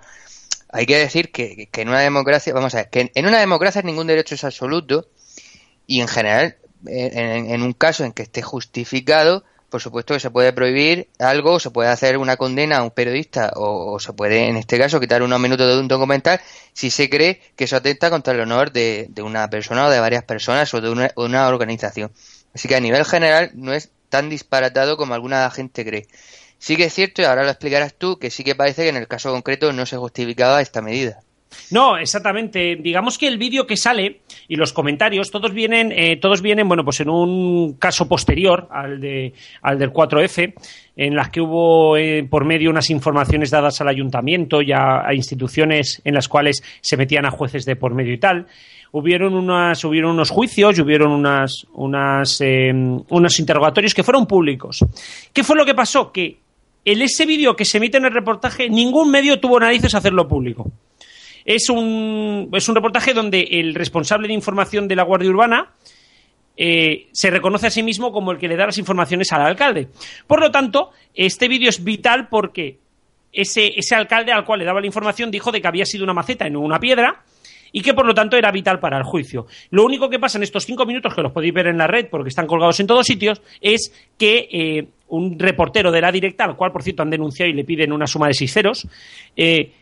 Hay 0.73 0.87
que 0.87 0.99
decir 0.99 1.33
que, 1.33 1.69
en 1.73 1.89
una 1.89 2.01
democracia, 2.01 2.53
vamos 2.55 2.75
a 2.75 2.79
ver, 2.79 2.91
que 2.91 3.11
en, 3.15 3.27
una 3.27 3.41
democracia 3.41 3.83
ningún 3.83 4.07
derecho 4.07 4.35
es 4.35 4.45
absoluto, 4.45 5.09
y 5.87 6.01
en 6.01 6.09
general, 6.09 6.57
en, 6.87 7.19
en- 7.19 7.51
en 7.51 7.63
un 7.63 7.73
caso 7.73 8.05
en 8.05 8.13
que 8.13 8.23
esté 8.23 8.43
justificado, 8.43 9.45
por 9.71 9.81
supuesto 9.81 10.15
que 10.15 10.21
se 10.21 10.31
puede 10.31 10.53
prohibir 10.53 11.09
algo, 11.19 11.61
se 11.61 11.71
puede 11.71 11.91
hacer 11.91 12.19
una 12.19 12.37
condena 12.37 12.79
a 12.79 12.83
un 12.83 12.91
periodista 12.91 13.53
o, 13.57 13.95
o 13.95 14.01
se 14.01 14.13
puede, 14.13 14.49
en 14.49 14.57
este 14.57 14.79
caso, 14.79 15.01
quitar 15.01 15.23
unos 15.23 15.41
minutos 15.41 15.67
de 15.69 15.79
un 15.81 15.89
documental 15.89 16.41
si 16.73 16.91
se 16.91 17.09
cree 17.11 17.41
que 17.57 17.65
eso 17.65 17.77
atenta 17.77 18.11
contra 18.11 18.35
el 18.35 18.41
honor 18.41 18.73
de, 18.73 19.07
de 19.11 19.23
una 19.23 19.49
persona 19.51 19.87
o 19.87 19.91
de 19.91 20.01
varias 20.01 20.25
personas 20.25 20.73
o 20.75 20.81
de 20.81 20.91
una, 20.91 21.11
una 21.17 21.47
organización. 21.49 22.13
Así 22.55 22.69
que 22.69 22.77
a 22.77 22.81
nivel 22.81 23.05
general 23.05 23.53
no 23.55 23.73
es 23.73 23.91
tan 24.09 24.29
disparatado 24.29 24.97
como 24.97 25.15
alguna 25.15 25.49
gente 25.51 25.85
cree. 25.85 26.09
Sí 26.61 26.77
que 26.77 26.85
es 26.85 26.95
cierto, 26.95 27.23
y 27.23 27.25
ahora 27.25 27.43
lo 27.43 27.49
explicarás 27.49 27.95
tú, 27.95 28.19
que 28.19 28.31
sí 28.31 28.45
que 28.45 28.55
parece 28.55 28.83
que 28.83 28.91
en 28.91 28.97
el 28.97 29.09
caso 29.09 29.33
concreto 29.33 29.73
no 29.73 29.87
se 29.87 29.97
justificaba 29.97 30.61
esta 30.61 30.83
medida. 30.83 31.21
No, 31.71 31.97
exactamente. 31.97 32.77
Digamos 32.77 33.17
que 33.17 33.27
el 33.27 33.39
vídeo 33.39 33.67
que 33.67 33.79
sale 33.79 34.21
y 34.47 34.57
los 34.57 34.75
comentarios, 34.75 35.31
todos 35.31 35.55
vienen, 35.55 35.91
eh, 35.91 36.19
todos 36.19 36.43
vienen, 36.43 36.69
bueno, 36.69 36.85
pues 36.85 37.01
en 37.01 37.09
un 37.09 37.75
caso 37.79 38.07
posterior 38.07 38.69
al 38.71 39.01
de, 39.01 39.33
al 39.63 39.79
del 39.79 39.91
4F, 39.91 40.53
en 40.97 41.15
las 41.15 41.31
que 41.31 41.41
hubo 41.41 41.97
eh, 41.97 42.27
por 42.29 42.45
medio 42.45 42.69
unas 42.69 42.91
informaciones 42.91 43.51
dadas 43.51 43.81
al 43.81 43.89
ayuntamiento 43.89 44.61
y 44.61 44.73
a, 44.73 45.07
instituciones 45.15 46.03
en 46.05 46.15
las 46.15 46.29
cuales 46.29 46.63
se 46.83 46.99
metían 46.99 47.25
a 47.25 47.31
jueces 47.31 47.65
de 47.65 47.75
por 47.75 47.95
medio 47.95 48.13
y 48.13 48.19
tal. 48.19 48.47
Hubieron 48.93 49.35
unas, 49.35 49.83
hubieron 49.85 50.11
unos 50.11 50.29
juicios 50.29 50.77
y 50.77 50.83
hubieron 50.83 51.11
unas, 51.11 51.67
unas, 51.73 52.39
eh, 52.43 52.71
unos 52.73 53.41
interrogatorios 53.41 53.95
que 53.95 54.03
fueron 54.03 54.27
públicos. 54.27 54.85
¿Qué 55.33 55.43
fue 55.43 55.57
lo 55.57 55.65
que 55.65 55.75
pasó? 55.75 56.13
Que 56.13 56.50
en 56.85 57.03
ese 57.03 57.27
vídeo 57.27 57.57
que 57.57 57.65
se 57.65 57.79
emite 57.79 57.99
en 57.99 58.07
el 58.07 58.13
reportaje, 58.13 58.69
ningún 58.69 59.11
medio 59.11 59.41
tuvo 59.41 59.61
narices 59.61 59.95
a 59.95 59.99
hacerlo 59.99 60.27
público. 60.29 60.71
Es 61.45 61.69
un, 61.69 62.51
es 62.53 62.69
un 62.69 62.75
reportaje 62.75 63.15
donde 63.15 63.41
el 63.41 63.75
responsable 63.75 64.29
de 64.29 64.35
información 64.35 64.89
de 64.89 64.97
la 64.97 65.03
Guardia 65.03 65.31
Urbana 65.31 65.71
eh, 66.57 67.09
se 67.13 67.31
reconoce 67.31 67.69
a 67.69 67.71
sí 67.71 67.83
mismo 67.83 68.13
como 68.13 68.33
el 68.33 68.39
que 68.39 68.49
le 68.49 68.57
da 68.57 68.67
las 68.67 68.79
informaciones 68.79 69.33
al 69.33 69.43
alcalde. 69.43 69.89
Por 70.27 70.41
lo 70.41 70.51
tanto, 70.51 70.91
este 71.15 71.49
vídeo 71.49 71.69
es 71.69 71.83
vital 71.83 72.29
porque 72.29 72.79
ese, 73.33 73.73
ese 73.79 73.95
alcalde 73.95 74.33
al 74.33 74.45
cual 74.45 74.59
le 74.59 74.65
daba 74.65 74.81
la 74.81 74.87
información 74.87 75.31
dijo 75.31 75.53
de 75.53 75.61
que 75.61 75.69
había 75.69 75.87
sido 75.87 76.05
una 76.05 76.13
maceta 76.13 76.47
en 76.47 76.57
una 76.57 76.79
piedra 76.79 77.23
y 77.73 77.83
que 77.83 77.95
por 77.95 78.05
lo 78.05 78.15
tanto 78.15 78.37
era 78.37 78.51
vital 78.51 78.81
para 78.81 78.99
el 78.99 79.05
juicio. 79.05 79.47
Lo 79.71 79.85
único 79.85 80.11
que 80.11 80.19
pasa 80.19 80.39
en 80.39 80.43
estos 80.43 80.65
cinco 80.65 80.87
minutos, 80.87 81.15
que 81.15 81.23
los 81.23 81.33
podéis 81.33 81.55
ver 81.55 81.69
en 81.69 81.79
la 81.79 81.87
red 81.87 82.09
porque 82.11 82.29
están 82.29 82.47
colgados 82.47 82.81
en 82.81 82.87
todos 82.87 83.07
sitios, 83.07 83.41
es 83.61 83.93
que 84.19 84.49
eh, 84.51 84.89
un 85.11 85.39
reportero 85.39 85.91
de 85.91 86.01
la 86.01 86.11
directa, 86.11 86.45
al 86.45 86.57
cual 86.57 86.73
por 86.73 86.83
cierto 86.83 87.03
han 87.03 87.11
denunciado 87.11 87.51
y 87.51 87.55
le 87.55 87.65
piden 87.65 87.93
una 87.93 88.07
suma 88.07 88.29
de 88.29 88.35
seis 88.35 88.53
ceros, 88.53 88.87
eh, 89.37 89.73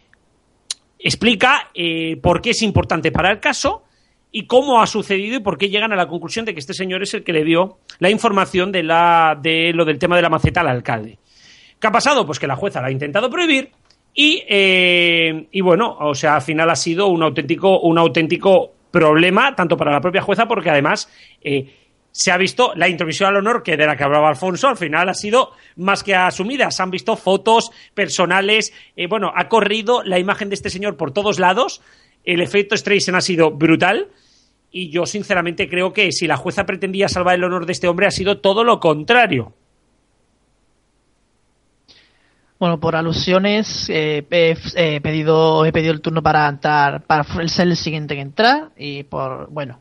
explica 0.98 1.70
eh, 1.74 2.16
por 2.20 2.40
qué 2.40 2.50
es 2.50 2.62
importante 2.62 3.12
para 3.12 3.30
el 3.30 3.40
caso 3.40 3.84
y 4.30 4.46
cómo 4.46 4.80
ha 4.80 4.86
sucedido 4.86 5.36
y 5.36 5.42
por 5.42 5.56
qué 5.56 5.68
llegan 5.68 5.92
a 5.92 5.96
la 5.96 6.06
conclusión 6.06 6.44
de 6.44 6.52
que 6.52 6.60
este 6.60 6.74
señor 6.74 7.02
es 7.02 7.14
el 7.14 7.24
que 7.24 7.32
le 7.32 7.44
dio 7.44 7.78
la 7.98 8.10
información 8.10 8.72
de, 8.72 8.82
la, 8.82 9.38
de 9.40 9.72
lo 9.72 9.84
del 9.84 9.98
tema 9.98 10.16
de 10.16 10.22
la 10.22 10.28
maceta 10.28 10.60
al 10.60 10.68
alcalde. 10.68 11.18
¿Qué 11.80 11.86
ha 11.86 11.92
pasado? 11.92 12.26
Pues 12.26 12.38
que 12.38 12.46
la 12.46 12.56
jueza 12.56 12.80
la 12.80 12.88
ha 12.88 12.90
intentado 12.90 13.30
prohibir 13.30 13.70
y, 14.14 14.42
eh, 14.48 15.46
y 15.52 15.60
bueno, 15.60 15.96
o 16.00 16.14
sea, 16.14 16.34
al 16.34 16.42
final 16.42 16.68
ha 16.70 16.76
sido 16.76 17.06
un 17.06 17.22
auténtico, 17.22 17.80
un 17.80 17.98
auténtico 17.98 18.72
problema, 18.90 19.54
tanto 19.54 19.76
para 19.76 19.92
la 19.92 20.00
propia 20.00 20.22
jueza, 20.22 20.46
porque 20.46 20.70
además 20.70 21.08
se 22.18 22.32
ha 22.32 22.36
visto 22.36 22.72
la 22.74 22.88
intromisión 22.88 23.28
al 23.28 23.36
honor 23.36 23.62
que 23.62 23.76
de 23.76 23.86
la 23.86 23.96
que 23.96 24.02
hablaba 24.02 24.28
Alfonso, 24.28 24.66
al 24.66 24.76
final 24.76 25.08
ha 25.08 25.14
sido 25.14 25.52
más 25.76 26.02
que 26.02 26.16
asumida. 26.16 26.68
Se 26.72 26.82
han 26.82 26.90
visto 26.90 27.14
fotos 27.14 27.70
personales, 27.94 28.72
eh, 28.96 29.06
bueno, 29.06 29.30
ha 29.32 29.48
corrido 29.48 30.02
la 30.02 30.18
imagen 30.18 30.48
de 30.48 30.56
este 30.56 30.68
señor 30.68 30.96
por 30.96 31.12
todos 31.12 31.38
lados, 31.38 31.80
el 32.24 32.40
efecto 32.40 32.76
Streisand 32.76 33.18
ha 33.18 33.20
sido 33.20 33.52
brutal. 33.52 34.08
Y 34.72 34.90
yo 34.90 35.06
sinceramente 35.06 35.68
creo 35.68 35.92
que 35.92 36.10
si 36.10 36.26
la 36.26 36.36
jueza 36.36 36.66
pretendía 36.66 37.08
salvar 37.08 37.36
el 37.36 37.44
honor 37.44 37.66
de 37.66 37.72
este 37.72 37.86
hombre 37.86 38.08
ha 38.08 38.10
sido 38.10 38.38
todo 38.38 38.64
lo 38.64 38.80
contrario. 38.80 39.52
Bueno, 42.58 42.80
por 42.80 42.96
alusiones 42.96 43.88
eh, 43.90 44.26
he, 44.28 44.56
he 44.74 45.00
pedido 45.00 45.64
he 45.64 45.70
pedido 45.70 45.92
el 45.92 46.00
turno 46.00 46.20
para 46.20 46.48
entrar 46.48 47.04
para 47.04 47.22
ser 47.46 47.68
el 47.68 47.76
siguiente 47.76 48.16
que 48.16 48.22
entrar 48.22 48.70
y 48.76 49.04
por 49.04 49.48
bueno 49.50 49.78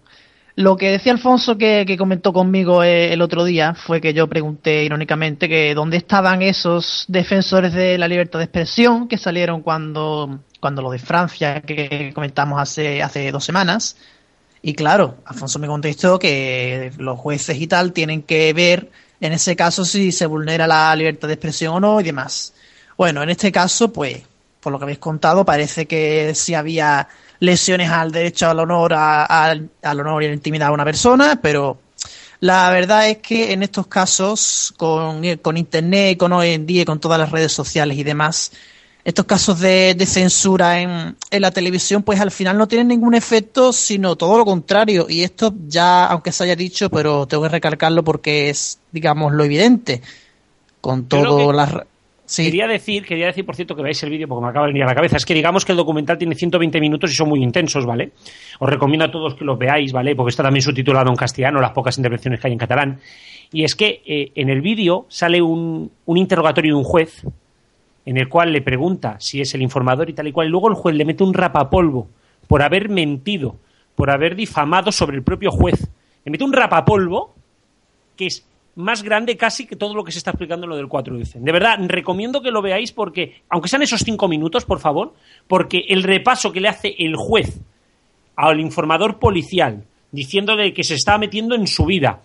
lo 0.57 0.75
que 0.75 0.91
decía 0.91 1.13
Alfonso 1.13 1.57
que, 1.57 1.95
comentó 1.97 2.33
conmigo 2.33 2.83
eh, 2.83 3.13
el 3.13 3.21
otro 3.21 3.45
día 3.45 3.75
fue 3.75 4.01
que 4.01 4.13
yo 4.13 4.27
pregunté 4.27 4.83
irónicamente 4.83 5.47
que 5.47 5.73
dónde 5.73 5.97
estaban 5.97 6.41
esos 6.41 7.05
defensores 7.07 7.73
de 7.73 7.97
la 7.97 8.07
libertad 8.07 8.39
de 8.39 8.45
expresión 8.45 9.07
que 9.07 9.17
salieron 9.17 9.61
cuando 9.61 10.39
cuando 10.59 10.81
lo 10.81 10.89
de 10.89 10.99
Francia 10.99 11.61
que 11.61 12.11
comentamos 12.13 12.59
hace 12.59 13.03
hace 13.03 13.31
dos 13.31 13.45
semanas 13.45 13.97
y 14.63 14.73
claro 14.73 15.17
Alfonso 15.25 15.59
me 15.59 15.67
contestó 15.67 16.17
que 16.17 16.91
los 16.97 17.19
jueces 17.19 17.61
y 17.61 17.67
tal 17.67 17.93
tienen 17.93 18.23
que 18.23 18.51
ver 18.53 18.89
en 19.19 19.33
ese 19.33 19.55
caso 19.55 19.85
si 19.85 20.11
se 20.11 20.25
vulnera 20.25 20.67
la 20.67 20.95
libertad 20.95 21.27
de 21.27 21.35
expresión 21.35 21.75
o 21.75 21.79
no 21.79 21.99
y 22.01 22.03
demás. 22.03 22.53
Bueno, 22.97 23.23
en 23.23 23.29
este 23.29 23.51
caso, 23.51 23.91
pues, 23.91 24.23
por 24.67 24.73
lo 24.73 24.79
que 24.79 24.83
habéis 24.83 24.99
contado, 24.99 25.45
parece 25.45 25.85
que 25.85 26.33
sí 26.35 26.53
había 26.53 27.07
lesiones 27.39 27.89
al 27.89 28.11
derecho 28.11 28.49
al 28.49 28.59
honor, 28.59 28.93
a- 28.95 29.23
al- 29.23 29.69
al 29.81 29.99
honor 30.01 30.23
y 30.23 30.25
a 30.25 30.29
la 30.29 30.35
intimidad 30.35 30.67
de 30.67 30.73
una 30.73 30.83
persona, 30.83 31.39
pero 31.41 31.77
la 32.41 32.69
verdad 32.69 33.07
es 33.07 33.19
que 33.19 33.53
en 33.53 33.63
estos 33.63 33.87
casos, 33.87 34.73
con, 34.75 35.21
con 35.37 35.55
internet, 35.55 36.17
con 36.17 36.33
hoy 36.33 36.49
en 36.49 36.65
día, 36.65 36.83
con 36.83 36.99
todas 36.99 37.17
las 37.17 37.31
redes 37.31 37.53
sociales 37.53 37.97
y 37.97 38.03
demás, 38.03 38.51
estos 39.05 39.23
casos 39.23 39.57
de, 39.61 39.95
de 39.95 40.05
censura 40.05 40.81
en, 40.81 41.15
en 41.31 41.41
la 41.41 41.51
televisión, 41.51 42.03
pues 42.03 42.19
al 42.19 42.29
final 42.31 42.57
no 42.57 42.67
tienen 42.67 42.89
ningún 42.89 43.15
efecto, 43.15 43.71
sino 43.71 44.17
todo 44.17 44.37
lo 44.37 44.43
contrario. 44.43 45.05
Y 45.07 45.23
esto 45.23 45.53
ya, 45.69 46.07
aunque 46.07 46.33
se 46.33 46.43
haya 46.43 46.57
dicho, 46.57 46.89
pero 46.89 47.25
tengo 47.25 47.43
que 47.43 47.49
recalcarlo 47.49 48.03
porque 48.03 48.49
es, 48.49 48.79
digamos, 48.91 49.31
lo 49.31 49.45
evidente. 49.45 50.01
Con 50.81 51.07
todo 51.07 51.53
las... 51.53 51.71
Quería 52.35 52.67
decir, 52.67 53.05
quería 53.05 53.27
decir, 53.27 53.45
por 53.45 53.55
cierto, 53.55 53.73
que 53.75 53.81
veáis 53.81 54.03
el 54.03 54.09
vídeo 54.09 54.27
porque 54.27 54.43
me 54.43 54.49
acaba 54.49 54.65
de 54.65 54.73
venir 54.73 54.83
a 54.83 54.87
la 54.87 54.95
cabeza. 54.95 55.15
Es 55.15 55.25
que 55.25 55.33
digamos 55.33 55.63
que 55.63 55.71
el 55.71 55.77
documental 55.77 56.17
tiene 56.17 56.35
120 56.35 56.79
minutos 56.81 57.11
y 57.11 57.15
son 57.15 57.29
muy 57.29 57.41
intensos, 57.41 57.85
¿vale? 57.85 58.11
Os 58.59 58.69
recomiendo 58.69 59.05
a 59.05 59.11
todos 59.11 59.35
que 59.35 59.45
los 59.45 59.57
veáis, 59.57 59.93
¿vale? 59.93 60.13
Porque 60.15 60.31
está 60.31 60.43
también 60.43 60.61
subtitulado 60.61 61.09
en 61.09 61.15
castellano, 61.15 61.61
las 61.61 61.71
pocas 61.71 61.97
intervenciones 61.97 62.41
que 62.41 62.47
hay 62.47 62.53
en 62.53 62.59
catalán. 62.59 62.99
Y 63.53 63.63
es 63.63 63.75
que 63.75 64.01
eh, 64.05 64.31
en 64.35 64.49
el 64.49 64.61
vídeo 64.61 65.05
sale 65.07 65.41
un, 65.41 65.89
un 66.05 66.17
interrogatorio 66.17 66.73
de 66.73 66.79
un 66.79 66.83
juez 66.83 67.23
en 68.05 68.17
el 68.17 68.27
cual 68.27 68.51
le 68.51 68.61
pregunta 68.61 69.15
si 69.19 69.39
es 69.39 69.53
el 69.53 69.61
informador 69.61 70.09
y 70.09 70.13
tal 70.13 70.27
y 70.27 70.31
cual, 70.33 70.47
y 70.47 70.49
luego 70.49 70.67
el 70.67 70.75
juez 70.75 70.95
le 70.95 71.05
mete 71.05 71.23
un 71.23 71.33
rapapolvo 71.33 72.09
por 72.47 72.61
haber 72.61 72.89
mentido, 72.89 73.57
por 73.95 74.09
haber 74.09 74.35
difamado 74.35 74.91
sobre 74.91 75.15
el 75.15 75.23
propio 75.23 75.51
juez. 75.51 75.89
Le 76.25 76.31
mete 76.31 76.43
un 76.43 76.53
rapapolvo 76.53 77.35
que 78.17 78.27
es 78.27 78.45
más 78.77 79.01
grande 79.01 79.35
casi 79.37 79.65
que 79.65 79.75
todo 79.75 79.95
lo 79.95 80.03
que 80.03 80.11
se 80.11 80.19
está 80.19 80.31
explicando 80.31 80.65
en 80.65 80.69
lo 80.69 80.75
del 80.77 80.87
4 80.87 81.17
dicen. 81.17 81.43
De 81.43 81.51
verdad, 81.51 81.79
recomiendo 81.87 82.41
que 82.41 82.51
lo 82.51 82.61
veáis 82.61 82.91
porque, 82.91 83.41
aunque 83.49 83.69
sean 83.69 83.81
esos 83.81 84.01
cinco 84.01 84.27
minutos, 84.27 84.65
por 84.65 84.79
favor, 84.79 85.15
porque 85.47 85.85
el 85.89 86.03
repaso 86.03 86.51
que 86.51 86.61
le 86.61 86.69
hace 86.69 86.95
el 86.99 87.15
juez 87.15 87.59
al 88.35 88.59
informador 88.59 89.17
policial, 89.17 89.83
diciéndole 90.11 90.73
que 90.73 90.83
se 90.83 90.93
estaba 90.93 91.17
metiendo 91.17 91.55
en 91.55 91.65
su 91.65 91.85
vida, 91.85 92.21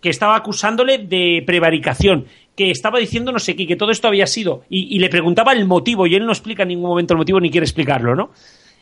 que 0.00 0.10
estaba 0.10 0.36
acusándole 0.36 0.98
de 0.98 1.42
prevaricación, 1.44 2.26
que 2.54 2.70
estaba 2.70 3.00
diciendo 3.00 3.32
no 3.32 3.40
sé 3.40 3.56
qué, 3.56 3.66
que 3.66 3.74
todo 3.74 3.90
esto 3.90 4.06
había 4.06 4.28
sido, 4.28 4.62
y, 4.70 4.94
y 4.94 5.00
le 5.00 5.08
preguntaba 5.08 5.52
el 5.52 5.66
motivo, 5.66 6.06
y 6.06 6.14
él 6.14 6.24
no 6.24 6.30
explica 6.32 6.62
en 6.62 6.68
ningún 6.68 6.88
momento 6.88 7.14
el 7.14 7.18
motivo 7.18 7.40
ni 7.40 7.50
quiere 7.50 7.64
explicarlo, 7.64 8.14
¿no? 8.14 8.30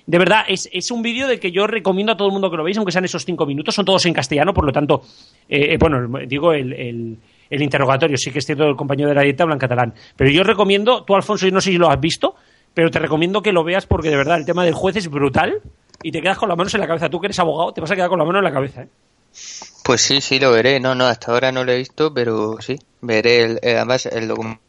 De 0.07 0.19
verdad, 0.19 0.45
es, 0.49 0.69
es 0.73 0.91
un 0.91 1.01
vídeo 1.03 1.27
de 1.27 1.41
que 1.41 1.51
yo 1.51 1.67
recomiendo 1.67 2.13
a 2.13 2.17
todo 2.17 2.29
el 2.29 2.33
mundo 2.33 2.51
que 2.51 2.57
lo 2.59 2.65
veáis, 2.65 2.77
aunque 2.77 2.93
sean 2.93 3.05
esos 3.07 3.25
cinco 3.25 3.47
minutos, 3.47 3.75
son 3.75 3.85
todos 3.87 4.05
en 4.07 4.13
castellano, 4.13 4.53
por 4.53 4.67
lo 4.67 4.73
tanto, 4.73 5.03
eh, 5.49 5.73
eh, 5.75 5.77
bueno, 5.79 6.19
digo 6.27 6.53
el, 6.53 6.73
el- 6.75 7.17
el 7.51 7.63
interrogatorio, 7.63 8.17
sí 8.17 8.31
que 8.31 8.39
es 8.41 8.47
cierto 8.47 8.65
el 8.65 8.77
compañero 8.77 9.09
de 9.11 9.15
la 9.15 9.23
dieta 9.23 9.45
habla 9.45 9.55
en 9.55 9.61
catalán, 9.61 9.95
pero 10.17 10.31
yo 10.31 10.43
recomiendo, 10.45 11.05
tú 11.05 11.15
Alfonso, 11.15 11.47
yo 11.47 11.53
no 11.53 11.61
sé 11.61 11.71
si 11.71 11.79
lo 11.79 11.89
has 11.91 12.01
visto, 12.01 12.35
pero 12.73 12.91
te 12.91 12.99
recomiendo 12.99 13.41
que 13.43 13.53
lo 13.53 13.63
veas 13.65 13.87
porque 13.87 14.11
de 14.11 14.17
verdad 14.17 14.37
el 14.39 14.45
tema 14.45 14.65
del 14.65 14.75
juez 14.75 14.97
es 14.97 15.09
brutal 15.09 15.61
y 16.03 16.11
te 16.11 16.21
quedas 16.21 16.37
con 16.39 16.49
las 16.49 16.59
manos 16.59 16.75
en 16.75 16.81
la 16.81 16.87
cabeza. 16.87 17.09
Tú 17.09 17.21
que 17.21 17.29
eres 17.29 17.39
abogado, 17.39 17.73
te 17.73 17.81
vas 17.81 17.91
a 17.91 17.95
quedar 17.95 18.09
con 18.09 18.19
la 18.19 18.25
mano 18.25 18.39
en 18.39 18.45
la 18.45 18.53
cabeza. 18.53 18.83
¿eh? 18.83 18.89
Pues 19.85 20.01
sí, 20.01 20.21
sí, 20.21 20.41
lo 20.41 20.51
veré. 20.51 20.81
No, 20.81 20.95
no, 20.95 21.05
hasta 21.07 21.31
ahora 21.33 21.53
no 21.53 21.63
lo 21.65 21.71
he 21.73 21.79
visto, 21.79 22.13
pero 22.13 22.57
sí, 22.61 22.77
veré 23.01 23.43
el, 23.43 23.59
eh, 23.63 23.77
además 23.77 24.07
el 24.07 24.27
documento. 24.27 24.61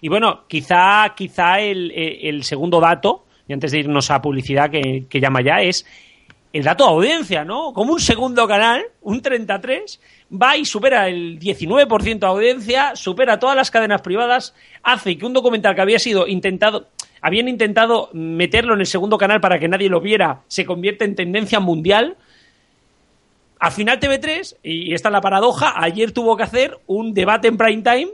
Y 0.00 0.08
bueno, 0.08 0.42
quizá, 0.48 1.14
quizá 1.16 1.60
el, 1.60 1.90
eh, 1.92 2.28
el 2.28 2.44
segundo 2.44 2.80
dato, 2.80 3.23
y 3.48 3.52
antes 3.52 3.72
de 3.72 3.78
irnos 3.78 4.10
a 4.10 4.22
publicidad 4.22 4.70
que, 4.70 5.20
llama 5.20 5.42
ya, 5.42 5.60
es 5.60 5.86
el 6.52 6.62
dato 6.62 6.84
de 6.84 6.90
audiencia, 6.90 7.44
¿no? 7.44 7.72
Como 7.72 7.92
un 7.92 8.00
segundo 8.00 8.46
canal, 8.46 8.82
un 9.02 9.20
33, 9.20 10.00
va 10.30 10.56
y 10.56 10.64
supera 10.64 11.08
el 11.08 11.38
19% 11.38 12.18
de 12.18 12.26
audiencia, 12.26 12.94
supera 12.94 13.38
todas 13.38 13.56
las 13.56 13.70
cadenas 13.70 14.02
privadas, 14.02 14.54
hace 14.82 15.18
que 15.18 15.26
un 15.26 15.32
documental 15.32 15.74
que 15.74 15.80
había 15.80 15.98
sido 15.98 16.26
intentado, 16.26 16.88
habían 17.20 17.48
intentado 17.48 18.08
meterlo 18.12 18.74
en 18.74 18.80
el 18.80 18.86
segundo 18.86 19.18
canal 19.18 19.40
para 19.40 19.58
que 19.58 19.68
nadie 19.68 19.88
lo 19.88 20.00
viera, 20.00 20.42
se 20.46 20.64
convierte 20.64 21.04
en 21.04 21.16
tendencia 21.16 21.58
mundial. 21.58 22.16
Al 23.58 23.72
final 23.72 23.98
TV3, 23.98 24.58
y 24.62 24.94
esta 24.94 25.08
es 25.08 25.12
la 25.12 25.20
paradoja, 25.20 25.74
ayer 25.76 26.12
tuvo 26.12 26.36
que 26.36 26.42
hacer 26.44 26.78
un 26.86 27.14
debate 27.14 27.48
en 27.48 27.56
prime 27.56 27.82
time 27.82 28.08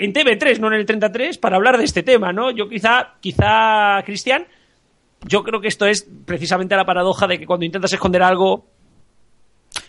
en 0.00 0.14
TV3, 0.14 0.58
no 0.58 0.68
en 0.68 0.74
el 0.74 0.86
33, 0.86 1.36
para 1.36 1.56
hablar 1.56 1.76
de 1.76 1.84
este 1.84 2.02
tema, 2.02 2.32
¿no? 2.32 2.50
Yo 2.50 2.68
quizá, 2.70 3.16
quizá, 3.20 4.02
Cristian, 4.06 4.46
yo 5.26 5.44
creo 5.44 5.60
que 5.60 5.68
esto 5.68 5.84
es 5.84 6.08
precisamente 6.24 6.74
la 6.74 6.86
paradoja 6.86 7.26
de 7.26 7.38
que 7.38 7.46
cuando 7.46 7.66
intentas 7.66 7.92
esconder 7.92 8.22
algo, 8.22 8.64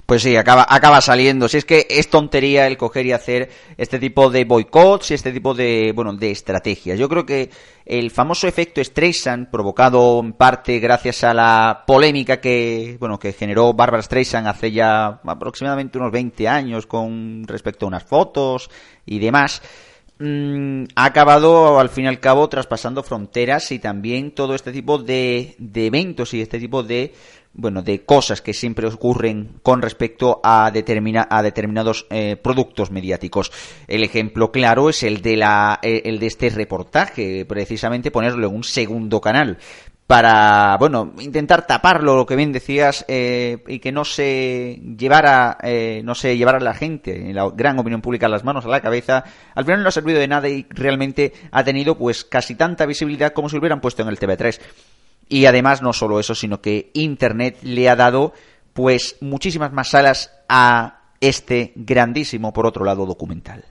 Pues 0.05 0.24
sí, 0.24 0.36
acaba, 0.36 0.66
acaba 0.68 0.99
saliendo. 0.99 1.47
Si 1.47 1.57
es 1.57 1.64
que 1.64 1.88
es 1.89 2.09
tontería 2.09 2.68
el 2.68 2.76
coger 2.76 3.05
y 3.05 3.14
hacer 3.14 3.49
este 3.78 3.97
tipo 3.97 4.30
de 4.30 4.43
boicots 4.43 5.12
y 5.12 5.14
este 5.14 5.32
tipo 5.32 5.53
de, 5.53 5.93
bueno, 5.95 6.14
de 6.14 6.32
estrategias. 6.32 6.99
Yo 6.99 7.07
creo 7.07 7.26
que 7.26 7.49
el 7.86 8.12
famoso 8.12 8.45
efecto 8.45 8.84
Streisand, 8.84 9.49
provocado 9.49 10.20
en 10.20 10.34
parte 10.34 10.80
gracias 10.80 11.24
a 11.24 11.34
la 11.34 11.84
polémica 11.88 12.41
que, 12.41 12.97
bueno, 12.99 13.18
que 13.18 13.32
generó 13.32 13.74
Barbara 13.74 14.03
Streisand 14.03 14.47
hace 14.47 14.74
ya 14.74 15.22
aproximadamente 15.26 15.97
unos 15.97 16.12
20 16.12 16.49
años 16.49 16.86
con 16.86 17.45
respecto 17.47 17.86
a 17.86 17.88
unas 17.88 18.03
fotos 18.03 18.70
y 19.05 19.20
demás, 19.20 19.62
mm, 20.22 20.84
ha 20.95 21.05
acabado 21.05 21.80
al 21.80 21.89
fin 21.89 22.05
y 22.05 22.07
al 22.07 22.19
cabo 22.19 22.47
traspasando 22.47 23.03
fronteras 23.03 23.72
y 23.72 23.80
también 23.80 24.32
todo 24.32 24.55
este 24.55 24.72
tipo 24.72 24.97
de, 24.97 25.55
de 25.57 25.88
eventos 25.88 26.34
y 26.34 26.41
este 26.41 26.59
tipo 26.59 26.84
de 26.84 27.13
bueno 27.53 27.82
de 27.82 28.05
cosas 28.05 28.41
que 28.41 28.53
siempre 28.53 28.88
ocurren 28.88 29.59
con 29.61 29.82
respecto 29.82 30.39
a, 30.43 30.72
determina, 30.72 31.28
a 31.30 31.43
determinados 31.43 32.07
eh, 32.09 32.38
productos 32.38 32.91
mediáticos. 32.91 33.51
El 33.88 34.03
ejemplo 34.03 34.51
claro 34.51 34.89
es 34.89 35.03
el 35.03 35.22
de 35.22 35.38
la 35.38 35.80
eh, 35.82 36.03
el 36.05 36.19
de 36.19 36.28
este 36.28 36.49
reportaje 36.49 37.45
precisamente 37.45 38.11
ponerlo 38.11 38.47
en 38.47 38.55
un 38.55 38.63
segundo 38.63 39.19
canal 39.19 39.57
para, 40.08 40.76
bueno, 40.78 41.14
intentar 41.20 41.66
taparlo, 41.66 42.18
lo 42.18 42.26
que 42.26 42.36
bien 42.36 42.52
decías, 42.52 43.06
eh, 43.08 43.64
y 43.68 43.80
que 43.80 43.93
no 43.93 44.04
se 44.04 44.82
llevara, 44.97 45.58
eh, 45.64 46.02
no 46.04 46.16
se 46.16 46.36
llevara 46.36 46.60
la 46.60 46.74
gente, 46.74 47.34
la 47.34 47.49
gran 47.49 47.80
opinión 47.80 48.02
pública, 48.02 48.28
las 48.28 48.43
manos 48.43 48.66
a 48.66 48.70
la 48.70 48.82
cabeza, 48.82 49.24
al 49.56 49.64
final 49.64 49.84
no 49.84 49.89
ha 49.89 49.91
servido 49.91 50.20
de 50.20 50.28
nada 50.28 50.49
y 50.49 50.66
realmente 50.70 51.32
ha 51.52 51.64
tenido 51.64 51.97
pues 51.97 52.26
casi 52.26 52.56
tanta 52.56 52.86
visibilidad 52.86 53.32
como 53.32 53.47
si 53.47 53.58
hubieran 53.58 53.80
puesto 53.80 54.02
en 54.02 54.10
el 54.10 54.20
TV3. 54.20 54.60
Y 55.30 55.45
además 55.45 55.82
no 55.82 55.93
solo 55.93 56.20
eso, 56.20 56.36
sino 56.36 56.60
que 56.60 56.91
Internet 56.93 57.60
le 57.62 57.89
ha 57.89 57.95
dado 57.95 58.34
pues 58.74 59.16
muchísimas 59.22 59.72
más 59.72 59.91
salas 59.91 60.32
a 60.49 61.04
este 61.22 61.72
grandísimo, 61.76 62.52
por 62.52 62.66
otro 62.66 62.84
lado, 62.84 63.06
documental. 63.06 63.64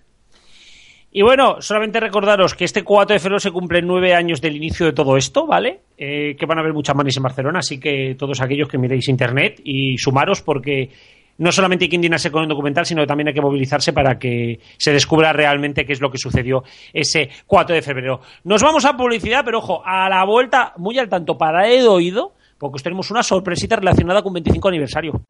Y 1.13 1.23
bueno, 1.23 1.61
solamente 1.61 1.99
recordaros 1.99 2.55
que 2.55 2.65
este 2.65 2.85
4 2.85 3.15
de 3.15 3.19
febrero 3.19 3.41
se 3.41 3.51
cumplen 3.51 3.87
nueve 3.87 4.15
años 4.15 4.41
del 4.41 4.57
inicio 4.57 4.87
de 4.87 4.93
todo 4.93 5.17
esto, 5.17 5.45
¿vale? 5.45 5.81
Eh, 5.99 6.37
que 6.39 6.47
van 6.47 6.59
a 6.59 6.61
haber 6.61 6.73
muchas 6.73 6.95
manis 6.95 7.17
en 7.17 7.25
Barcelona, 7.25 7.59
así 7.59 7.81
que 7.81 8.15
todos 8.17 8.41
aquellos 8.41 8.69
que 8.69 8.79
miréis 8.79 9.09
internet 9.09 9.61
y 9.65 9.99
sumaros 9.99 10.41
porque 10.41 10.91
no 11.39 11.51
solamente 11.51 11.87
hay 11.87 11.89
que 11.89 11.97
indignarse 11.97 12.31
con 12.31 12.43
un 12.43 12.49
documental, 12.49 12.87
sino 12.87 13.03
que 13.03 13.09
también 13.09 13.29
hay 13.29 13.35
que 13.35 13.41
movilizarse 13.41 13.93
para 13.93 14.19
que 14.19 14.61
se 14.77 14.93
descubra 14.93 15.33
realmente 15.33 15.85
qué 15.85 15.95
es 15.95 16.01
lo 16.01 16.11
que 16.11 16.19
sucedió 16.19 16.63
ese 16.93 17.31
4 17.47 17.75
de 17.75 17.83
febrero. 17.83 18.21
Nos 18.45 18.63
vamos 18.63 18.85
a 18.85 18.97
publicidad, 18.97 19.43
pero 19.45 19.59
ojo, 19.59 19.83
a 19.85 20.09
la 20.09 20.25
vuelta, 20.25 20.75
muy 20.77 20.99
al 20.99 21.09
tanto, 21.09 21.37
para 21.37 21.67
el 21.69 21.89
oído, 21.89 22.35
porque 22.59 22.77
os 22.77 22.83
tenemos 22.83 23.11
una 23.11 23.23
sorpresita 23.23 23.77
relacionada 23.77 24.23
con 24.23 24.35
25 24.35 24.69
aniversario. 24.69 25.23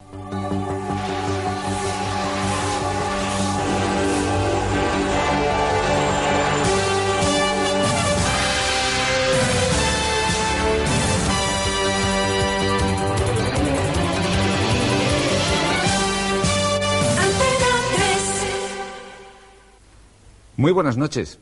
Muy 20.61 20.73
buenas 20.73 20.99
noches. 20.99 21.39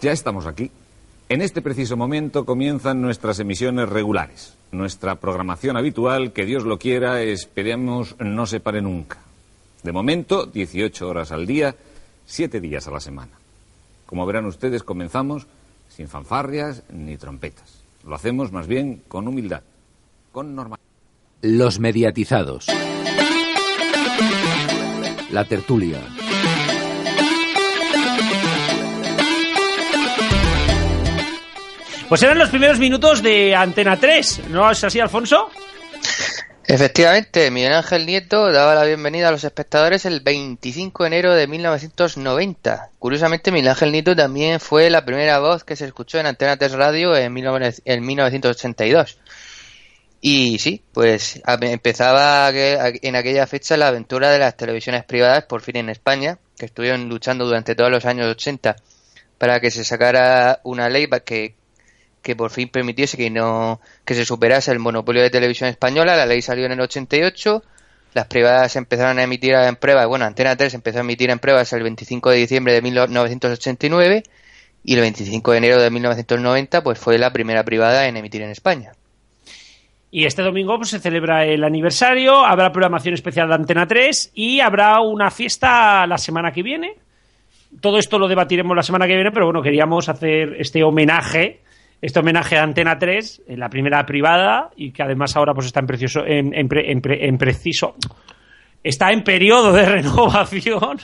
Ya 0.00 0.12
estamos 0.12 0.46
aquí. 0.46 0.70
En 1.28 1.42
este 1.42 1.60
preciso 1.60 1.98
momento 1.98 2.46
comienzan 2.46 3.02
nuestras 3.02 3.38
emisiones 3.38 3.86
regulares. 3.86 4.56
Nuestra 4.70 5.16
programación 5.16 5.76
habitual, 5.76 6.32
que 6.32 6.46
Dios 6.46 6.64
lo 6.64 6.78
quiera, 6.78 7.20
esperemos 7.20 8.16
no 8.18 8.46
se 8.46 8.60
pare 8.60 8.80
nunca. 8.80 9.18
De 9.82 9.92
momento, 9.92 10.46
18 10.46 11.06
horas 11.06 11.32
al 11.32 11.46
día, 11.46 11.76
7 12.24 12.62
días 12.62 12.88
a 12.88 12.92
la 12.92 13.00
semana. 13.00 13.32
Como 14.06 14.24
verán 14.24 14.46
ustedes, 14.46 14.82
comenzamos 14.82 15.46
sin 15.90 16.08
fanfarrias 16.08 16.82
ni 16.90 17.18
trompetas. 17.18 17.82
Lo 18.06 18.14
hacemos 18.14 18.52
más 18.52 18.68
bien 18.68 19.02
con 19.06 19.28
humildad, 19.28 19.64
con 20.32 20.54
normalidad. 20.54 20.88
Los 21.42 21.78
mediatizados. 21.78 22.68
La 25.30 25.44
tertulia. 25.44 26.00
Pues 32.12 32.22
eran 32.22 32.36
los 32.36 32.50
primeros 32.50 32.78
minutos 32.78 33.22
de 33.22 33.56
Antena 33.56 33.98
3, 33.98 34.48
¿no 34.50 34.70
es 34.70 34.84
así, 34.84 35.00
Alfonso? 35.00 35.48
Efectivamente, 36.66 37.50
Miguel 37.50 37.72
Ángel 37.72 38.04
Nieto 38.04 38.52
daba 38.52 38.74
la 38.74 38.84
bienvenida 38.84 39.28
a 39.28 39.30
los 39.30 39.44
espectadores 39.44 40.04
el 40.04 40.20
25 40.20 41.04
de 41.04 41.06
enero 41.06 41.32
de 41.32 41.46
1990. 41.46 42.90
Curiosamente, 42.98 43.50
Miguel 43.50 43.70
Ángel 43.70 43.92
Nieto 43.92 44.14
también 44.14 44.60
fue 44.60 44.90
la 44.90 45.06
primera 45.06 45.38
voz 45.38 45.64
que 45.64 45.74
se 45.74 45.86
escuchó 45.86 46.18
en 46.18 46.26
Antena 46.26 46.58
3 46.58 46.72
Radio 46.72 47.16
en, 47.16 47.32
19 47.32 47.76
en 47.82 48.04
1982. 48.04 49.16
Y 50.20 50.58
sí, 50.58 50.82
pues 50.92 51.40
empezaba 51.62 52.50
en 52.52 53.16
aquella 53.16 53.46
fecha 53.46 53.78
la 53.78 53.88
aventura 53.88 54.30
de 54.30 54.38
las 54.38 54.54
televisiones 54.54 55.04
privadas 55.04 55.46
por 55.46 55.62
fin 55.62 55.78
en 55.78 55.88
España, 55.88 56.36
que 56.58 56.66
estuvieron 56.66 57.08
luchando 57.08 57.46
durante 57.46 57.74
todos 57.74 57.90
los 57.90 58.04
años 58.04 58.26
80 58.26 58.76
para 59.38 59.60
que 59.60 59.70
se 59.70 59.82
sacara 59.82 60.60
una 60.62 60.90
ley 60.90 61.08
que 61.24 61.54
que 62.22 62.36
por 62.36 62.50
fin 62.50 62.68
permitiese 62.68 63.16
que 63.16 63.30
no 63.30 63.80
que 64.04 64.14
se 64.14 64.24
superase 64.24 64.70
el 64.72 64.78
monopolio 64.78 65.22
de 65.22 65.30
televisión 65.30 65.68
española. 65.68 66.16
La 66.16 66.26
ley 66.26 66.40
salió 66.42 66.66
en 66.66 66.72
el 66.72 66.80
88. 66.80 67.62
Las 68.14 68.26
privadas 68.26 68.76
empezaron 68.76 69.18
a 69.18 69.22
emitir 69.22 69.54
en 69.54 69.76
pruebas. 69.76 70.06
Bueno, 70.06 70.24
Antena 70.24 70.56
3 70.56 70.74
empezó 70.74 70.98
a 70.98 71.00
emitir 71.00 71.30
en 71.30 71.38
pruebas 71.38 71.72
el 71.72 71.82
25 71.82 72.30
de 72.30 72.36
diciembre 72.36 72.72
de 72.74 72.82
1989 72.82 74.22
y 74.84 74.94
el 74.94 75.00
25 75.00 75.52
de 75.52 75.58
enero 75.58 75.80
de 75.80 75.90
1990 75.90 76.82
pues 76.82 76.98
fue 76.98 77.18
la 77.18 77.32
primera 77.32 77.64
privada 77.64 78.06
en 78.06 78.16
emitir 78.16 78.42
en 78.42 78.50
España. 78.50 78.92
Y 80.14 80.26
este 80.26 80.42
domingo 80.42 80.76
pues, 80.76 80.90
se 80.90 80.98
celebra 80.98 81.46
el 81.46 81.64
aniversario, 81.64 82.44
habrá 82.44 82.70
programación 82.70 83.14
especial 83.14 83.48
de 83.48 83.54
Antena 83.54 83.86
3 83.86 84.32
y 84.34 84.60
habrá 84.60 85.00
una 85.00 85.30
fiesta 85.30 86.06
la 86.06 86.18
semana 86.18 86.52
que 86.52 86.62
viene. 86.62 86.96
todo 87.80 87.96
esto 87.96 88.18
lo 88.18 88.28
debatiremos 88.28 88.76
la 88.76 88.82
semana 88.82 89.06
que 89.06 89.14
viene, 89.14 89.30
pero 89.30 89.46
bueno, 89.46 89.62
queríamos 89.62 90.10
hacer 90.10 90.56
este 90.58 90.84
homenaje, 90.84 91.62
este 92.02 92.18
homenaje 92.20 92.58
a 92.58 92.62
Antena 92.64 92.98
3, 92.98 93.42
en 93.48 93.58
la 93.60 93.70
primera 93.70 94.04
privada, 94.04 94.68
y 94.76 94.90
que 94.92 95.02
además 95.02 95.34
ahora 95.36 95.54
pues 95.54 95.66
está 95.68 95.80
en 95.80 95.86
precioso, 95.86 96.24
en, 96.26 96.68
pre- 96.68 96.90
en 96.92 97.00
pre- 97.00 97.26
en 97.26 97.38
preciso, 97.38 97.94
está 98.84 99.10
en 99.12 99.24
periodo 99.24 99.72
de 99.72 99.86
renovación. 99.86 100.98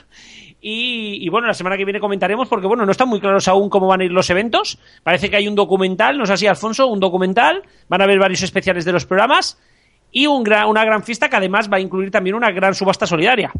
Y, 0.61 1.28
bueno, 1.30 1.46
la 1.46 1.55
semana 1.55 1.76
que 1.76 1.84
viene 1.84 2.01
comentaremos 2.01 2.49
porque 2.49 2.66
bueno, 2.66 2.84
no 2.84 2.90
están 2.90 3.09
muy 3.09 3.20
claros 3.20 3.46
aún 3.46 3.70
cómo 3.70 3.86
van 3.86 4.01
a 4.01 4.05
ir 4.05 4.11
los 4.11 4.28
eventos. 4.28 4.76
Parece 5.05 5.30
que 5.30 5.36
hay 5.36 5.46
un 5.46 5.55
documental, 5.55 6.18
no 6.18 6.26
sé 6.26 6.36
si 6.36 6.49
Alfonso, 6.49 6.88
un 6.88 6.99
documental, 6.99 7.62
van 7.88 8.01
a 8.01 8.05
haber 8.05 8.18
varios 8.18 8.42
especiales 8.42 8.84
de 8.84 8.90
los 8.90 9.07
programas 9.07 9.57
y 10.11 10.26
un 10.26 10.42
gran- 10.42 10.66
una 10.68 10.84
gran 10.84 11.05
fiesta 11.05 11.28
que 11.28 11.36
además 11.36 11.70
va 11.72 11.76
a 11.76 11.80
incluir 11.80 12.11
también 12.11 12.34
una 12.34 12.51
gran 12.51 12.74
subasta 12.74 13.07
solidaria. 13.07 13.53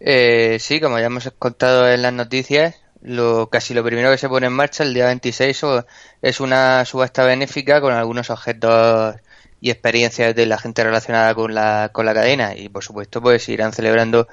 Eh, 0.00 0.56
sí, 0.60 0.80
como 0.80 0.98
ya 0.98 1.06
hemos 1.06 1.30
contado 1.38 1.86
en 1.90 2.00
las 2.00 2.12
noticias, 2.14 2.80
lo 3.02 3.48
casi 3.50 3.74
lo 3.74 3.84
primero 3.84 4.10
que 4.10 4.18
se 4.18 4.28
pone 4.28 4.46
en 4.46 4.52
marcha 4.52 4.82
el 4.84 4.94
día 4.94 5.06
26 5.06 5.62
o- 5.64 5.86
es 6.22 6.40
una 6.40 6.84
subasta 6.84 7.24
benéfica 7.24 7.80
con 7.80 7.92
algunos 7.92 8.30
objetos 8.30 9.16
y 9.60 9.70
experiencias 9.70 10.34
de 10.34 10.46
la 10.46 10.58
gente 10.58 10.84
relacionada 10.84 11.34
con 11.34 11.54
la, 11.54 11.90
con 11.92 12.06
la 12.06 12.14
cadena 12.14 12.54
y 12.56 12.68
por 12.68 12.84
supuesto 12.84 13.20
pues 13.22 13.48
irán 13.48 13.72
celebrando 13.72 14.28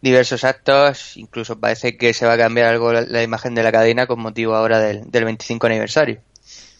diversos 0.00 0.44
actos, 0.44 1.16
incluso 1.16 1.58
parece 1.58 1.96
que 1.96 2.12
se 2.12 2.26
va 2.26 2.34
a 2.34 2.38
cambiar 2.38 2.68
algo 2.68 2.92
la, 2.92 3.00
la 3.02 3.22
imagen 3.22 3.54
de 3.54 3.62
la 3.62 3.72
cadena 3.72 4.06
con 4.06 4.20
motivo 4.20 4.54
ahora 4.54 4.78
del, 4.78 5.10
del 5.10 5.24
25 5.24 5.66
aniversario. 5.66 6.20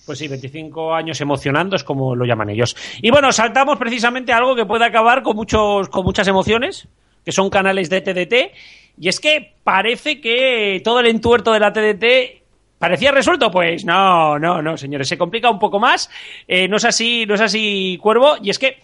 Pues 0.04 0.18
sí, 0.18 0.28
25 0.28 0.94
años 0.94 1.18
emocionando 1.22 1.74
es 1.76 1.84
como 1.84 2.14
lo 2.14 2.26
llaman 2.26 2.50
ellos. 2.50 2.76
Y 3.00 3.10
bueno, 3.10 3.32
saltamos 3.32 3.78
precisamente 3.78 4.34
a 4.34 4.36
algo 4.36 4.54
que 4.54 4.66
puede 4.66 4.84
acabar 4.84 5.22
con, 5.22 5.34
muchos, 5.36 5.88
con 5.88 6.04
muchas 6.04 6.28
emociones, 6.28 6.86
que 7.24 7.32
son 7.32 7.48
canales 7.48 7.88
de 7.88 8.02
TDT. 8.02 8.52
Y 8.98 9.08
es 9.08 9.20
que 9.20 9.54
parece 9.64 10.20
que 10.20 10.80
todo 10.84 11.00
el 11.00 11.06
entuerto 11.06 11.52
de 11.52 11.60
la 11.60 11.72
TDT 11.72 12.42
parecía 12.78 13.12
resuelto. 13.12 13.50
Pues 13.50 13.84
no, 13.84 14.38
no, 14.38 14.62
no, 14.62 14.76
señores, 14.76 15.08
se 15.08 15.18
complica 15.18 15.50
un 15.50 15.58
poco 15.58 15.80
más. 15.80 16.10
Eh, 16.46 16.68
no 16.68 16.76
es 16.76 16.84
así, 16.84 17.26
no 17.26 17.34
es 17.34 17.40
así, 17.40 17.98
Cuervo. 18.00 18.36
Y 18.42 18.50
es 18.50 18.58
que 18.58 18.78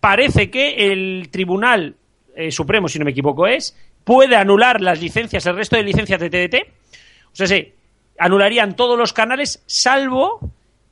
parece 0.00 0.50
que 0.50 0.92
el 0.92 1.28
Tribunal 1.30 1.96
eh, 2.34 2.50
Supremo, 2.50 2.88
si 2.88 2.98
no 2.98 3.04
me 3.04 3.12
equivoco, 3.12 3.46
es, 3.46 3.76
puede 4.04 4.36
anular 4.36 4.80
las 4.80 5.00
licencias, 5.00 5.46
el 5.46 5.56
resto 5.56 5.76
de 5.76 5.82
licencias 5.82 6.20
de 6.20 6.30
TDT. 6.30 6.68
O 7.32 7.36
sea, 7.36 7.46
sí, 7.46 7.72
anularían 8.18 8.76
todos 8.76 8.98
los 8.98 9.12
canales 9.12 9.62
salvo 9.66 10.40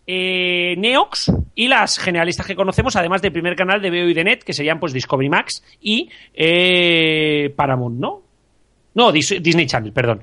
eh, 0.07 0.75
Neox 0.79 1.31
y 1.55 1.69
las 1.69 1.99
generalistas 1.99 2.47
que 2.47 2.57
conocemos, 2.57 2.97
además 2.97 3.21
del 3.21 3.33
primer 3.33 3.55
canal 3.55 3.83
de 3.83 3.91
VO 3.91 4.09
y 4.09 4.15
de 4.15 4.25
Net, 4.25 4.43
que 4.43 4.55
serían 4.55 4.81
pues 4.81 4.95
Discovery 4.95 5.29
Max 5.29 5.63
y 5.83 6.09
eh, 6.33 7.53
Paramount, 7.55 8.01
¿no? 8.01 8.23
No, 8.99 9.13
Dis- 9.13 9.41
Disney 9.41 9.67
Channel, 9.67 9.93
perdón. 9.93 10.23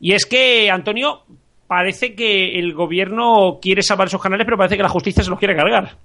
Y 0.00 0.12
es 0.12 0.26
que, 0.26 0.68
Antonio, 0.70 1.22
parece 1.68 2.14
que 2.14 2.58
el 2.58 2.74
gobierno 2.74 3.60
quiere 3.62 3.82
salvar 3.82 4.08
esos 4.08 4.20
canales, 4.20 4.44
pero 4.44 4.58
parece 4.58 4.76
que 4.76 4.82
la 4.82 4.88
justicia 4.88 5.22
se 5.22 5.30
los 5.30 5.38
quiere 5.38 5.54
cargar. 5.54 5.96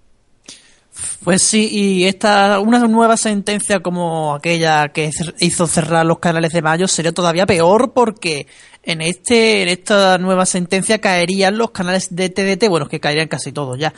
Pues 1.23 1.41
sí, 1.43 1.67
y 1.71 2.05
esta 2.05 2.59
una 2.59 2.79
nueva 2.87 3.17
sentencia 3.17 3.81
como 3.81 4.33
aquella 4.35 4.87
que 4.89 5.11
hizo 5.39 5.67
cerrar 5.67 6.05
los 6.05 6.19
canales 6.19 6.53
de 6.53 6.61
mayo 6.61 6.87
sería 6.87 7.11
todavía 7.11 7.45
peor 7.45 7.91
porque 7.93 8.47
en 8.81 9.01
este 9.01 9.61
en 9.63 9.69
esta 9.69 10.17
nueva 10.17 10.45
sentencia 10.45 10.99
caerían 10.99 11.57
los 11.57 11.69
canales 11.71 12.15
de 12.15 12.29
TDT, 12.29 12.67
bueno, 12.69 12.87
que 12.87 12.99
caerían 12.99 13.27
casi 13.27 13.51
todos 13.51 13.77
ya. 13.77 13.93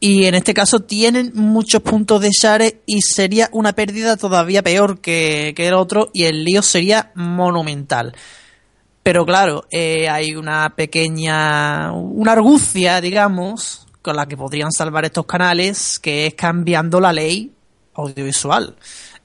Y 0.00 0.26
en 0.26 0.34
este 0.36 0.54
caso 0.54 0.80
tienen 0.80 1.32
muchos 1.34 1.82
puntos 1.82 2.20
de 2.20 2.30
share 2.30 2.82
y 2.86 3.02
sería 3.02 3.48
una 3.52 3.72
pérdida 3.72 4.16
todavía 4.16 4.62
peor 4.62 5.00
que, 5.00 5.52
que 5.56 5.66
el 5.66 5.74
otro 5.74 6.10
y 6.12 6.24
el 6.24 6.44
lío 6.44 6.62
sería 6.62 7.10
monumental. 7.16 8.14
Pero 9.02 9.26
claro, 9.26 9.64
eh, 9.72 10.08
hay 10.08 10.36
una 10.36 10.74
pequeña, 10.76 11.90
una 11.92 12.32
argucia, 12.32 13.00
digamos, 13.00 13.86
con 14.02 14.14
la 14.16 14.26
que 14.26 14.36
podrían 14.36 14.70
salvar 14.70 15.04
estos 15.04 15.26
canales, 15.26 15.98
que 15.98 16.26
es 16.26 16.34
cambiando 16.34 17.00
la 17.00 17.12
ley 17.12 17.50
audiovisual. 17.94 18.76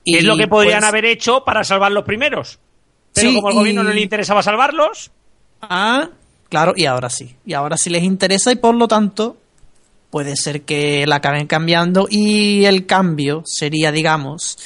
Y 0.03 0.17
es 0.17 0.23
lo 0.23 0.35
que 0.37 0.47
podrían 0.47 0.79
pues, 0.79 0.89
haber 0.89 1.05
hecho 1.05 1.43
para 1.45 1.63
salvar 1.63 1.91
los 1.91 2.03
primeros. 2.03 2.59
Pero 3.13 3.29
Sí, 3.29 3.35
como 3.35 3.49
al 3.49 3.53
gobierno 3.53 3.81
y- 3.81 3.85
no 3.85 3.93
le 3.93 4.01
interesaba 4.01 4.41
salvarlos, 4.41 5.11
Ah, 5.61 6.09
claro, 6.49 6.73
y 6.75 6.85
ahora 6.85 7.09
sí. 7.09 7.35
Y 7.45 7.53
ahora 7.53 7.77
sí 7.77 7.89
les 7.89 8.03
interesa 8.03 8.51
y 8.51 8.55
por 8.55 8.73
lo 8.75 8.87
tanto 8.87 9.37
puede 10.13 10.35
ser 10.35 10.61
que 10.61 11.07
la 11.07 11.15
acaben 11.15 11.47
cambiando 11.47 12.05
y 12.07 12.65
el 12.65 12.85
cambio 12.85 13.41
sería, 13.45 13.91
digamos, 13.91 14.59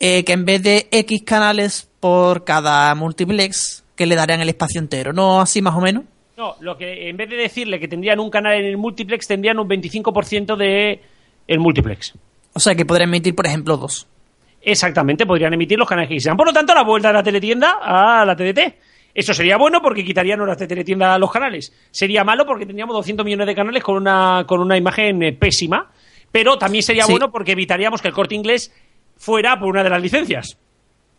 eh, 0.00 0.24
que 0.24 0.32
en 0.32 0.44
vez 0.44 0.64
de 0.64 0.88
X 0.90 1.22
canales 1.24 1.88
por 2.00 2.42
cada 2.42 2.92
multiplex, 2.96 3.84
que 3.94 4.06
le 4.06 4.16
darían 4.16 4.40
el 4.40 4.48
espacio 4.48 4.80
entero, 4.80 5.12
¿no? 5.12 5.40
Así 5.40 5.62
más 5.62 5.76
o 5.76 5.80
menos. 5.80 6.02
no, 6.36 6.56
lo 6.58 6.76
que 6.76 7.08
en 7.08 7.16
vez 7.16 7.30
de 7.30 7.36
decirle 7.36 7.78
que 7.78 7.86
tendrían 7.86 8.18
un 8.18 8.30
canal 8.30 8.54
en 8.54 8.64
el 8.64 8.78
multiplex, 8.78 9.28
tendrían 9.28 9.60
un 9.60 9.68
25% 9.68 10.56
de 10.56 11.00
el 11.46 11.60
multiplex. 11.60 12.14
O 12.52 12.58
sea, 12.58 12.74
que 12.74 12.84
podrían 12.84 13.10
emitir, 13.10 13.36
por 13.36 13.46
ejemplo, 13.46 13.76
dos. 13.76 14.08
Exactamente, 14.60 15.24
podrían 15.24 15.54
emitir 15.54 15.78
los 15.78 15.88
canales 15.88 16.08
que 16.08 16.16
quisieran. 16.16 16.36
Por 16.36 16.48
lo 16.48 16.52
tanto, 16.52 16.74
la 16.74 16.82
vuelta 16.82 17.08
de 17.08 17.14
la 17.14 17.22
teletienda 17.22 17.78
a 17.80 18.24
la 18.24 18.34
TDT. 18.34 18.74
Eso 19.20 19.34
sería 19.34 19.58
bueno 19.58 19.82
porque 19.82 20.02
quitarían 20.02 20.40
horas 20.40 20.56
de 20.58 20.66
teletienda 20.66 21.14
a 21.14 21.18
los 21.18 21.30
canales. 21.30 21.72
Sería 21.90 22.24
malo 22.24 22.46
porque 22.46 22.64
tendríamos 22.64 22.94
200 22.96 23.22
millones 23.22 23.46
de 23.46 23.54
canales 23.54 23.82
con 23.82 23.96
una, 23.96 24.44
con 24.48 24.60
una 24.60 24.78
imagen 24.78 25.22
eh, 25.22 25.32
pésima. 25.34 25.90
Pero 26.32 26.56
también 26.56 26.82
sería 26.82 27.04
Sí. 27.04 27.10
bueno 27.12 27.30
porque 27.30 27.52
evitaríamos 27.52 28.00
que 28.00 28.08
el 28.08 28.14
corte 28.14 28.34
inglés 28.34 28.72
fuera 29.18 29.58
por 29.60 29.68
una 29.68 29.82
de 29.82 29.90
las 29.90 30.00
licencias. 30.00 30.56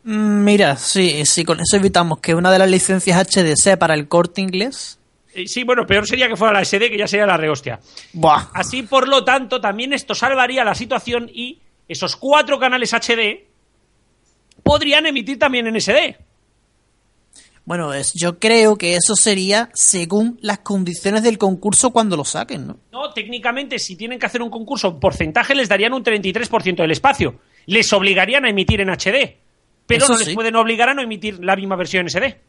Mm, 0.04 0.44
Mira, 0.44 0.78
sí, 0.78 1.26
sí, 1.28 1.46
con 1.46 1.60
eso 1.60 1.78
evitamos 1.78 2.20
que 2.20 2.34
una 2.34 2.52
de 2.52 2.58
las 2.58 2.70
licencias 2.72 3.18
HD 3.20 3.56
sea 3.56 3.78
para 3.78 3.94
el 3.94 4.08
corte 4.08 4.42
inglés. 4.42 4.98
Eh, 5.36 5.48
Sí, 5.48 5.64
bueno, 5.64 5.86
peor 5.86 6.08
sería 6.08 6.28
que 6.28 6.36
fuera 6.36 6.54
la 6.54 6.62
SD, 6.66 6.90
que 6.90 6.98
ya 6.98 7.08
sería 7.08 7.28
la 7.28 7.38
rehostia. 7.38 7.80
Buah. 8.14 8.48
Así, 8.56 8.82
por 8.82 9.08
lo 9.08 9.24
tanto, 9.24 9.62
también 9.62 9.94
esto 9.94 10.16
salvaría 10.16 10.64
la 10.64 10.74
situación 10.74 11.30
y 11.32 11.60
esos 11.88 12.16
cuatro 12.16 12.58
canales 12.58 12.94
HD 12.94 13.46
podrían 14.64 15.06
emitir 15.06 15.38
también 15.38 15.68
en 15.68 15.76
SD. 15.80 16.18
Bueno, 17.64 17.94
es, 17.94 18.14
yo 18.14 18.40
creo 18.40 18.76
que 18.76 18.96
eso 18.96 19.16
sería 19.16 19.70
según 19.74 20.40
las 20.42 20.60
condiciones 20.60 21.24
del 21.24 21.38
concurso 21.38 21.92
cuando 21.92 22.18
lo 22.18 22.26
saquen, 22.26 22.68
¿no? 22.68 22.80
No, 22.92 23.14
técnicamente, 23.14 23.78
si 23.78 23.96
tienen 23.96 24.20
que 24.20 24.26
hacer 24.26 24.42
un 24.42 24.50
concurso 24.50 24.88
en 24.90 25.00
porcentaje, 25.00 25.54
les 25.54 25.70
darían 25.70 25.94
un 25.94 26.04
33% 26.04 26.78
del 26.78 26.92
espacio. 26.92 27.40
Les 27.68 27.92
obligarían 27.94 28.46
a 28.46 28.50
emitir 28.50 28.82
en 28.82 28.90
HD. 28.90 29.38
Pero 29.86 30.06
Eso 30.06 30.14
no 30.14 30.20
les 30.20 30.30
sí. 30.30 30.36
pueden 30.36 30.56
obligar 30.56 30.90
a 30.90 30.94
no 30.94 31.02
emitir 31.02 31.44
la 31.44 31.56
misma 31.56 31.76
versión 31.76 32.02
en 32.02 32.10
SD. 32.10 32.42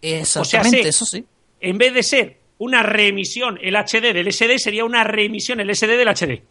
Exactamente, 0.00 0.82
sí. 0.82 0.88
eso 0.88 1.06
sí. 1.06 1.24
En 1.60 1.78
vez 1.78 1.92
de 1.92 2.02
ser 2.02 2.40
una 2.58 2.82
reemisión 2.82 3.58
el 3.60 3.74
HD 3.76 4.12
del 4.12 4.32
SD, 4.32 4.58
sería 4.58 4.84
una 4.84 5.04
reemisión 5.04 5.60
el 5.60 5.74
SD 5.74 5.96
del 5.96 6.08
HD. 6.08 6.42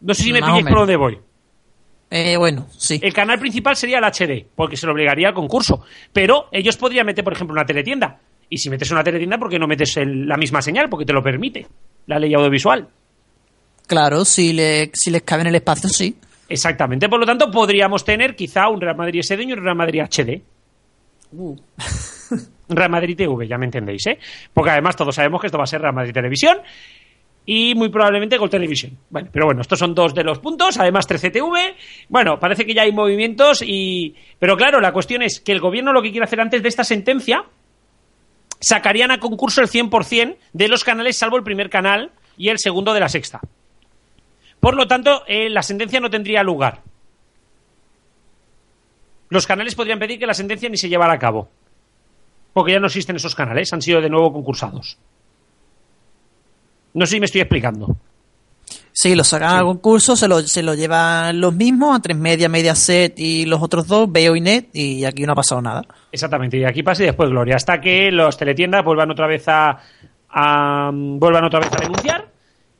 No 0.00 0.14
sé 0.14 0.22
si 0.22 0.32
me 0.32 0.40
Más 0.40 0.50
o 0.50 0.52
pilláis 0.54 0.72
por 0.72 0.78
dónde 0.78 0.96
voy. 0.96 1.18
Eh, 2.10 2.36
bueno, 2.36 2.66
sí. 2.76 2.98
El 3.02 3.12
canal 3.12 3.38
principal 3.38 3.76
sería 3.76 3.98
el 3.98 4.04
HD, 4.04 4.44
porque 4.56 4.76
se 4.76 4.86
lo 4.86 4.92
obligaría 4.92 5.28
al 5.28 5.34
concurso. 5.34 5.84
Pero 6.12 6.48
ellos 6.50 6.76
podrían 6.76 7.06
meter, 7.06 7.22
por 7.22 7.32
ejemplo, 7.34 7.52
una 7.54 7.64
teletienda. 7.64 8.18
Y 8.48 8.58
si 8.58 8.68
metes 8.68 8.90
una 8.90 9.04
teletienda, 9.04 9.38
¿por 9.38 9.48
qué 9.48 9.58
no 9.60 9.68
metes 9.68 9.96
el- 9.96 10.26
la 10.26 10.36
misma 10.36 10.60
señal? 10.60 10.88
Porque 10.88 11.04
te 11.06 11.12
lo 11.12 11.22
permite 11.22 11.66
la 12.06 12.18
ley 12.18 12.34
audiovisual. 12.34 12.88
Claro, 13.86 14.24
si, 14.24 14.52
le, 14.52 14.90
si 14.92 15.10
les 15.10 15.22
cabe 15.22 15.42
en 15.42 15.48
el 15.48 15.54
espacio, 15.54 15.88
sí. 15.88 16.16
Exactamente. 16.48 17.08
Por 17.08 17.20
lo 17.20 17.26
tanto, 17.26 17.48
podríamos 17.50 18.04
tener 18.04 18.34
quizá 18.34 18.68
un 18.68 18.80
Real 18.80 18.96
Madrid 18.96 19.20
SD 19.22 19.44
y 19.44 19.52
un 19.52 19.62
Real 19.62 19.76
Madrid 19.76 20.02
HD. 20.02 20.42
Real 22.68 22.90
Madrid 22.90 23.16
TV, 23.16 23.48
ya 23.48 23.58
me 23.58 23.66
entendéis, 23.66 24.06
¿eh? 24.06 24.18
Porque 24.52 24.70
además 24.70 24.96
todos 24.96 25.14
sabemos 25.14 25.40
que 25.40 25.46
esto 25.48 25.58
va 25.58 25.64
a 25.64 25.66
ser 25.66 25.80
Real 25.80 25.94
Madrid 25.94 26.12
Televisión 26.12 26.58
y 27.52 27.74
muy 27.74 27.88
probablemente 27.88 28.38
Gol 28.38 28.48
Televisión. 28.48 28.96
Bueno, 29.08 29.28
pero 29.32 29.46
bueno, 29.46 29.62
estos 29.62 29.80
son 29.80 29.92
dos 29.92 30.14
de 30.14 30.22
los 30.22 30.38
puntos, 30.38 30.78
además 30.78 31.08
13TV. 31.08 31.74
Bueno, 32.08 32.38
parece 32.38 32.64
que 32.64 32.74
ya 32.74 32.82
hay 32.82 32.92
movimientos 32.92 33.60
y... 33.60 34.14
Pero 34.38 34.56
claro, 34.56 34.80
la 34.80 34.92
cuestión 34.92 35.20
es 35.22 35.40
que 35.40 35.50
el 35.50 35.58
gobierno 35.58 35.92
lo 35.92 36.00
que 36.00 36.12
quiere 36.12 36.22
hacer 36.22 36.40
antes 36.40 36.62
de 36.62 36.68
esta 36.68 36.84
sentencia 36.84 37.44
sacarían 38.60 39.10
a 39.10 39.18
concurso 39.18 39.62
el 39.62 39.66
100% 39.66 40.36
de 40.52 40.68
los 40.68 40.84
canales 40.84 41.16
salvo 41.16 41.38
el 41.38 41.42
primer 41.42 41.70
canal 41.70 42.12
y 42.36 42.50
el 42.50 42.60
segundo 42.60 42.94
de 42.94 43.00
la 43.00 43.08
sexta. 43.08 43.40
Por 44.60 44.76
lo 44.76 44.86
tanto, 44.86 45.24
eh, 45.26 45.50
la 45.50 45.64
sentencia 45.64 45.98
no 45.98 46.08
tendría 46.08 46.44
lugar. 46.44 46.82
Los 49.28 49.48
canales 49.48 49.74
podrían 49.74 49.98
pedir 49.98 50.20
que 50.20 50.26
la 50.26 50.34
sentencia 50.34 50.68
ni 50.68 50.76
se 50.76 50.88
llevara 50.88 51.14
a 51.14 51.18
cabo. 51.18 51.48
Porque 52.52 52.74
ya 52.74 52.78
no 52.78 52.86
existen 52.86 53.16
esos 53.16 53.34
canales, 53.34 53.72
han 53.72 53.82
sido 53.82 54.00
de 54.00 54.08
nuevo 54.08 54.32
concursados. 54.32 54.98
No 56.94 57.06
sé 57.06 57.12
si 57.16 57.20
me 57.20 57.26
estoy 57.26 57.40
explicando. 57.42 57.96
Sí, 58.92 59.14
lo 59.14 59.24
sacan 59.24 59.56
al 59.56 59.64
concurso, 59.64 60.16
se 60.16 60.26
lo, 60.28 60.40
se 60.42 60.62
lo 60.62 60.74
llevan 60.74 61.40
los 61.40 61.54
mismos, 61.54 61.96
a 61.96 62.02
tres 62.02 62.16
media, 62.16 62.48
media 62.48 62.74
set 62.74 63.14
y 63.18 63.46
los 63.46 63.62
otros 63.62 63.86
dos, 63.86 64.10
Veo 64.10 64.34
y 64.36 64.40
Net, 64.40 64.66
y 64.74 65.04
aquí 65.04 65.22
no 65.24 65.32
ha 65.32 65.36
pasado 65.36 65.62
nada. 65.62 65.82
Exactamente, 66.12 66.58
y 66.58 66.64
aquí 66.64 66.82
pasa 66.82 67.04
y 67.04 67.06
después 67.06 67.30
Gloria, 67.30 67.56
hasta 67.56 67.80
que 67.80 68.10
los 68.10 68.36
teletiendas 68.36 68.84
vuelvan 68.84 69.10
otra 69.10 69.26
vez 69.26 69.44
a, 69.48 69.78
a- 70.28 70.90
vuelvan 70.92 71.44
otra 71.44 71.60
vez 71.60 71.70
a 71.72 71.80
denunciar 71.80 72.28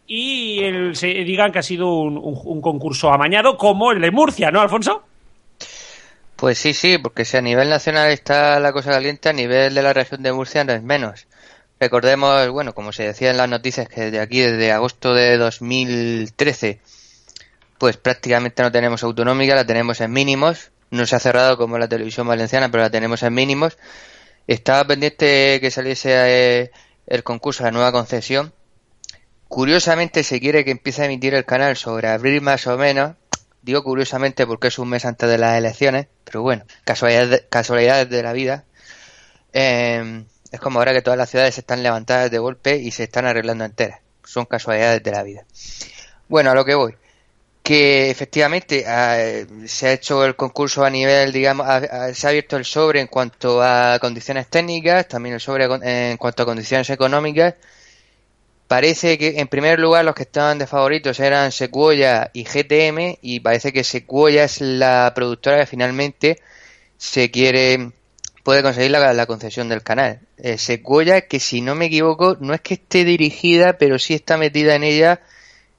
y 0.06 0.58
el- 0.64 0.96
se 0.96 1.06
digan 1.06 1.52
que 1.52 1.60
ha 1.60 1.62
sido 1.62 1.94
un, 1.94 2.18
un- 2.18 2.38
un 2.44 2.60
concurso 2.60 3.12
amañado 3.12 3.56
como 3.56 3.92
el 3.92 4.00
de 4.00 4.10
Murcia, 4.10 4.50
¿no, 4.50 4.60
Alfonso? 4.60 5.04
Pues 6.36 6.58
sí, 6.58 6.74
sí, 6.74 6.98
porque 6.98 7.24
si 7.24 7.36
a 7.36 7.42
nivel 7.42 7.68
nacional 7.68 8.10
está 8.10 8.58
la 8.60 8.72
cosa 8.72 8.90
caliente, 8.90 9.28
a 9.28 9.32
nivel 9.32 9.74
de 9.74 9.82
la 9.82 9.92
región 9.92 10.22
de 10.22 10.32
Murcia 10.32 10.64
no 10.64 10.72
es 10.72 10.82
menos. 10.82 11.26
Recordemos, 11.80 12.50
bueno, 12.50 12.74
como 12.74 12.92
se 12.92 13.04
decía 13.04 13.30
en 13.30 13.38
las 13.38 13.48
noticias, 13.48 13.88
que 13.88 14.02
desde 14.02 14.20
aquí, 14.20 14.40
desde 14.40 14.70
agosto 14.70 15.14
de 15.14 15.38
2013, 15.38 16.78
pues 17.78 17.96
prácticamente 17.96 18.62
no 18.62 18.70
tenemos 18.70 19.02
autonómica, 19.02 19.54
la 19.54 19.64
tenemos 19.64 20.02
en 20.02 20.12
mínimos. 20.12 20.72
No 20.90 21.06
se 21.06 21.16
ha 21.16 21.20
cerrado 21.20 21.56
como 21.56 21.78
la 21.78 21.88
televisión 21.88 22.28
valenciana, 22.28 22.70
pero 22.70 22.82
la 22.82 22.90
tenemos 22.90 23.22
en 23.22 23.32
mínimos. 23.32 23.78
Estaba 24.46 24.84
pendiente 24.86 25.58
que 25.62 25.70
saliese 25.70 26.10
eh, 26.12 26.70
el 27.06 27.22
concurso, 27.22 27.64
la 27.64 27.70
nueva 27.70 27.92
concesión. 27.92 28.52
Curiosamente 29.48 30.22
se 30.22 30.38
quiere 30.38 30.66
que 30.66 30.72
empiece 30.72 31.00
a 31.00 31.06
emitir 31.06 31.32
el 31.32 31.46
canal 31.46 31.78
sobre 31.78 32.08
abril 32.08 32.42
más 32.42 32.66
o 32.66 32.76
menos. 32.76 33.16
Digo 33.62 33.82
curiosamente 33.82 34.46
porque 34.46 34.68
es 34.68 34.78
un 34.78 34.90
mes 34.90 35.06
antes 35.06 35.30
de 35.30 35.38
las 35.38 35.56
elecciones, 35.56 36.08
pero 36.24 36.42
bueno, 36.42 36.64
casualidades 36.84 37.30
de, 37.30 37.48
casualidades 37.48 38.10
de 38.10 38.22
la 38.22 38.34
vida. 38.34 38.64
Eh, 39.54 40.24
es 40.50 40.60
como 40.60 40.78
ahora 40.78 40.92
que 40.92 41.02
todas 41.02 41.18
las 41.18 41.30
ciudades 41.30 41.56
están 41.58 41.82
levantadas 41.82 42.30
de 42.30 42.38
golpe 42.38 42.76
y 42.76 42.90
se 42.90 43.04
están 43.04 43.26
arreglando 43.26 43.64
enteras. 43.64 44.00
Son 44.24 44.46
casualidades 44.46 45.02
de 45.02 45.10
la 45.10 45.22
vida. 45.22 45.44
Bueno, 46.28 46.50
a 46.50 46.54
lo 46.54 46.64
que 46.64 46.74
voy. 46.74 46.94
Que 47.62 48.10
efectivamente 48.10 48.84
eh, 48.86 49.46
se 49.66 49.88
ha 49.88 49.92
hecho 49.92 50.24
el 50.24 50.34
concurso 50.34 50.84
a 50.84 50.90
nivel, 50.90 51.32
digamos, 51.32 51.66
se 52.14 52.26
ha 52.26 52.30
abierto 52.30 52.56
el 52.56 52.64
sobre 52.64 53.00
en 53.00 53.06
cuanto 53.06 53.62
a 53.62 53.98
condiciones 54.00 54.48
técnicas, 54.48 55.06
también 55.08 55.34
el 55.34 55.40
sobre 55.40 55.64
en 55.64 56.16
cuanto 56.16 56.42
a 56.42 56.46
condiciones 56.46 56.90
económicas. 56.90 57.54
Parece 58.66 59.18
que 59.18 59.40
en 59.40 59.48
primer 59.48 59.80
lugar 59.80 60.04
los 60.04 60.14
que 60.14 60.22
estaban 60.22 60.58
de 60.58 60.66
favoritos 60.66 61.18
eran 61.18 61.50
Sequoia 61.50 62.30
y 62.32 62.44
GTM 62.44 63.18
y 63.20 63.40
parece 63.40 63.72
que 63.72 63.82
Sequoia 63.82 64.44
es 64.44 64.60
la 64.60 65.12
productora 65.14 65.58
que 65.58 65.66
finalmente 65.66 66.40
se 66.96 67.30
quiere 67.32 67.90
puede 68.50 68.64
conseguir 68.64 68.90
la, 68.90 69.14
la 69.14 69.26
concesión 69.26 69.68
del 69.68 69.84
canal. 69.84 70.18
Eh, 70.36 70.58
Sequoia 70.58 71.20
que 71.20 71.38
si 71.38 71.60
no 71.60 71.76
me 71.76 71.84
equivoco 71.84 72.36
no 72.40 72.52
es 72.52 72.60
que 72.60 72.74
esté 72.74 73.04
dirigida 73.04 73.74
pero 73.74 73.96
sí 73.96 74.12
está 74.12 74.36
metida 74.36 74.74
en 74.74 74.82
ella 74.82 75.20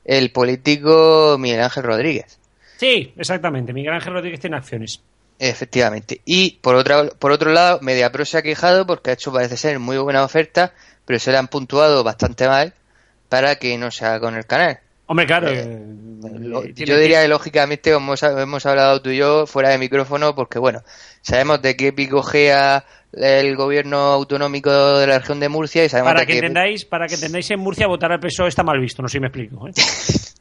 el 0.05 0.31
político 0.31 1.35
Miguel 1.37 1.63
Ángel 1.63 1.83
Rodríguez. 1.83 2.39
Sí, 2.77 3.13
exactamente. 3.17 3.73
Miguel 3.73 3.95
Ángel 3.95 4.13
Rodríguez 4.13 4.39
tiene 4.39 4.55
acciones. 4.55 5.01
Efectivamente. 5.37 6.21
Y 6.23 6.59
por 6.61 6.75
otro, 6.75 7.09
por 7.19 7.33
otro 7.33 7.51
lado, 7.51 7.79
MediaPro 7.81 8.23
se 8.23 8.37
ha 8.37 8.41
quejado 8.41 8.87
porque 8.87 9.09
ha 9.09 9.13
hecho, 9.15 9.33
parece 9.33 9.57
ser, 9.57 9.77
muy 9.77 9.97
buena 9.97 10.23
oferta, 10.23 10.73
pero 11.03 11.19
se 11.19 11.31
le 11.31 11.39
han 11.39 11.49
puntuado 11.49 12.05
bastante 12.05 12.47
mal 12.47 12.73
para 13.27 13.57
que 13.57 13.77
no 13.77 13.91
se 13.91 14.05
haga 14.05 14.21
con 14.21 14.35
el 14.35 14.45
canal. 14.45 14.79
Hombre, 15.11 15.25
claro. 15.25 15.49
Eh, 15.49 15.59
eh, 15.59 16.73
yo 16.73 16.97
diría 16.97 17.21
que 17.21 17.27
lógicamente 17.27 17.91
hemos, 17.91 18.23
hemos 18.23 18.65
hablado 18.65 19.01
tú 19.01 19.09
y 19.09 19.17
yo 19.17 19.45
fuera 19.45 19.67
de 19.67 19.77
micrófono 19.77 20.33
porque 20.33 20.57
bueno, 20.57 20.83
sabemos 21.21 21.61
de 21.61 21.75
qué 21.75 21.91
picojea 21.91 22.85
el 23.11 23.57
gobierno 23.57 23.97
autonómico 23.97 24.71
de 24.71 25.07
la 25.07 25.19
región 25.19 25.41
de 25.41 25.49
Murcia 25.49 25.83
y 25.83 25.89
sabemos 25.89 26.13
Para 26.13 26.21
de 26.21 26.27
que 26.27 26.31
qué... 26.31 26.39
entendáis, 26.39 26.85
para 26.85 27.07
que 27.07 27.15
entendáis 27.15 27.51
en 27.51 27.59
Murcia 27.59 27.87
votar 27.87 28.13
al 28.13 28.21
PSOE 28.21 28.47
está 28.47 28.63
mal 28.63 28.79
visto, 28.79 29.01
no 29.01 29.09
sé 29.09 29.17
si 29.17 29.19
me 29.19 29.27
explico. 29.27 29.67
¿eh? 29.67 29.71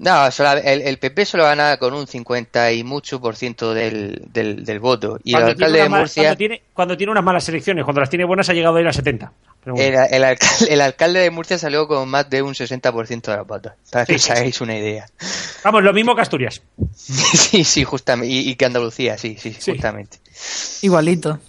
No, 0.00 0.30
sola- 0.30 0.58
el, 0.60 0.82
el 0.82 0.98
PP 0.98 1.24
solo 1.26 1.42
gana 1.44 1.76
con 1.76 1.92
un 1.92 2.06
50 2.06 2.72
y 2.72 2.84
mucho 2.84 3.20
por 3.20 3.34
ciento 3.36 3.74
del, 3.74 4.22
del, 4.32 4.64
del 4.64 4.78
voto 4.78 5.18
y 5.24 5.30
el 5.30 5.40
Cuando 5.40 5.46
tiene 5.56 5.64
alcalde 5.66 5.78
de 5.82 5.88
mala- 5.88 6.00
Murcia... 6.02 6.22
cuando, 6.22 6.36
tiene, 6.36 6.62
cuando 6.72 6.96
tiene 6.96 7.10
unas 7.12 7.24
malas 7.24 7.48
elecciones, 7.48 7.84
cuando 7.84 8.00
las 8.00 8.10
tiene 8.10 8.24
buenas 8.24 8.48
ha 8.48 8.52
llegado 8.54 8.76
a 8.76 8.80
ir 8.80 8.86
a 8.86 8.92
70. 8.92 9.32
Pero 9.64 9.74
bueno. 9.74 10.00
El, 10.04 10.14
el 10.14 10.24
alcalde, 10.24 10.72
el 10.72 10.80
alcalde 10.80 11.20
de 11.20 11.30
Murcia 11.30 11.58
salió 11.58 11.88
con 11.88 12.08
más 12.08 12.30
de 12.30 12.42
un 12.42 12.54
60% 12.54 13.22
de 13.22 13.36
los 13.36 13.46
votos, 13.46 13.72
para 13.90 14.06
que 14.06 14.12
Sí, 14.12 14.16
os 14.16 14.22
sí, 14.22 14.30
hagáis 14.32 14.60
una 14.60 14.78
idea. 14.78 15.06
Vamos, 15.64 15.82
lo 15.82 15.92
mismo 15.92 16.14
que 16.14 16.22
Asturias. 16.22 16.62
Sí, 16.94 17.64
sí, 17.64 17.82
justamente. 17.84 18.32
Y, 18.32 18.50
y 18.50 18.54
que 18.54 18.66
Andalucía, 18.66 19.18
sí, 19.18 19.36
sí, 19.38 19.52
Sí. 19.58 19.72
justamente. 19.72 20.18
Igualito. 20.82 21.40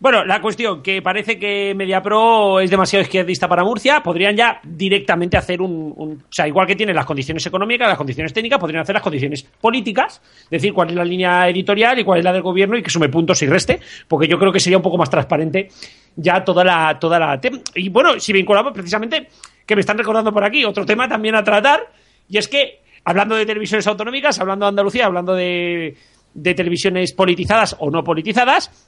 Bueno, 0.00 0.24
la 0.24 0.40
cuestión, 0.40 0.80
que 0.80 1.02
parece 1.02 1.40
que 1.40 1.74
MediaPro 1.74 2.60
es 2.60 2.70
demasiado 2.70 3.02
izquierdista 3.02 3.48
para 3.48 3.64
Murcia, 3.64 4.00
podrían 4.00 4.36
ya 4.36 4.60
directamente 4.62 5.36
hacer 5.36 5.60
un, 5.60 5.92
O 5.98 6.32
sea, 6.32 6.46
igual 6.46 6.68
que 6.68 6.76
tienen 6.76 6.94
las 6.94 7.04
condiciones 7.04 7.44
económicas, 7.44 7.88
las 7.88 7.98
condiciones 7.98 8.32
técnicas, 8.32 8.60
podrían 8.60 8.82
hacer 8.82 8.94
las 8.94 9.02
condiciones 9.02 9.42
políticas, 9.60 10.22
decir 10.48 10.72
cuál 10.72 10.90
es 10.90 10.94
la 10.94 11.04
línea 11.04 11.48
editorial 11.48 11.98
y 11.98 12.04
cuál 12.04 12.20
es 12.20 12.24
la 12.24 12.32
del 12.32 12.42
gobierno 12.42 12.78
y 12.78 12.82
que 12.82 12.90
sume 12.90 13.08
puntos 13.08 13.42
y 13.42 13.46
reste, 13.46 13.80
porque 14.06 14.28
yo 14.28 14.38
creo 14.38 14.52
que 14.52 14.60
sería 14.60 14.76
un 14.76 14.84
poco 14.84 14.98
más 14.98 15.10
transparente 15.10 15.68
ya 16.14 16.44
toda 16.44 16.62
la... 16.62 16.96
Toda 17.00 17.18
la 17.18 17.40
y 17.74 17.88
bueno, 17.88 18.20
si 18.20 18.32
vinculamos 18.32 18.72
precisamente, 18.72 19.26
que 19.66 19.74
me 19.74 19.80
están 19.80 19.98
recordando 19.98 20.32
por 20.32 20.44
aquí, 20.44 20.64
otro 20.64 20.86
tema 20.86 21.08
también 21.08 21.34
a 21.34 21.42
tratar, 21.42 21.80
y 22.28 22.38
es 22.38 22.46
que, 22.46 22.82
hablando 23.02 23.34
de 23.34 23.44
televisiones 23.44 23.84
autonómicas, 23.88 24.38
hablando 24.38 24.66
de 24.66 24.70
Andalucía, 24.70 25.06
hablando 25.06 25.34
de, 25.34 25.96
de 26.34 26.54
televisiones 26.54 27.12
politizadas 27.12 27.74
o 27.80 27.90
no 27.90 28.04
politizadas, 28.04 28.87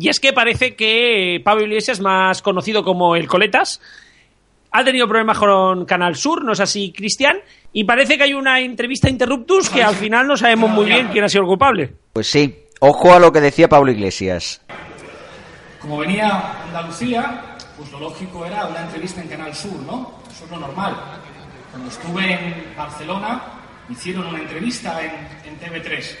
y 0.00 0.08
es 0.08 0.18
que 0.18 0.32
parece 0.32 0.74
que 0.74 1.40
Pablo 1.44 1.64
Iglesias, 1.64 2.00
más 2.00 2.40
conocido 2.40 2.82
como 2.82 3.16
el 3.16 3.28
Coletas, 3.28 3.80
ha 4.72 4.82
tenido 4.82 5.06
problemas 5.06 5.38
con 5.38 5.84
Canal 5.84 6.16
Sur, 6.16 6.42
¿no 6.42 6.52
es 6.52 6.60
así, 6.60 6.92
Cristian? 6.92 7.36
Y 7.72 7.84
parece 7.84 8.16
que 8.16 8.24
hay 8.24 8.32
una 8.32 8.60
entrevista 8.60 9.10
interruptus 9.10 9.68
que 9.68 9.82
al 9.82 9.94
final 9.94 10.26
no 10.26 10.36
sabemos 10.36 10.70
muy 10.70 10.86
bien 10.86 11.08
quién 11.08 11.24
ha 11.24 11.28
sido 11.28 11.42
el 11.42 11.48
culpable. 11.48 11.92
Pues 12.14 12.28
sí, 12.28 12.64
ojo 12.80 13.12
a 13.12 13.18
lo 13.18 13.30
que 13.30 13.40
decía 13.40 13.68
Pablo 13.68 13.92
Iglesias. 13.92 14.62
Como 15.80 15.98
venía 15.98 16.62
Andalucía, 16.64 17.56
pues 17.76 17.92
lo 17.92 18.00
lógico 18.00 18.46
era 18.46 18.66
una 18.66 18.82
entrevista 18.82 19.20
en 19.20 19.28
Canal 19.28 19.54
Sur, 19.54 19.80
¿no? 19.82 20.18
Eso 20.30 20.44
es 20.46 20.50
lo 20.50 20.58
normal. 20.60 20.96
Cuando 21.70 21.90
estuve 21.90 22.32
en 22.32 22.74
Barcelona, 22.76 23.42
hicieron 23.90 24.26
una 24.26 24.38
entrevista 24.38 24.98
en, 25.04 25.12
en 25.44 25.60
TV3. 25.60 26.16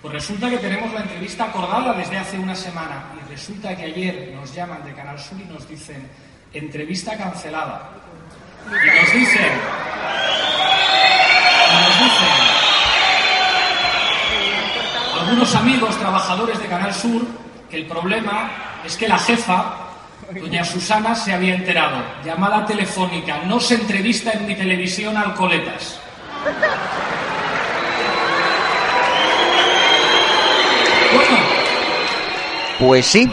Pues 0.00 0.14
resulta 0.14 0.48
que 0.48 0.58
tenemos 0.58 0.92
la 0.92 1.00
entrevista 1.00 1.44
acordada 1.44 1.92
desde 1.94 2.18
hace 2.18 2.38
una 2.38 2.54
semana. 2.54 3.06
Y 3.16 3.30
resulta 3.30 3.76
que 3.76 3.84
ayer 3.84 4.32
nos 4.34 4.54
llaman 4.54 4.84
de 4.84 4.94
Canal 4.94 5.18
Sur 5.18 5.40
y 5.40 5.44
nos 5.44 5.68
dicen, 5.68 6.08
entrevista 6.52 7.16
cancelada. 7.16 7.90
Y 8.66 8.70
nos 8.70 9.12
dicen, 9.12 9.52
nos 11.80 11.98
dicen, 11.98 12.28
algunos 15.20 15.54
amigos 15.56 15.98
trabajadores 15.98 16.60
de 16.60 16.68
Canal 16.68 16.94
Sur 16.94 17.26
que 17.68 17.78
el 17.78 17.86
problema 17.86 18.50
es 18.84 18.96
que 18.96 19.08
la 19.08 19.18
jefa, 19.18 19.88
doña 20.32 20.64
Susana, 20.64 21.14
se 21.14 21.32
había 21.32 21.54
enterado. 21.54 22.02
Llamada 22.24 22.64
telefónica, 22.64 23.42
no 23.46 23.58
se 23.58 23.74
entrevista 23.74 24.30
en 24.30 24.46
mi 24.46 24.54
televisión 24.54 25.16
al 25.16 25.34
Coletas. 25.34 26.00
Bueno, 31.14 31.38
Pues 32.78 33.06
sí, 33.06 33.30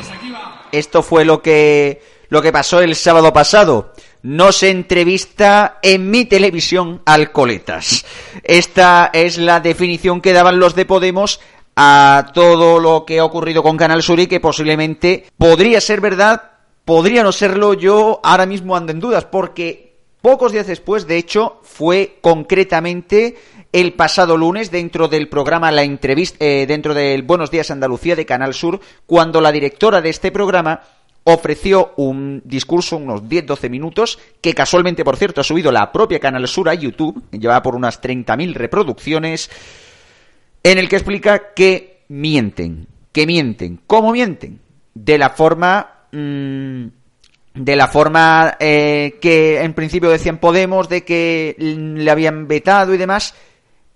esto 0.72 1.04
fue 1.04 1.24
lo 1.24 1.42
que 1.42 2.02
lo 2.30 2.42
que 2.42 2.52
pasó 2.52 2.82
el 2.82 2.96
sábado 2.96 3.32
pasado. 3.32 3.94
No 4.24 4.52
se 4.52 4.72
entrevista 4.72 5.78
en 5.84 6.10
mi 6.10 6.26
televisión 6.26 7.04
al 7.06 7.32
Coletas. 7.32 8.06
Esta 8.44 9.12
es 9.14 9.38
la 9.38 9.60
definición 9.60 10.20
que 10.20 10.34
daban 10.34 10.60
los 10.60 10.74
de 10.74 10.86
Podemos 10.86 11.40
a 11.76 12.32
todo 12.34 12.80
lo 12.80 13.06
que 13.06 13.20
ha 13.20 13.26
ocurrido 13.26 13.62
con 13.62 13.78
Canal 13.78 14.02
Sur 14.02 14.20
y 14.20 14.28
que 14.28 14.40
posiblemente 14.40 15.28
podría 15.38 15.80
ser 15.80 16.02
verdad, 16.02 16.42
podría 16.84 17.22
no 17.22 17.32
serlo. 17.32 17.76
Yo 17.76 18.20
ahora 18.24 18.48
mismo 18.48 18.76
ando 18.76 18.92
en 18.92 19.00
dudas 19.00 19.26
porque 19.26 19.94
pocos 20.22 20.52
días 20.52 20.66
después, 20.66 21.06
de 21.06 21.18
hecho, 21.18 21.60
fue 21.62 22.18
concretamente 22.22 23.36
el 23.76 23.92
pasado 23.92 24.38
lunes 24.38 24.72
dentro 24.72 25.10
del 25.10 25.28
programa 25.28 25.70
La 25.70 25.84
Entrevista, 25.84 26.38
eh, 26.40 26.66
dentro 26.66 26.94
del 26.94 27.24
Buenos 27.24 27.52
Días 27.52 27.72
Andalucía 27.72 28.16
de 28.16 28.26
Canal 28.26 28.54
Sur, 28.54 28.80
cuando 29.06 29.42
la 29.42 29.52
directora 29.52 30.00
de 30.00 30.12
este 30.12 30.32
programa 30.32 30.80
ofreció 31.26 31.92
un 31.98 32.42
discurso, 32.46 32.96
unos 32.96 33.24
10-12 33.24 33.70
minutos, 33.70 34.18
que 34.40 34.54
casualmente, 34.54 35.04
por 35.04 35.18
cierto, 35.18 35.42
ha 35.42 35.44
subido 35.44 35.74
la 35.74 35.92
propia 35.92 36.22
Canal 36.22 36.48
Sur 36.48 36.70
a 36.70 36.74
YouTube, 36.74 37.22
que 37.30 37.38
lleva 37.38 37.62
por 37.62 37.76
unas 37.76 38.02
30.000 38.02 38.54
reproducciones, 38.54 39.52
en 40.64 40.78
el 40.78 40.88
que 40.88 40.96
explica 40.96 41.54
que 41.54 42.06
mienten, 42.08 42.88
que 43.12 43.28
mienten. 43.28 43.82
¿Cómo 43.86 44.14
mienten? 44.14 44.62
De 44.94 45.18
la 45.18 45.32
forma... 45.32 46.06
mm, 46.14 46.86
de 47.56 47.76
la 47.78 47.88
forma 47.88 48.58
eh, 48.60 49.18
que 49.22 49.62
en 49.62 49.74
principio 49.74 50.10
decían 50.10 50.40
Podemos, 50.40 50.90
de 50.90 51.06
que 51.06 51.56
le 51.58 52.12
habían 52.12 52.50
vetado 52.50 52.94
y 52.94 52.98
demás, 52.98 53.34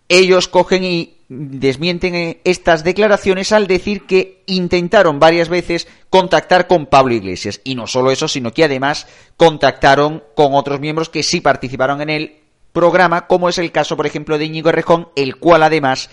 ellos 0.10 0.48
cogen 0.48 0.84
y 0.84 1.14
desmienten 1.30 2.16
eh, 2.16 2.42
estas 2.44 2.84
declaraciones 2.84 3.52
al 3.52 3.68
decir 3.68 4.06
que 4.08 4.44
intentaron 4.48 5.20
varias 5.20 5.48
veces 5.48 5.88
contactar 6.10 6.68
con 6.68 6.88
Pablo 6.88 7.14
Iglesias. 7.14 7.62
Y 7.64 7.76
no 7.76 7.88
solo 7.88 8.12
eso, 8.12 8.28
sino 8.28 8.52
que 8.52 8.64
además 8.64 9.08
contactaron 9.38 10.24
con 10.36 10.56
otros 10.56 10.80
miembros 10.80 11.10
que 11.10 11.24
sí 11.24 11.40
participaron 11.40 12.02
en 12.02 12.10
el 12.10 12.36
programa, 12.74 13.28
como 13.28 13.48
es 13.50 13.58
el 13.60 13.72
caso, 13.72 13.96
por 13.96 14.08
ejemplo, 14.08 14.38
de 14.38 14.46
Íñigo 14.46 14.70
Errejón, 14.70 15.10
el 15.16 15.38
cual 15.38 15.64
además 15.64 16.10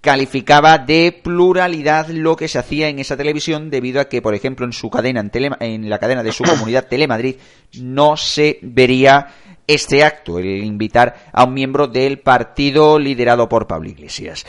calificaba 0.00 0.78
de 0.78 1.12
pluralidad 1.22 2.08
lo 2.08 2.36
que 2.36 2.48
se 2.48 2.58
hacía 2.58 2.88
en 2.88 2.98
esa 2.98 3.16
televisión 3.16 3.70
debido 3.70 4.00
a 4.00 4.08
que, 4.08 4.22
por 4.22 4.34
ejemplo, 4.34 4.64
en 4.64 4.72
su 4.72 4.88
cadena, 4.88 5.20
en, 5.20 5.56
en 5.60 5.90
la 5.90 5.98
cadena 5.98 6.22
de 6.22 6.32
su 6.32 6.44
comunidad 6.44 6.86
Telemadrid, 6.88 7.36
no 7.80 8.16
se 8.16 8.58
vería 8.62 9.28
este 9.66 10.02
acto, 10.02 10.38
el 10.38 10.64
invitar 10.64 11.28
a 11.32 11.44
un 11.44 11.54
miembro 11.54 11.86
del 11.86 12.18
partido 12.20 12.98
liderado 12.98 13.48
por 13.48 13.66
Pablo 13.66 13.88
Iglesias. 13.88 14.44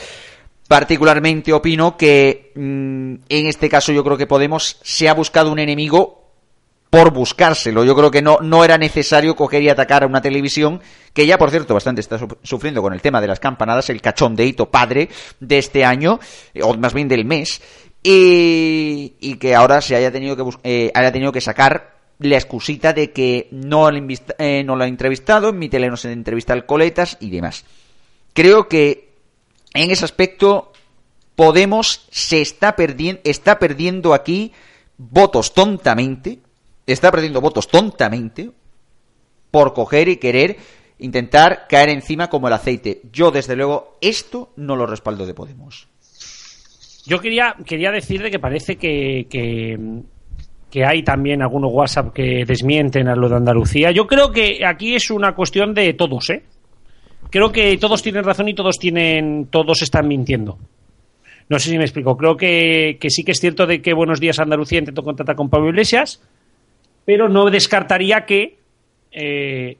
particularmente 0.67 1.51
opino 1.51 1.97
que 1.97 2.53
mm, 2.55 3.13
en 3.27 3.45
este 3.47 3.69
caso 3.69 3.91
yo 3.91 4.03
creo 4.03 4.17
que 4.17 4.25
Podemos 4.25 4.79
se 4.81 5.09
ha 5.09 5.13
buscado 5.13 5.51
un 5.51 5.59
enemigo 5.59 6.20
por 6.91 7.11
buscárselo. 7.11 7.83
Yo 7.83 7.95
creo 7.95 8.11
que 8.11 8.21
no, 8.21 8.37
no 8.41 8.63
era 8.63 8.77
necesario 8.77 9.35
coger 9.35 9.63
y 9.63 9.69
atacar 9.69 10.03
a 10.03 10.07
una 10.07 10.21
televisión 10.21 10.79
que 11.13 11.25
ya, 11.25 11.39
por 11.39 11.49
cierto, 11.49 11.73
bastante 11.73 12.01
está 12.01 12.19
su- 12.19 12.37
sufriendo 12.43 12.83
con 12.83 12.93
el 12.93 13.01
tema 13.01 13.19
de 13.19 13.27
las 13.27 13.39
campanadas, 13.39 13.89
el 13.89 14.01
cachondeito 14.01 14.69
padre 14.69 15.09
de 15.39 15.57
este 15.57 15.83
año, 15.83 16.19
eh, 16.53 16.61
o 16.61 16.75
más 16.75 16.93
bien 16.93 17.07
del 17.07 17.25
mes, 17.25 17.61
y, 18.03 19.15
y 19.19 19.37
que 19.37 19.55
ahora 19.55 19.81
se 19.81 19.95
haya 19.95 20.11
tenido 20.11 20.35
que, 20.35 20.57
eh, 20.63 20.91
haya 20.93 21.11
tenido 21.11 21.31
que 21.31 21.41
sacar 21.41 21.95
la 22.19 22.35
excusita 22.35 22.93
de 22.93 23.11
que 23.11 23.47
no 23.51 23.89
eh, 23.89 24.63
lo 24.65 24.75
ha 24.83 24.87
entrevistado, 24.87 25.49
en 25.49 25.59
mi 25.59 25.69
tele 25.69 25.89
no 25.89 25.97
se 25.97 26.11
entrevista 26.11 26.53
al 26.53 26.65
Coletas 26.65 27.17
y 27.19 27.29
demás. 27.31 27.65
Creo 28.33 28.67
que 28.67 29.09
en 29.73 29.91
ese 29.91 30.05
aspecto 30.05 30.67
Podemos 31.33 32.05
se 32.11 32.41
está 32.41 32.75
perdiendo, 32.75 33.21
está 33.23 33.57
perdiendo 33.57 34.13
aquí 34.13 34.51
votos 34.97 35.53
tontamente, 35.55 36.39
está 36.85 37.11
perdiendo 37.11 37.41
votos 37.41 37.67
tontamente 37.67 38.51
por 39.51 39.73
coger 39.73 40.07
y 40.07 40.17
querer 40.17 40.57
intentar 40.99 41.65
caer 41.67 41.89
encima 41.89 42.29
como 42.29 42.47
el 42.47 42.53
aceite. 42.53 43.01
Yo, 43.11 43.31
desde 43.31 43.55
luego, 43.55 43.97
esto 44.01 44.53
no 44.55 44.75
lo 44.75 44.85
respaldo 44.85 45.25
de 45.25 45.33
Podemos. 45.33 45.87
Yo 47.05 47.19
quería, 47.19 47.55
quería 47.65 47.91
decir 47.91 48.21
de 48.21 48.29
que 48.29 48.39
parece 48.39 48.75
que, 48.77 49.27
que, 49.29 50.85
hay 50.85 51.03
también 51.03 51.41
algunos 51.41 51.71
WhatsApp 51.73 52.13
que 52.13 52.45
desmienten 52.45 53.07
a 53.07 53.15
lo 53.15 53.27
de 53.27 53.35
Andalucía. 53.35 53.91
Yo 53.91 54.07
creo 54.07 54.31
que 54.31 54.63
aquí 54.65 54.95
es 54.95 55.09
una 55.09 55.33
cuestión 55.33 55.73
de 55.73 55.93
todos, 55.93 56.29
¿eh? 56.29 56.43
Creo 57.29 57.51
que 57.51 57.77
todos 57.77 58.03
tienen 58.03 58.23
razón 58.23 58.49
y 58.49 58.53
todos 58.53 58.77
tienen, 58.77 59.47
todos 59.49 59.81
están 59.81 60.07
mintiendo. 60.07 60.59
No 61.49 61.59
sé 61.59 61.69
si 61.69 61.77
me 61.77 61.83
explico. 61.83 62.15
Creo 62.15 62.37
que, 62.37 62.97
que 62.99 63.09
sí 63.09 63.23
que 63.23 63.31
es 63.31 63.39
cierto 63.39 63.65
de 63.65 63.81
que 63.81 63.93
Buenos 63.93 64.19
Días 64.19 64.39
Andalucía 64.39 64.79
intentó 64.79 65.01
contactar 65.01 65.35
con 65.35 65.49
Pablo 65.49 65.69
Iglesias, 65.69 66.21
pero 67.05 67.29
no 67.29 67.49
descartaría 67.49 68.25
que 68.25 68.59
eh, 69.11 69.77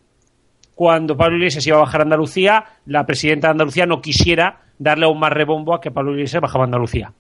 cuando 0.75 1.15
Pablo 1.15 1.37
Iglesias 1.37 1.65
iba 1.67 1.77
a 1.77 1.81
bajar 1.81 2.01
a 2.01 2.03
Andalucía, 2.03 2.65
la 2.85 3.05
presidenta 3.05 3.47
de 3.47 3.51
Andalucía 3.51 3.85
no 3.85 4.01
quisiera 4.01 4.61
darle 4.79 5.05
aún 5.05 5.19
más 5.19 5.31
rebombo 5.31 5.75
a 5.75 5.81
que 5.81 5.91
Pablo 5.91 6.13
Iglesias 6.13 6.41
bajaba 6.41 6.63
a 6.63 6.65
Andalucía. 6.65 7.13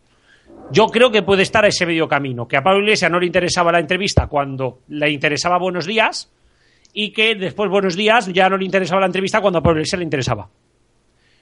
Yo 0.71 0.87
creo 0.87 1.11
que 1.11 1.21
puede 1.21 1.43
estar 1.43 1.65
a 1.65 1.67
ese 1.67 1.85
medio 1.85 2.07
camino, 2.07 2.47
que 2.47 2.57
a 2.57 2.63
Pablo 2.63 2.79
Iglesias 2.79 3.11
no 3.11 3.19
le 3.19 3.25
interesaba 3.25 3.71
la 3.71 3.79
entrevista 3.79 4.27
cuando 4.27 4.79
le 4.87 5.11
interesaba 5.11 5.57
Buenos 5.59 5.85
Días 5.85 6.31
y 6.93 7.11
que 7.11 7.35
después 7.35 7.69
Buenos 7.69 7.95
Días 7.95 8.31
ya 8.33 8.49
no 8.49 8.57
le 8.57 8.65
interesaba 8.65 9.01
la 9.01 9.07
entrevista 9.07 9.41
cuando 9.41 9.59
a 9.59 9.61
Pablo 9.61 9.79
Iglesias 9.79 9.99
le 9.99 10.05
interesaba. 10.05 10.49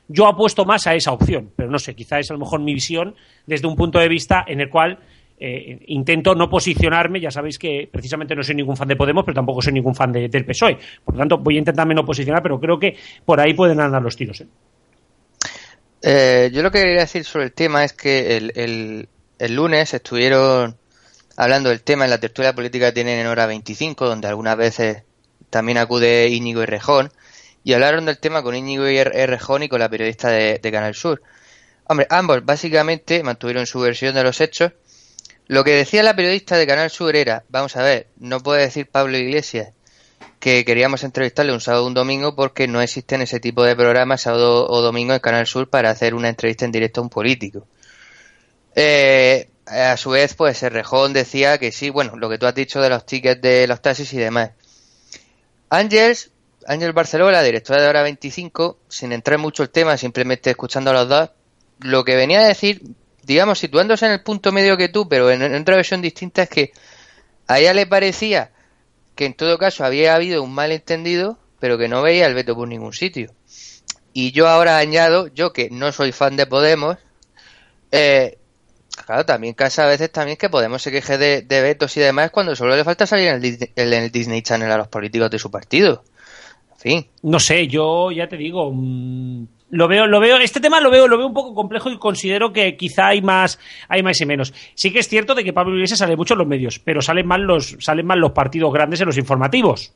Yo 0.08 0.26
apuesto 0.26 0.66
más 0.66 0.88
a 0.88 0.96
esa 0.96 1.12
opción, 1.12 1.52
pero 1.56 1.70
no 1.70 1.78
sé, 1.78 1.96
quizá 1.96 2.18
es 2.18 2.32
a 2.32 2.34
lo 2.34 2.40
mejor 2.40 2.60
mi 2.60 2.74
visión 2.74 3.16
desde 3.46 3.68
un 3.68 3.76
punto 3.76 4.00
de 4.00 4.10
vista 4.10 4.44
en 4.48 4.60
el 4.60 4.70
cual 4.70 4.98
eh, 5.40 5.80
intento 5.88 6.36
no 6.36 6.50
posicionarme, 6.50 7.20
ya 7.20 7.32
sabéis 7.32 7.58
que 7.58 7.88
precisamente 7.92 8.36
no 8.36 8.44
soy 8.44 8.56
ningún 8.56 8.76
fan 8.78 8.88
de 8.88 8.96
Podemos, 8.96 9.24
pero 9.26 9.36
tampoco 9.36 9.62
soy 9.62 9.74
ningún 9.74 9.96
fan 9.96 10.12
de- 10.12 10.28
del 10.30 10.46
PSOE. 10.46 10.78
Por 11.04 11.16
lo 11.16 11.20
tanto, 11.20 11.38
voy 11.38 11.56
a 11.56 11.60
intentarme 11.60 11.94
no 11.96 12.06
posicionar, 12.06 12.42
pero 12.44 12.60
creo 12.60 12.78
que 12.80 12.96
por 13.26 13.40
ahí 13.40 13.54
pueden 13.54 13.80
andar 13.80 14.02
los 14.02 14.16
tiros. 14.16 14.42
¿eh? 14.42 14.48
Eh, 16.02 16.50
yo 16.54 16.62
lo 16.64 16.72
que 16.72 16.80
quería 16.80 17.02
decir 17.02 17.24
sobre 17.26 17.46
el 17.46 17.54
tema 17.54 17.84
es 17.84 17.94
que 17.94 18.38
el, 18.38 18.52
el- 18.56 19.10
el 19.38 19.56
lunes 19.56 19.94
estuvieron 19.94 20.78
hablando 21.38 21.70
del 21.70 21.82
tema 21.82 22.04
en 22.06 22.10
la 22.12 22.20
tertulia 22.20 22.54
política 22.54 22.88
que 22.88 22.92
tienen 22.94 23.20
en 23.20 23.28
hora 23.28 23.46
25, 23.46 24.06
donde 24.06 24.28
algunas 24.28 24.58
veces 24.58 25.04
también 25.50 25.78
acude 25.78 26.28
Íñigo 26.30 26.62
y 26.62 26.66
Rejón, 26.66 27.12
y 27.64 27.74
hablaron 27.74 28.06
del 28.06 28.20
tema 28.20 28.44
con 28.44 28.56
Íñigo 28.56 28.88
y 28.88 29.02
Rejón 29.04 29.64
y 29.64 29.70
con 29.70 29.80
la 29.80 29.90
periodista 29.90 30.30
de, 30.30 30.60
de 30.60 30.72
Canal 30.72 30.96
Sur. 30.96 31.22
Hombre, 31.86 32.08
ambos 32.10 32.44
básicamente 32.46 33.24
mantuvieron 33.24 33.66
su 33.66 33.80
versión 33.80 34.14
de 34.16 34.24
los 34.24 34.40
hechos. 34.42 34.74
Lo 35.50 35.64
que 35.64 35.72
decía 35.72 36.04
la 36.04 36.16
periodista 36.16 36.58
de 36.58 36.68
Canal 36.68 36.92
Sur 36.92 37.16
era, 37.16 37.44
vamos 37.50 37.76
a 37.76 37.82
ver, 37.82 38.06
no 38.20 38.40
puede 38.40 38.62
decir 38.62 38.88
Pablo 38.88 39.18
Iglesias 39.18 39.74
que 40.40 40.64
queríamos 40.64 41.04
entrevistarle 41.04 41.52
un 41.52 41.60
sábado 41.60 41.86
o 41.86 41.88
un 41.88 41.96
domingo 41.96 42.36
porque 42.36 42.68
no 42.68 42.82
existen 42.82 43.24
ese 43.24 43.40
tipo 43.40 43.64
de 43.64 43.76
programas 43.76 44.22
sábado 44.22 44.70
o 44.70 44.82
domingo 44.82 45.16
en 45.16 45.20
Canal 45.20 45.48
Sur 45.48 45.68
para 45.68 45.90
hacer 45.90 46.14
una 46.14 46.30
entrevista 46.30 46.66
en 46.66 46.72
directo 46.72 47.02
a 47.02 47.04
un 47.04 47.10
político. 47.10 47.66
Eh, 48.76 49.50
a 49.66 49.98
su 49.98 50.12
vez, 50.12 50.36
pues 50.36 50.62
Rejón 50.62 51.14
decía 51.14 51.58
que 51.58 51.72
sí, 51.72 51.90
bueno, 51.90 52.16
lo 52.16 52.30
que 52.30 52.38
tú 52.38 52.46
has 52.46 52.54
dicho 52.54 52.80
de 52.80 52.90
los 52.90 53.08
tickets 53.08 53.42
de 53.42 53.66
los 53.66 53.82
taxis 53.82 54.14
y 54.14 54.18
demás. 54.18 54.52
Ángels, 55.72 56.30
Ángel 56.68 56.94
Barceló, 56.94 57.32
la 57.32 57.42
directora 57.42 57.82
de 57.82 57.90
Hora 57.90 58.04
25, 58.04 58.78
sin 58.88 59.14
entrar 59.14 59.40
mucho 59.40 59.64
el 59.64 59.72
tema, 59.72 59.98
simplemente 59.98 60.52
escuchando 60.52 60.92
a 60.92 60.94
los 60.94 61.10
dos, 61.10 61.32
lo 61.80 62.06
que 62.06 62.16
venía 62.16 62.42
a 62.42 62.48
decir, 62.48 62.84
digamos, 63.30 63.60
situándose 63.60 64.08
en 64.08 64.14
el 64.14 64.24
punto 64.24 64.52
medio 64.52 64.76
que 64.76 64.90
tú, 64.90 65.08
pero 65.08 65.30
en, 65.30 65.54
otra 65.54 65.76
versión 65.76 66.02
distinta, 66.02 66.42
es 66.42 66.50
que 66.50 66.72
a 67.46 67.60
ella 67.60 67.76
le 67.76 67.86
parecía 67.86 68.50
que 69.14 69.28
en 69.28 69.36
todo 69.36 69.60
caso 69.60 69.86
había 69.86 70.16
habido 70.16 70.42
un 70.42 70.52
malentendido, 70.52 71.38
pero 71.60 71.78
que 71.78 71.88
no 71.88 72.02
veía 72.02 72.26
el 72.26 72.34
veto 72.34 72.56
por 72.56 72.68
ningún 72.68 72.92
sitio. 72.92 73.32
Y 74.14 74.32
yo 74.32 74.48
ahora 74.48 74.80
añado, 74.80 75.28
yo 75.28 75.54
que 75.54 75.70
no 75.70 75.92
soy 75.92 76.12
fan 76.12 76.38
de 76.38 76.48
Podemos, 76.48 76.98
eh, 77.92 78.40
claro, 79.06 79.28
también 79.28 79.54
casa 79.54 79.84
a 79.84 79.90
veces 79.90 80.12
también 80.12 80.36
que 80.36 80.50
Podemos 80.50 80.82
se 80.82 80.92
queje 80.92 81.20
de, 81.20 81.44
de 81.44 81.62
vetos 81.62 81.96
y 81.98 82.00
demás 82.00 82.32
cuando 82.32 82.56
solo 82.56 82.76
le 82.76 82.84
falta 82.84 83.06
salir 83.06 83.28
en 83.28 83.36
el, 83.36 83.42
Disney, 83.44 84.10
Disney 84.10 84.42
Channel 84.42 84.72
a 84.72 84.78
los 84.78 84.88
políticos 84.88 85.30
de 85.30 85.38
su 85.38 85.52
partido. 85.52 86.04
En 86.72 86.80
fin. 86.80 87.08
No 87.22 87.40
sé, 87.40 87.68
yo 87.68 88.10
ya 88.10 88.28
te 88.28 88.38
digo, 88.38 88.72
mm, 88.74 89.46
lo 89.72 89.88
veo, 89.88 90.08
lo 90.08 90.20
veo, 90.20 90.38
este 90.38 90.60
tema 90.60 90.80
lo 90.80 90.90
veo, 90.90 91.08
lo 91.08 91.18
veo 91.18 91.28
un 91.28 91.34
poco 91.34 91.54
complejo 91.54 91.90
y 91.90 91.98
considero 91.98 92.52
que 92.52 92.76
quizá 92.76 93.08
hay 93.08 93.22
más, 93.22 93.60
hay 93.88 94.02
más 94.02 94.20
y 94.20 94.26
menos. 94.26 94.54
Sí 94.74 94.92
que 94.92 95.00
es 95.00 95.08
cierto 95.08 95.36
de 95.36 95.44
que 95.44 95.54
Pablo 95.54 95.76
Iglesias 95.76 96.00
sale 96.00 96.16
mucho 96.16 96.34
en 96.34 96.40
los 96.40 96.48
medios, 96.48 96.80
pero 96.80 97.02
salen 97.02 97.28
mal 97.28 97.42
los, 97.42 97.78
salen 97.80 98.06
mal 98.06 98.20
los 98.20 98.32
partidos 98.32 98.74
grandes 98.74 99.00
en 99.02 99.08
los 99.08 99.18
informativos. 99.18 99.94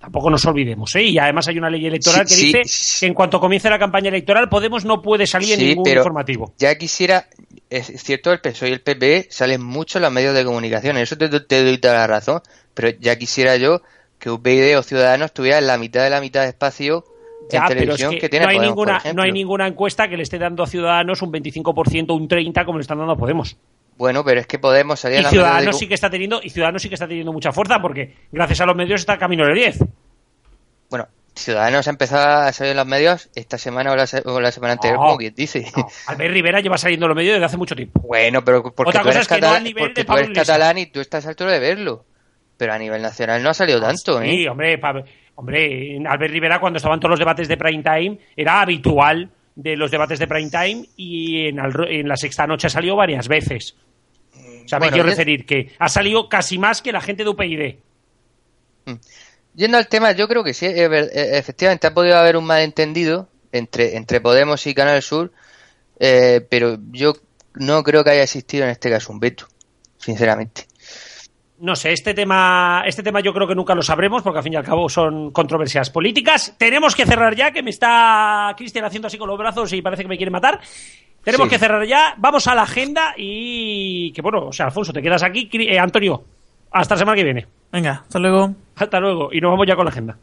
Tampoco 0.00 0.28
nos 0.28 0.44
olvidemos, 0.44 0.94
¿eh? 0.96 1.02
Y 1.04 1.18
además 1.18 1.48
hay 1.48 1.56
una 1.56 1.70
ley 1.70 1.86
electoral 1.86 2.28
Sí, 2.28 2.34
que 2.34 2.40
sí, 2.40 2.58
dice 2.58 3.00
que 3.00 3.06
en 3.06 3.14
cuanto 3.14 3.40
comience 3.40 3.70
la 3.70 3.78
campaña 3.78 4.10
electoral 4.10 4.50
Podemos 4.50 4.84
no 4.84 5.00
puede 5.00 5.26
salir 5.26 5.54
en 5.54 5.60
ningún 5.66 5.84
pero 5.84 6.00
informativo. 6.00 6.52
Ya 6.58 6.76
quisiera, 6.76 7.26
es 7.70 7.86
cierto, 8.02 8.30
el 8.30 8.40
PSOE 8.40 8.68
y 8.68 8.72
el 8.72 8.82
PP 8.82 9.28
salen 9.30 9.62
mucho 9.62 9.98
en 9.98 10.02
los 10.02 10.12
medios 10.12 10.34
de 10.34 10.44
comunicación, 10.44 10.98
eso 10.98 11.16
te, 11.16 11.28
te 11.28 11.64
doy 11.64 11.78
toda 11.78 11.94
la 11.94 12.06
razón, 12.06 12.42
pero 12.74 12.90
ya 13.00 13.16
quisiera 13.16 13.56
yo 13.56 13.80
que 14.18 14.30
UPyD 14.30 14.78
o 14.78 14.82
Ciudadanos 14.82 15.32
tuvieran 15.32 15.66
la 15.66 15.78
mitad 15.78 16.02
de 16.02 16.10
la 16.10 16.20
mitad 16.20 16.42
de 16.42 16.48
espacio 16.48 17.04
en 17.50 17.60
Ya, 17.60 17.64
pero 17.66 17.80
es 17.80 17.98
televisión 17.98 18.10
que, 18.12 18.18
que, 18.20 18.28
tiene 18.28 18.46
no, 18.46 18.50
hay 18.50 18.56
Podemos, 18.56 18.76
ninguna, 18.76 18.96
ejemplo. 18.98 19.16
no 19.16 19.26
hay 19.26 19.32
ninguna 19.32 19.66
encuesta 19.66 20.08
que 20.08 20.16
le 20.16 20.22
esté 20.22 20.38
dando 20.38 20.62
a 20.62 20.66
Ciudadanos 20.66 21.22
un 21.22 21.32
25% 21.32 22.06
o 22.10 22.14
un 22.14 22.28
30% 22.28 22.64
como 22.64 22.78
le 22.78 22.82
están 22.82 22.98
dando 22.98 23.12
a 23.12 23.16
Podemos. 23.16 23.56
Bueno, 23.96 24.24
pero 24.24 24.40
es 24.40 24.46
que 24.46 24.58
Podemos 24.58 24.98
salir 24.98 25.20
Y 25.20 25.22
de 25.24 25.28
Ciudadanos 25.30 25.72
co- 25.74 25.78
sí 25.78 25.86
que 25.88 25.94
está 25.94 26.10
teniendo, 26.10 26.40
y 26.42 26.50
Ciudadanos 26.50 26.82
sí 26.82 26.88
que 26.88 26.94
está 26.96 27.06
teniendo 27.06 27.32
mucha 27.32 27.52
fuerza 27.52 27.78
porque 27.80 28.14
gracias 28.32 28.60
a 28.60 28.66
los 28.66 28.74
medios 28.74 29.00
está 29.00 29.18
camino 29.18 29.44
del 29.46 29.54
10. 29.54 29.78
Bueno, 30.90 31.06
Ciudadanos 31.34 31.86
ha 31.86 31.90
empezado 31.90 32.46
a 32.46 32.52
salir 32.52 32.72
en 32.72 32.76
los 32.76 32.86
medios 32.86 33.28
esta 33.34 33.58
semana 33.58 33.92
o 33.92 33.96
la, 33.96 34.06
se- 34.06 34.22
o 34.24 34.40
la 34.40 34.52
semana 34.52 34.74
anterior, 34.74 34.98
No. 34.98 35.04
como 35.06 35.16
quien 35.18 35.34
dice. 35.34 35.64
Albert 36.06 36.32
Rivera 36.32 36.60
lleva 36.60 36.78
saliendo 36.78 37.06
en 37.06 37.08
los 37.08 37.16
medios 37.16 37.34
desde 37.34 37.46
hace 37.46 37.56
mucho 37.56 37.74
tiempo. 37.74 38.00
Bueno, 38.00 38.44
pero 38.44 38.62
porque 38.62 38.90
Otra 38.90 39.00
tú 39.02 39.06
cosa 39.08 39.18
eres, 39.18 39.22
es 39.22 39.28
que 39.28 39.34
catalán, 39.36 39.56
al 39.56 39.64
nivel 39.64 39.82
porque 39.84 40.00
de 40.00 40.04
tú 40.04 40.06
Pablo 40.08 40.18
eres 40.20 40.30
Iglesias. 40.30 40.46
catalán 40.58 40.78
y 40.78 40.86
tú 40.86 41.00
estás 41.00 41.26
alto 41.26 41.46
de 41.46 41.58
verlo. 41.58 42.04
Pero 42.56 42.72
a 42.72 42.78
nivel 42.78 43.02
nacional 43.02 43.42
no 43.42 43.50
ha 43.50 43.54
salido 43.54 43.80
tanto, 43.80 44.22
¿eh? 44.22 44.30
Sí, 44.30 44.46
hombre, 44.46 44.78
pa- 44.78 45.02
hombre, 45.36 45.98
Albert 46.06 46.32
Rivera 46.32 46.60
cuando 46.60 46.76
estaban 46.76 47.00
todos 47.00 47.10
los 47.10 47.18
debates 47.18 47.48
de 47.48 47.56
prime 47.56 47.82
time 47.82 48.18
era 48.36 48.60
habitual 48.60 49.30
de 49.54 49.76
los 49.76 49.90
debates 49.90 50.18
de 50.18 50.26
prime 50.26 50.50
time 50.50 50.88
y 50.96 51.48
en, 51.48 52.08
la 52.08 52.16
sexta 52.16 52.46
noche 52.46 52.66
ha 52.66 52.70
salido 52.70 52.96
varias 52.96 53.28
veces. 53.28 53.76
O 54.64 54.68
sea, 54.68 54.78
me 54.78 54.90
quiero 54.90 55.08
referir 55.08 55.44
que 55.44 55.72
ha 55.78 55.88
salido 55.88 56.28
casi 56.28 56.58
más 56.58 56.80
que 56.80 56.92
la 56.92 57.00
gente 57.00 57.22
de 57.22 57.30
UPyD. 57.30 57.76
Yendo 59.54 59.76
al 59.76 59.88
tema, 59.88 60.12
yo 60.12 60.26
creo 60.26 60.42
que 60.42 60.54
sí, 60.54 60.66
eh, 60.66 61.10
efectivamente 61.12 61.86
ha 61.86 61.94
podido 61.94 62.16
haber 62.16 62.36
un 62.36 62.44
malentendido 62.44 63.28
entre, 63.52 63.96
entre 63.96 64.20
Podemos 64.20 64.66
y 64.66 64.74
Canal 64.74 65.00
Sur, 65.02 65.32
eh, 66.00 66.44
pero 66.50 66.78
yo 66.90 67.12
no 67.54 67.82
creo 67.84 68.02
que 68.02 68.10
haya 68.10 68.24
existido 68.24 68.64
en 68.64 68.70
este 68.70 68.90
caso 68.90 69.12
un 69.12 69.20
veto, 69.20 69.46
sinceramente. 69.96 70.66
No 71.64 71.74
sé, 71.74 71.92
este 71.92 72.12
tema, 72.12 72.82
este 72.86 73.02
tema 73.02 73.20
yo 73.20 73.32
creo 73.32 73.48
que 73.48 73.54
nunca 73.54 73.74
lo 73.74 73.80
sabremos 73.80 74.22
porque 74.22 74.36
al 74.36 74.44
fin 74.44 74.52
y 74.52 74.56
al 74.56 74.64
cabo 74.64 74.86
son 74.90 75.30
controversias 75.30 75.88
políticas. 75.88 76.54
Tenemos 76.58 76.94
que 76.94 77.06
cerrar 77.06 77.34
ya, 77.34 77.52
que 77.52 77.62
me 77.62 77.70
está 77.70 78.52
Cristian 78.54 78.84
haciendo 78.84 79.06
así 79.08 79.16
con 79.16 79.28
los 79.30 79.38
brazos 79.38 79.72
y 79.72 79.80
parece 79.80 80.02
que 80.02 80.08
me 80.10 80.18
quiere 80.18 80.30
matar. 80.30 80.60
Tenemos 81.22 81.46
Sí. 81.46 81.52
que 81.54 81.58
cerrar 81.58 81.86
ya, 81.86 82.16
vamos 82.18 82.46
a 82.48 82.54
la 82.54 82.64
agenda 82.64 83.14
y 83.16 84.12
que 84.12 84.20
bueno, 84.20 84.48
o 84.48 84.52
sea, 84.52 84.66
Alfonso, 84.66 84.92
te 84.92 85.00
quedas 85.00 85.22
aquí, 85.22 85.48
eh, 85.54 85.78
Antonio, 85.78 86.22
hasta 86.70 86.96
la 86.96 86.98
semana 86.98 87.16
que 87.16 87.24
viene. 87.24 87.46
Venga, 87.72 88.02
hasta 88.02 88.18
luego. 88.18 88.54
Hasta 88.76 89.00
luego 89.00 89.30
y 89.32 89.40
nos 89.40 89.50
vamos 89.50 89.66
ya 89.66 89.74
con 89.74 89.86
la 89.86 89.90
agenda. 89.90 90.18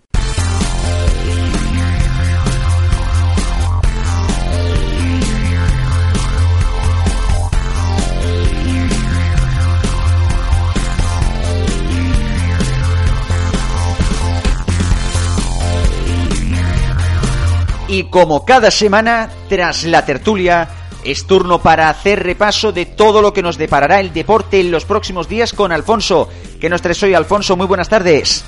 Y 17.91 18.05
como 18.05 18.45
cada 18.45 18.71
semana, 18.71 19.29
tras 19.49 19.83
la 19.83 20.05
tertulia, 20.05 20.69
Es 21.03 21.25
turno 21.25 21.59
para 21.59 21.89
hacer 21.89 22.23
repaso 22.23 22.71
de 22.71 22.85
todo 22.85 23.21
lo 23.21 23.33
que 23.33 23.41
nos 23.41 23.57
deparará 23.57 23.99
el 23.99 24.13
deporte 24.13 24.61
en 24.61 24.69
los 24.71 24.85
próximos 24.85 25.27
días 25.27 25.51
con 25.51 25.71
Alfonso. 25.71 26.29
¿Qué 26.59 26.69
nos 26.69 26.81
traes 26.81 27.01
hoy, 27.01 27.15
Alfonso? 27.15 27.57
Muy 27.57 27.65
buenas 27.65 27.89
tardes. 27.89 28.45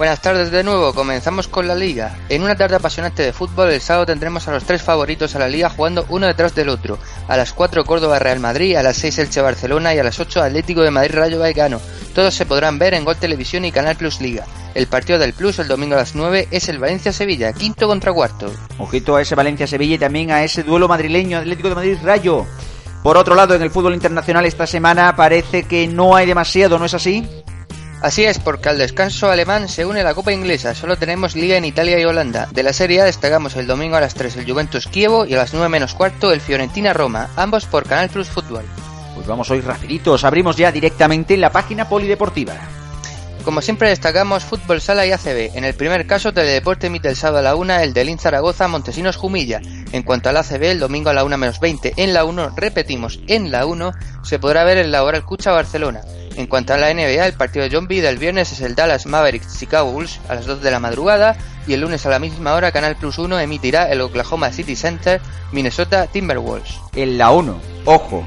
Buenas 0.00 0.22
tardes 0.22 0.50
de 0.50 0.64
nuevo, 0.64 0.94
comenzamos 0.94 1.46
con 1.46 1.68
la 1.68 1.74
liga. 1.74 2.16
En 2.30 2.42
una 2.42 2.56
tarde 2.56 2.76
apasionante 2.76 3.22
de 3.22 3.34
fútbol, 3.34 3.70
el 3.70 3.82
sábado 3.82 4.06
tendremos 4.06 4.48
a 4.48 4.52
los 4.52 4.64
tres 4.64 4.80
favoritos 4.80 5.34
a 5.34 5.38
la 5.38 5.46
liga 5.46 5.68
jugando 5.68 6.06
uno 6.08 6.26
detrás 6.26 6.54
del 6.54 6.70
otro. 6.70 6.98
A 7.28 7.36
las 7.36 7.52
4 7.52 7.84
Córdoba 7.84 8.18
Real 8.18 8.40
Madrid, 8.40 8.76
a 8.76 8.82
las 8.82 8.96
6 8.96 9.18
Elche 9.18 9.42
Barcelona 9.42 9.94
y 9.94 9.98
a 9.98 10.02
las 10.02 10.18
8 10.18 10.42
Atlético 10.42 10.80
de 10.80 10.90
Madrid 10.90 11.16
Rayo 11.16 11.38
Vallecano. 11.38 11.82
Todos 12.14 12.32
se 12.32 12.46
podrán 12.46 12.78
ver 12.78 12.94
en 12.94 13.04
Gol 13.04 13.18
Televisión 13.18 13.66
y 13.66 13.72
Canal 13.72 13.96
Plus 13.96 14.22
Liga. 14.22 14.46
El 14.74 14.86
partido 14.86 15.18
del 15.18 15.34
Plus 15.34 15.58
el 15.58 15.68
domingo 15.68 15.96
a 15.96 15.98
las 15.98 16.14
9 16.14 16.48
es 16.50 16.70
el 16.70 16.78
Valencia-Sevilla, 16.78 17.52
quinto 17.52 17.86
contra 17.86 18.10
cuarto. 18.10 18.50
Ojito 18.78 19.16
a 19.16 19.20
ese 19.20 19.34
Valencia-Sevilla 19.34 19.96
y 19.96 19.98
también 19.98 20.30
a 20.30 20.42
ese 20.42 20.62
duelo 20.62 20.88
madrileño 20.88 21.36
Atlético 21.36 21.68
de 21.68 21.74
Madrid 21.74 21.98
Rayo. 22.02 22.46
Por 23.02 23.18
otro 23.18 23.34
lado, 23.34 23.54
en 23.54 23.60
el 23.60 23.70
fútbol 23.70 23.92
internacional 23.92 24.46
esta 24.46 24.66
semana 24.66 25.14
parece 25.14 25.64
que 25.64 25.86
no 25.86 26.16
hay 26.16 26.24
demasiado, 26.24 26.78
¿no 26.78 26.86
es 26.86 26.94
así? 26.94 27.28
Así 28.02 28.24
es, 28.24 28.38
porque 28.38 28.70
al 28.70 28.78
descanso 28.78 29.30
alemán 29.30 29.68
se 29.68 29.84
une 29.84 30.02
la 30.02 30.14
Copa 30.14 30.32
Inglesa. 30.32 30.74
Solo 30.74 30.96
tenemos 30.96 31.34
Liga 31.34 31.56
en 31.56 31.66
Italia 31.66 32.00
y 32.00 32.04
Holanda. 32.04 32.48
De 32.50 32.62
la 32.62 32.72
Serie 32.72 33.02
A 33.02 33.04
destacamos 33.04 33.56
el 33.56 33.66
domingo 33.66 33.96
a 33.96 34.00
las 34.00 34.14
3 34.14 34.38
el 34.38 34.50
Juventus 34.50 34.86
Kievo 34.86 35.26
y 35.26 35.34
a 35.34 35.36
las 35.36 35.52
9 35.52 35.68
menos 35.68 35.94
cuarto 35.94 36.32
el 36.32 36.40
Fiorentina 36.40 36.94
Roma, 36.94 37.28
ambos 37.36 37.66
por 37.66 37.86
Canal 37.86 38.08
Plus 38.08 38.28
Fútbol. 38.28 38.64
Pues 39.14 39.26
vamos 39.26 39.50
hoy 39.50 39.60
rapiditos, 39.60 40.24
abrimos 40.24 40.56
ya 40.56 40.72
directamente 40.72 41.36
la 41.36 41.52
página 41.52 41.86
polideportiva. 41.88 42.54
Como 43.44 43.62
siempre 43.62 43.88
destacamos 43.88 44.44
Fútbol 44.44 44.82
Sala 44.82 45.06
y 45.06 45.12
ACB. 45.12 45.56
En 45.56 45.64
el 45.64 45.74
primer 45.74 46.06
caso, 46.06 46.32
Teledeporte 46.32 46.88
emite 46.88 47.08
el 47.08 47.16
sábado 47.16 47.38
a 47.38 47.42
la 47.42 47.54
1 47.56 47.74
el 47.80 47.94
Delín 47.94 48.18
Zaragoza 48.18 48.68
Montesinos 48.68 49.16
Jumilla. 49.16 49.62
En 49.92 50.02
cuanto 50.02 50.28
al 50.28 50.36
ACB, 50.36 50.64
el 50.64 50.78
domingo 50.78 51.08
a 51.08 51.14
la 51.14 51.24
1 51.24 51.38
menos 51.38 51.58
20 51.58 51.94
en 51.96 52.12
la 52.12 52.24
1, 52.24 52.50
repetimos, 52.56 53.18
en 53.28 53.50
la 53.50 53.64
1, 53.64 53.92
se 54.22 54.38
podrá 54.38 54.62
ver 54.64 54.76
el 54.76 54.92
Laboral 54.92 55.24
Cucha 55.24 55.52
Barcelona. 55.52 56.02
En 56.36 56.46
cuanto 56.46 56.74
a 56.74 56.78
la 56.78 56.92
NBA, 56.92 57.26
el 57.26 57.32
partido 57.32 57.64
de 57.64 57.74
John 57.74 57.88
B 57.88 58.02
del 58.02 58.18
viernes 58.18 58.52
es 58.52 58.60
el 58.60 58.74
Dallas 58.74 59.06
Mavericks 59.06 59.58
Chicago 59.58 59.90
Bulls 59.90 60.20
a 60.28 60.34
las 60.34 60.46
2 60.46 60.62
de 60.62 60.70
la 60.70 60.78
madrugada 60.78 61.36
y 61.66 61.72
el 61.72 61.80
lunes 61.80 62.04
a 62.04 62.10
la 62.10 62.18
misma 62.18 62.54
hora 62.54 62.72
Canal 62.72 62.96
Plus 62.96 63.18
1 63.18 63.40
emitirá 63.40 63.90
el 63.90 64.02
Oklahoma 64.02 64.52
City 64.52 64.76
Center 64.76 65.20
Minnesota 65.50 66.06
Timberwolves. 66.06 66.78
En 66.94 67.16
la 67.16 67.30
1, 67.30 67.60
ojo, 67.86 68.24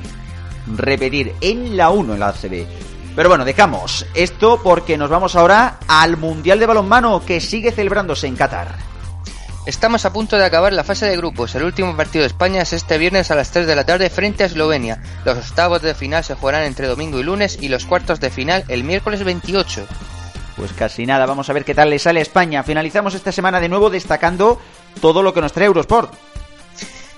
repetir, 0.75 1.33
en 1.39 1.77
la 1.77 1.91
1 1.91 2.13
en 2.15 2.19
la 2.19 2.29
ACB. 2.29 2.65
Pero 3.15 3.29
bueno, 3.29 3.45
dejamos 3.45 4.07
esto 4.15 4.59
porque 4.63 4.97
nos 4.97 5.09
vamos 5.09 5.35
ahora 5.35 5.77
al 5.87 6.17
Mundial 6.17 6.59
de 6.59 6.65
Balonmano 6.65 7.23
que 7.23 7.39
sigue 7.39 7.71
celebrándose 7.71 8.25
en 8.27 8.35
Qatar. 8.35 8.75
Estamos 9.65 10.03
a 10.05 10.11
punto 10.11 10.35
de 10.35 10.43
acabar 10.43 10.73
la 10.73 10.83
fase 10.83 11.05
de 11.05 11.15
grupos. 11.15 11.53
El 11.55 11.63
último 11.63 11.95
partido 11.95 12.23
de 12.23 12.27
España 12.27 12.61
es 12.63 12.73
este 12.73 12.97
viernes 12.97 13.31
a 13.31 13.35
las 13.35 13.51
3 13.51 13.67
de 13.67 13.75
la 13.75 13.85
tarde 13.85 14.09
frente 14.09 14.43
a 14.43 14.47
Eslovenia. 14.47 15.01
Los 15.25 15.37
octavos 15.37 15.81
de 15.81 15.93
final 15.93 16.23
se 16.23 16.33
jugarán 16.33 16.63
entre 16.63 16.87
domingo 16.87 17.19
y 17.19 17.23
lunes 17.23 17.59
y 17.61 17.69
los 17.69 17.85
cuartos 17.85 18.19
de 18.19 18.29
final 18.29 18.65
el 18.67 18.83
miércoles 18.83 19.23
28. 19.23 19.87
Pues 20.57 20.73
casi 20.73 21.05
nada, 21.05 21.25
vamos 21.25 21.49
a 21.49 21.53
ver 21.53 21.65
qué 21.65 21.75
tal 21.75 21.91
le 21.91 21.99
sale 21.99 22.19
a 22.19 22.23
España. 22.23 22.63
Finalizamos 22.63 23.15
esta 23.15 23.31
semana 23.31 23.59
de 23.59 23.69
nuevo 23.69 23.89
destacando 23.89 24.59
todo 24.99 25.23
lo 25.23 25.33
que 25.33 25.41
nos 25.41 25.53
trae 25.53 25.67
Eurosport. 25.67 26.13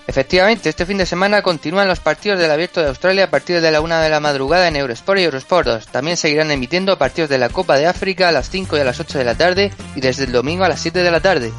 Efectivamente, 0.08 0.70
este 0.70 0.86
fin 0.86 1.00
de 1.00 1.06
semana 1.06 1.42
continúan 1.42 1.88
los 1.88 2.00
partidos 2.00 2.40
del 2.40 2.52
Abierto 2.52 2.80
de 2.80 2.90
Australia 2.90 3.26
a 3.26 3.30
partir 3.30 3.60
de 3.60 3.72
la 3.72 3.82
1 3.82 3.98
de 3.98 4.10
la 4.10 4.20
madrugada 4.20 4.68
en 4.68 4.76
Eurosport 4.76 5.20
y 5.20 5.24
Eurosport 5.24 5.68
2. 5.68 5.88
También 5.88 6.16
seguirán 6.16 6.52
emitiendo 6.52 6.98
partidos 6.98 7.30
de 7.30 7.40
la 7.40 7.50
Copa 7.50 7.78
de 7.78 7.88
África 7.88 8.30
a 8.30 8.32
las 8.32 8.50
5 8.50 8.78
y 8.78 8.80
a 8.82 8.84
las 8.84 9.00
8 9.00 9.18
de 9.18 9.26
la 9.26 9.36
tarde 9.36 9.72
y 9.96 10.02
desde 10.02 10.26
el 10.26 10.32
domingo 10.32 10.64
a 10.64 10.70
las 10.70 10.80
7 10.82 11.02
de 11.02 11.12
la 11.12 11.22
tarde. 11.22 11.52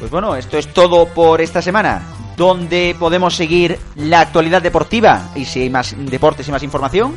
Pues 0.00 0.10
bueno, 0.10 0.34
esto 0.34 0.58
es 0.58 0.66
todo 0.72 1.06
por 1.06 1.40
esta 1.40 1.62
semana. 1.62 2.02
¿Dónde 2.36 2.96
podemos 2.98 3.36
seguir 3.36 3.78
la 3.94 4.20
actualidad 4.20 4.60
deportiva? 4.60 5.30
Y 5.36 5.44
si 5.44 5.60
hay 5.60 5.70
más 5.70 5.94
deportes 5.96 6.48
y 6.48 6.50
más 6.50 6.64
información. 6.64 7.14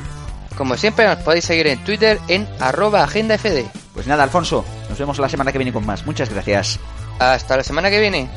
Como 0.55 0.77
siempre, 0.77 1.07
nos 1.07 1.17
podéis 1.17 1.45
seguir 1.45 1.67
en 1.67 1.83
Twitter 1.83 2.19
en 2.27 2.47
arroba 2.59 3.03
agendafd. 3.03 3.65
Pues 3.93 4.05
nada, 4.05 4.23
Alfonso, 4.23 4.63
nos 4.87 4.99
vemos 4.99 5.17
la 5.17 5.29
semana 5.29 5.51
que 5.51 5.57
viene 5.57 5.73
con 5.73 5.85
más. 5.85 6.05
Muchas 6.05 6.29
gracias. 6.29 6.79
Hasta 7.17 7.57
la 7.57 7.63
semana 7.63 7.89
que 7.89 7.99
viene. 7.99 8.29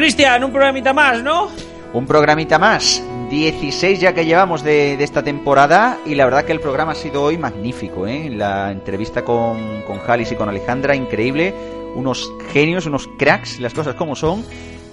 Cristian, 0.00 0.42
un 0.44 0.50
programita 0.50 0.94
más, 0.94 1.22
¿no? 1.22 1.50
Un 1.92 2.06
programita 2.06 2.58
más. 2.58 3.02
16 3.28 4.00
ya 4.00 4.14
que 4.14 4.24
llevamos 4.24 4.64
de, 4.64 4.94
esta 4.94 5.22
temporada 5.22 5.98
y 6.06 6.14
la 6.14 6.24
verdad 6.24 6.46
que 6.46 6.52
el 6.52 6.60
programa 6.60 6.92
ha 6.92 6.94
sido 6.94 7.22
hoy 7.22 7.36
magnífico, 7.36 8.06
¿eh? 8.06 8.30
La 8.30 8.72
entrevista 8.72 9.26
con, 9.26 9.82
con 9.82 9.98
Jalis 9.98 10.32
y 10.32 10.36
con 10.36 10.48
Alejandra, 10.48 10.96
increíble. 10.96 11.52
Unos 11.96 12.32
genios, 12.50 12.86
unos 12.86 13.10
cracks, 13.18 13.60
las 13.60 13.74
cosas 13.74 13.94
como 13.94 14.16
son. 14.16 14.42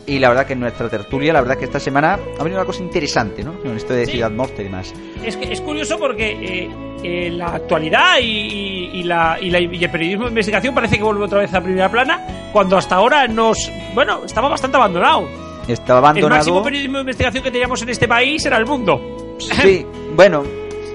Y 0.08 0.20
la 0.20 0.30
verdad 0.30 0.48
que 0.48 0.54
en 0.54 0.62
nuestra 0.62 0.88
tertulia, 0.90 1.34
la 1.34 1.42
verdad 1.42 1.58
que 1.58 1.66
esta 1.66 1.80
semana 1.82 2.14
ha 2.40 2.44
venido 2.44 2.60
una 2.62 2.66
cosa 2.66 2.82
interesante, 2.82 3.44
¿no? 3.44 3.60
Con 3.60 3.76
esto 3.76 3.94
de 3.94 4.06
Sí. 4.06 4.14
Ciudad 4.14 4.32
Morte 4.32 4.62
y 4.62 4.66
demás. 4.66 4.94
Es 5.24 5.36
que 5.36 5.52
es 5.52 5.60
curioso 5.60 6.00
porque 6.00 6.32
eh, 6.32 6.70
eh, 7.04 7.30
la 7.30 7.48
actualidad 7.56 8.18
y, 8.22 8.24
y- 8.24 8.90
y 9.00 9.04
la, 9.04 9.38
y, 9.42 9.50
la- 9.50 9.60
y 9.60 9.84
el 9.84 9.92
periodismo 9.92 10.24
de 10.24 10.30
investigación 10.30 10.74
parece 10.74 10.98
que 10.98 11.04
vuelve 11.04 11.26
otra 11.26 11.40
vez 11.40 11.54
a 11.54 11.62
primera 11.62 11.92
plana, 11.92 12.26
cuando 12.54 12.78
hasta 12.78 12.96
ahora 12.96 13.28
nos. 13.28 13.70
Bueno, 13.94 14.24
estaba 14.26 14.48
bastante 14.48 14.78
abandonado. 14.78 15.28
Estaba 15.68 16.00
El 16.00 16.04
máximo 16.04 16.28
abandonado. 16.28 16.64
periodismo 16.64 16.98
de 17.00 17.02
investigación 17.02 17.44
que 17.44 17.52
teníamos 17.52 17.82
en 17.82 17.90
este 17.90 18.08
país 18.08 18.46
era 18.46 18.56
el 18.58 18.66
mundo. 18.66 19.36
Sí, 19.40 19.86
bueno, 20.16 20.44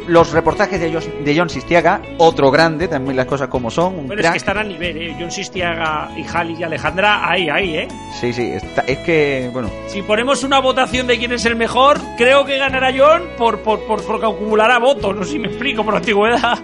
los 0.09 0.33
reportajes 0.33 0.81
de 0.81 0.93
John, 0.93 1.25
de 1.25 1.37
John 1.37 1.49
Sistiaga, 1.51 2.01
otro 2.19 2.51
grande, 2.51 2.89
también 2.89 3.17
las 3.17 3.27
cosas 3.27 3.49
como 3.49 3.71
son, 3.71 3.99
un 4.01 4.07
Bueno, 4.09 4.23
es 4.23 4.31
que 4.31 4.37
están 4.39 4.59
al 4.59 4.69
nivel, 4.69 4.97
¿eh? 4.97 5.17
John 5.19 5.31
Sistiaga 5.31 6.11
y 6.17 6.25
Jali 6.25 6.57
y 6.59 6.63
Alejandra, 6.63 7.29
ahí, 7.31 7.49
ahí, 7.49 7.77
¿eh? 7.77 7.89
Sí, 8.21 8.33
sí, 8.33 8.51
está- 8.53 8.83
es 8.87 8.99
que, 8.99 9.51
bueno, 9.53 9.71
Si 9.89 10.03
ponemos 10.03 10.43
una 10.45 10.61
votación 10.61 11.07
de 11.07 11.19
quién 11.19 11.33
es 11.33 11.45
el 11.45 11.57
mejor, 11.57 11.99
creo 12.17 12.45
que 12.45 12.59
ganará 12.59 12.93
John 12.97 13.23
por, 13.39 13.59
por, 13.61 13.81
por, 13.87 14.03
porque 14.05 14.27
acumulará 14.27 14.79
votos. 14.79 15.15
No 15.15 15.25
sé 15.25 15.33
si 15.33 15.39
me 15.39 15.49
explico 15.49 15.85
por 15.85 15.97
antigüedad. 15.97 16.59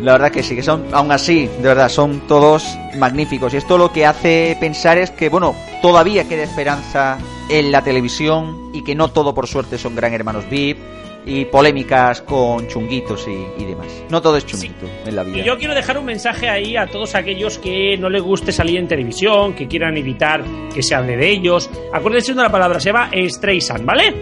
La 0.00 0.12
verdad 0.12 0.30
que 0.32 0.42
sí, 0.42 0.54
que 0.56 0.62
son, 0.62 0.86
aún 0.92 1.12
así, 1.12 1.46
de 1.46 1.68
verdad, 1.68 1.88
son 1.88 2.20
todos 2.26 2.76
magníficos. 2.98 3.54
Y 3.54 3.58
esto 3.58 3.78
lo 3.78 3.92
que 3.92 4.04
hace 4.04 4.56
pensar 4.60 4.98
es 4.98 5.10
que, 5.10 5.28
bueno, 5.28 5.54
todavía 5.80 6.24
queda 6.28 6.42
esperanza 6.42 7.16
en 7.48 7.70
la 7.72 7.82
televisión 7.82 8.70
y 8.74 8.82
que 8.82 8.94
no 8.94 9.08
todo 9.08 9.34
por 9.34 9.46
suerte 9.46 9.78
son 9.78 9.94
gran 9.94 10.12
hermanos 10.12 10.44
VIP 10.50 10.78
y 11.26 11.44
polémicas 11.46 12.22
con 12.22 12.66
chunguitos 12.68 13.26
y, 13.28 13.62
y 13.62 13.66
demás. 13.66 13.86
No 14.10 14.20
todo 14.20 14.36
es 14.36 14.46
chunguito 14.46 14.86
en 15.06 15.16
la 15.16 15.22
vida. 15.22 15.38
Y 15.38 15.44
yo 15.44 15.56
quiero 15.58 15.74
dejar 15.74 15.98
un 15.98 16.04
mensaje 16.04 16.48
ahí 16.48 16.76
a 16.76 16.86
todos 16.86 17.14
aquellos 17.14 17.58
que 17.58 17.96
no 17.98 18.10
les 18.10 18.22
guste 18.22 18.52
salir 18.52 18.78
en 18.78 18.88
televisión, 18.88 19.54
que 19.54 19.66
quieran 19.66 19.96
evitar 19.96 20.44
que 20.72 20.82
se 20.82 20.94
hable 20.94 21.16
de 21.16 21.30
ellos. 21.30 21.70
Acuérdense 21.92 22.34
de 22.34 22.40
una 22.40 22.50
palabra, 22.50 22.80
se 22.80 22.90
llama 22.90 23.10
Streisand, 23.12 23.84
¿vale? 23.84 24.14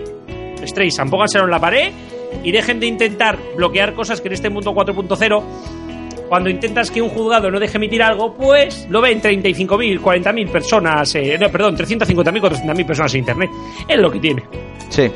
Streisand, 0.65 1.11
pónganselo 1.11 1.45
en 1.45 1.51
la 1.51 1.61
pared 1.61 1.93
y 2.43 2.53
dejen 2.53 2.81
de 2.81 2.87
intentar 2.87 3.39
bloquear 3.57 3.95
cosas 3.95 4.21
que 4.21 4.29
en 4.29 4.35
este 4.35 4.51
mundo 4.51 4.73
4.0, 4.73 5.43
cuando 6.33 6.49
intentas 6.49 6.91
que 6.91 7.03
un 7.03 7.11
juzgado 7.11 7.51
no 7.51 7.61
deje 7.61 7.76
emitir 7.76 8.03
algo, 8.03 8.33
pues 8.33 8.87
lo 8.89 9.03
ven 9.03 9.20
35.000, 9.20 10.01
40.000 10.01 10.49
personas, 10.51 11.14
eh, 11.14 11.37
no, 11.39 11.51
perdón, 11.51 11.76
350.000, 11.76 12.41
400.000 12.41 12.87
personas 12.87 13.12
en 13.12 13.18
Internet. 13.18 13.51
Es 13.87 13.99
lo 13.99 14.11
que 14.11 14.18
tiene. 14.18 14.43
Sí. 14.89 15.11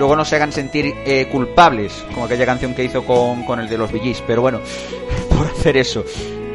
Luego 0.00 0.16
no 0.16 0.24
se 0.24 0.34
hagan 0.34 0.50
sentir 0.50 0.94
eh, 1.06 1.28
culpables, 1.30 2.04
como 2.12 2.24
aquella 2.24 2.44
canción 2.44 2.74
que 2.74 2.82
hizo 2.82 3.04
con, 3.04 3.44
con 3.44 3.60
el 3.60 3.68
de 3.68 3.78
los 3.78 3.92
VGs, 3.92 4.24
pero 4.26 4.42
bueno, 4.42 4.58
por 5.28 5.46
hacer 5.46 5.76
eso. 5.76 6.04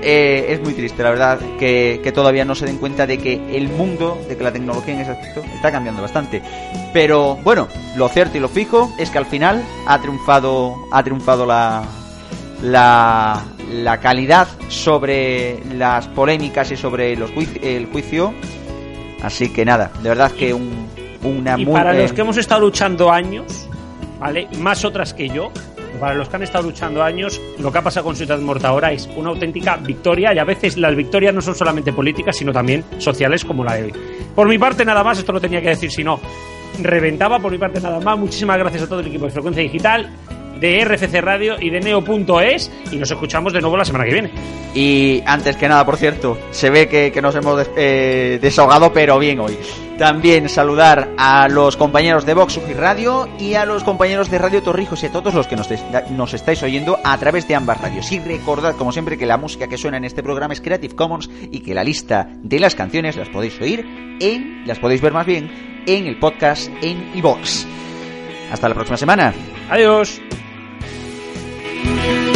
Eh, 0.02 0.48
es 0.50 0.62
muy 0.62 0.74
triste, 0.74 1.02
la 1.02 1.12
verdad, 1.12 1.40
que, 1.58 2.02
que 2.04 2.12
todavía 2.12 2.44
no 2.44 2.56
se 2.56 2.66
den 2.66 2.80
cuenta 2.80 3.08
de 3.08 3.20
que 3.20 3.56
el 3.56 3.70
mundo, 3.70 4.22
de 4.28 4.36
que 4.36 4.44
la 4.44 4.52
tecnología 4.52 4.96
en 4.96 5.00
ese 5.00 5.12
aspecto 5.12 5.44
está 5.56 5.72
cambiando 5.72 6.02
bastante. 6.02 6.42
Pero 6.92 7.38
bueno, 7.38 7.70
lo 7.96 8.10
cierto 8.10 8.36
y 8.38 8.42
lo 8.42 8.50
fijo 8.50 8.94
es 9.00 9.10
que 9.10 9.18
al 9.18 9.28
final 9.28 9.64
ha 9.88 10.02
triunfado, 10.02 10.76
ha 10.92 11.02
triunfado 11.02 11.46
la, 11.46 11.86
la, 12.64 13.44
la 13.72 14.00
calidad 14.00 14.48
sobre 14.68 15.60
las 15.76 16.08
polémicas 16.08 16.72
y 16.72 16.78
sobre 16.78 17.16
los 17.16 17.32
el 17.62 17.86
juicio. 17.88 18.34
Así 19.22 19.52
que 19.52 19.66
nada, 19.66 19.92
de 20.02 20.10
verdad 20.10 20.32
que 20.32 20.54
un, 20.54 20.88
una 21.24 21.58
Y 21.58 21.66
muy 21.66 21.74
para 21.74 21.96
eh, 21.96 22.02
los 22.02 22.14
que 22.14 22.22
hemos 22.22 22.38
estado 22.38 22.62
luchando 22.62 23.12
años, 23.12 23.68
¿vale? 24.20 24.48
Más 24.60 24.84
otras 24.84 25.14
que 25.14 25.30
yo, 25.30 25.52
para 26.00 26.16
los 26.16 26.28
que 26.28 26.36
han 26.36 26.44
estado 26.44 26.66
luchando 26.66 27.02
años, 27.02 27.40
lo 27.60 27.72
que 27.72 27.78
ha 27.78 27.82
pasado 27.82 28.06
con 28.06 28.16
Ciudad 28.16 28.40
Morta 28.40 28.68
ahora 28.68 28.92
es 28.92 29.10
una 29.16 29.30
auténtica 29.30 29.78
victoria 29.78 30.34
y 30.34 30.40
a 30.40 30.44
veces 30.44 30.78
las 30.78 30.96
victorias 30.96 31.34
no 31.34 31.42
son 31.42 31.56
solamente 31.56 31.94
políticas, 31.94 32.36
sino 32.36 32.52
también 32.52 32.84
sociales 32.98 33.46
como 33.46 33.64
la 33.64 33.76
de 33.76 33.84
hoy. 33.84 33.94
Por 34.36 34.48
mi 34.48 34.58
parte 34.58 34.84
nada 34.84 35.04
más, 35.04 35.20
esto 35.20 35.32
lo 35.32 35.40
tenía 35.40 35.62
que 35.62 35.70
decir, 35.70 35.92
si 35.92 36.04
no, 36.04 36.20
reventaba 36.82 37.40
por 37.40 37.52
mi 37.52 37.58
parte 37.58 37.80
nada 37.80 38.00
más. 38.00 38.18
Muchísimas 38.18 38.58
gracias 38.58 38.84
a 38.84 38.88
todo 38.88 39.00
el 39.00 39.08
equipo 39.08 39.26
de 39.26 39.32
Frecuencia 39.32 39.64
Digital. 39.64 40.10
De 40.60 40.84
RFC 40.86 41.22
Radio 41.22 41.56
y 41.60 41.70
de 41.70 41.80
Neo.es 41.82 42.72
y 42.92 42.96
nos 42.98 43.12
escuchamos 43.12 43.54
de 43.54 43.62
nuevo 43.62 43.78
la 43.78 43.86
semana 43.86 44.06
que 44.06 44.14
viene. 44.14 44.32
Y 44.74 45.22
antes 45.26 45.56
que 45.58 45.68
nada, 45.68 45.86
por 45.86 45.98
cierto, 45.98 46.38
se 46.52 46.70
ve 46.70 46.88
que, 46.88 47.12
que 47.12 47.22
nos 47.22 47.36
hemos 47.36 47.58
des- 47.58 47.70
eh, 47.76 48.40
desahogado, 48.42 48.92
pero 48.94 49.20
bien 49.20 49.40
hoy. 49.40 49.58
También 49.98 50.50
saludar 50.50 51.10
a 51.18 51.48
los 51.48 51.78
compañeros 51.78 52.26
de 52.26 52.34
Vox 52.34 52.60
y 52.68 52.74
Radio 52.74 53.30
y 53.38 53.54
a 53.54 53.66
los 53.66 53.84
compañeros 53.84 54.32
de 54.32 54.40
Radio 54.40 54.64
Torrijos 54.64 55.04
y 55.04 55.06
a 55.06 55.12
todos 55.12 55.36
los 55.36 55.46
que 55.46 55.56
nos, 55.56 55.70
nos 56.10 56.34
estáis 56.34 56.64
oyendo 56.64 56.98
a 57.04 57.16
través 57.20 57.48
de 57.48 57.54
ambas 57.54 57.80
radios. 57.80 58.12
Y 58.12 58.20
recordad, 58.20 58.76
como 58.76 58.92
siempre, 58.92 59.20
que 59.20 59.28
la 59.28 59.38
música 59.38 59.68
que 59.68 59.78
suena 59.78 59.98
en 59.98 60.06
este 60.06 60.24
programa 60.24 60.54
es 60.56 60.62
Creative 60.62 60.96
Commons 60.96 61.30
y 61.52 61.60
que 61.60 61.76
la 61.76 61.84
lista 61.84 62.28
de 62.42 62.60
las 62.60 62.74
canciones 62.74 63.16
las 63.18 63.30
podéis 63.30 63.62
oír 63.62 63.86
en, 64.20 64.64
las 64.66 64.80
podéis 64.80 65.02
ver 65.02 65.14
más 65.14 65.28
bien, 65.28 65.84
en 65.86 66.08
el 66.08 66.18
podcast 66.18 66.72
en 66.82 67.12
iVox. 67.16 67.68
Hasta 68.52 68.70
la 68.70 68.74
próxima 68.76 68.98
semana. 68.98 69.32
Adiós. 69.70 70.20
Thank 71.86 72.28
you. 72.28 72.33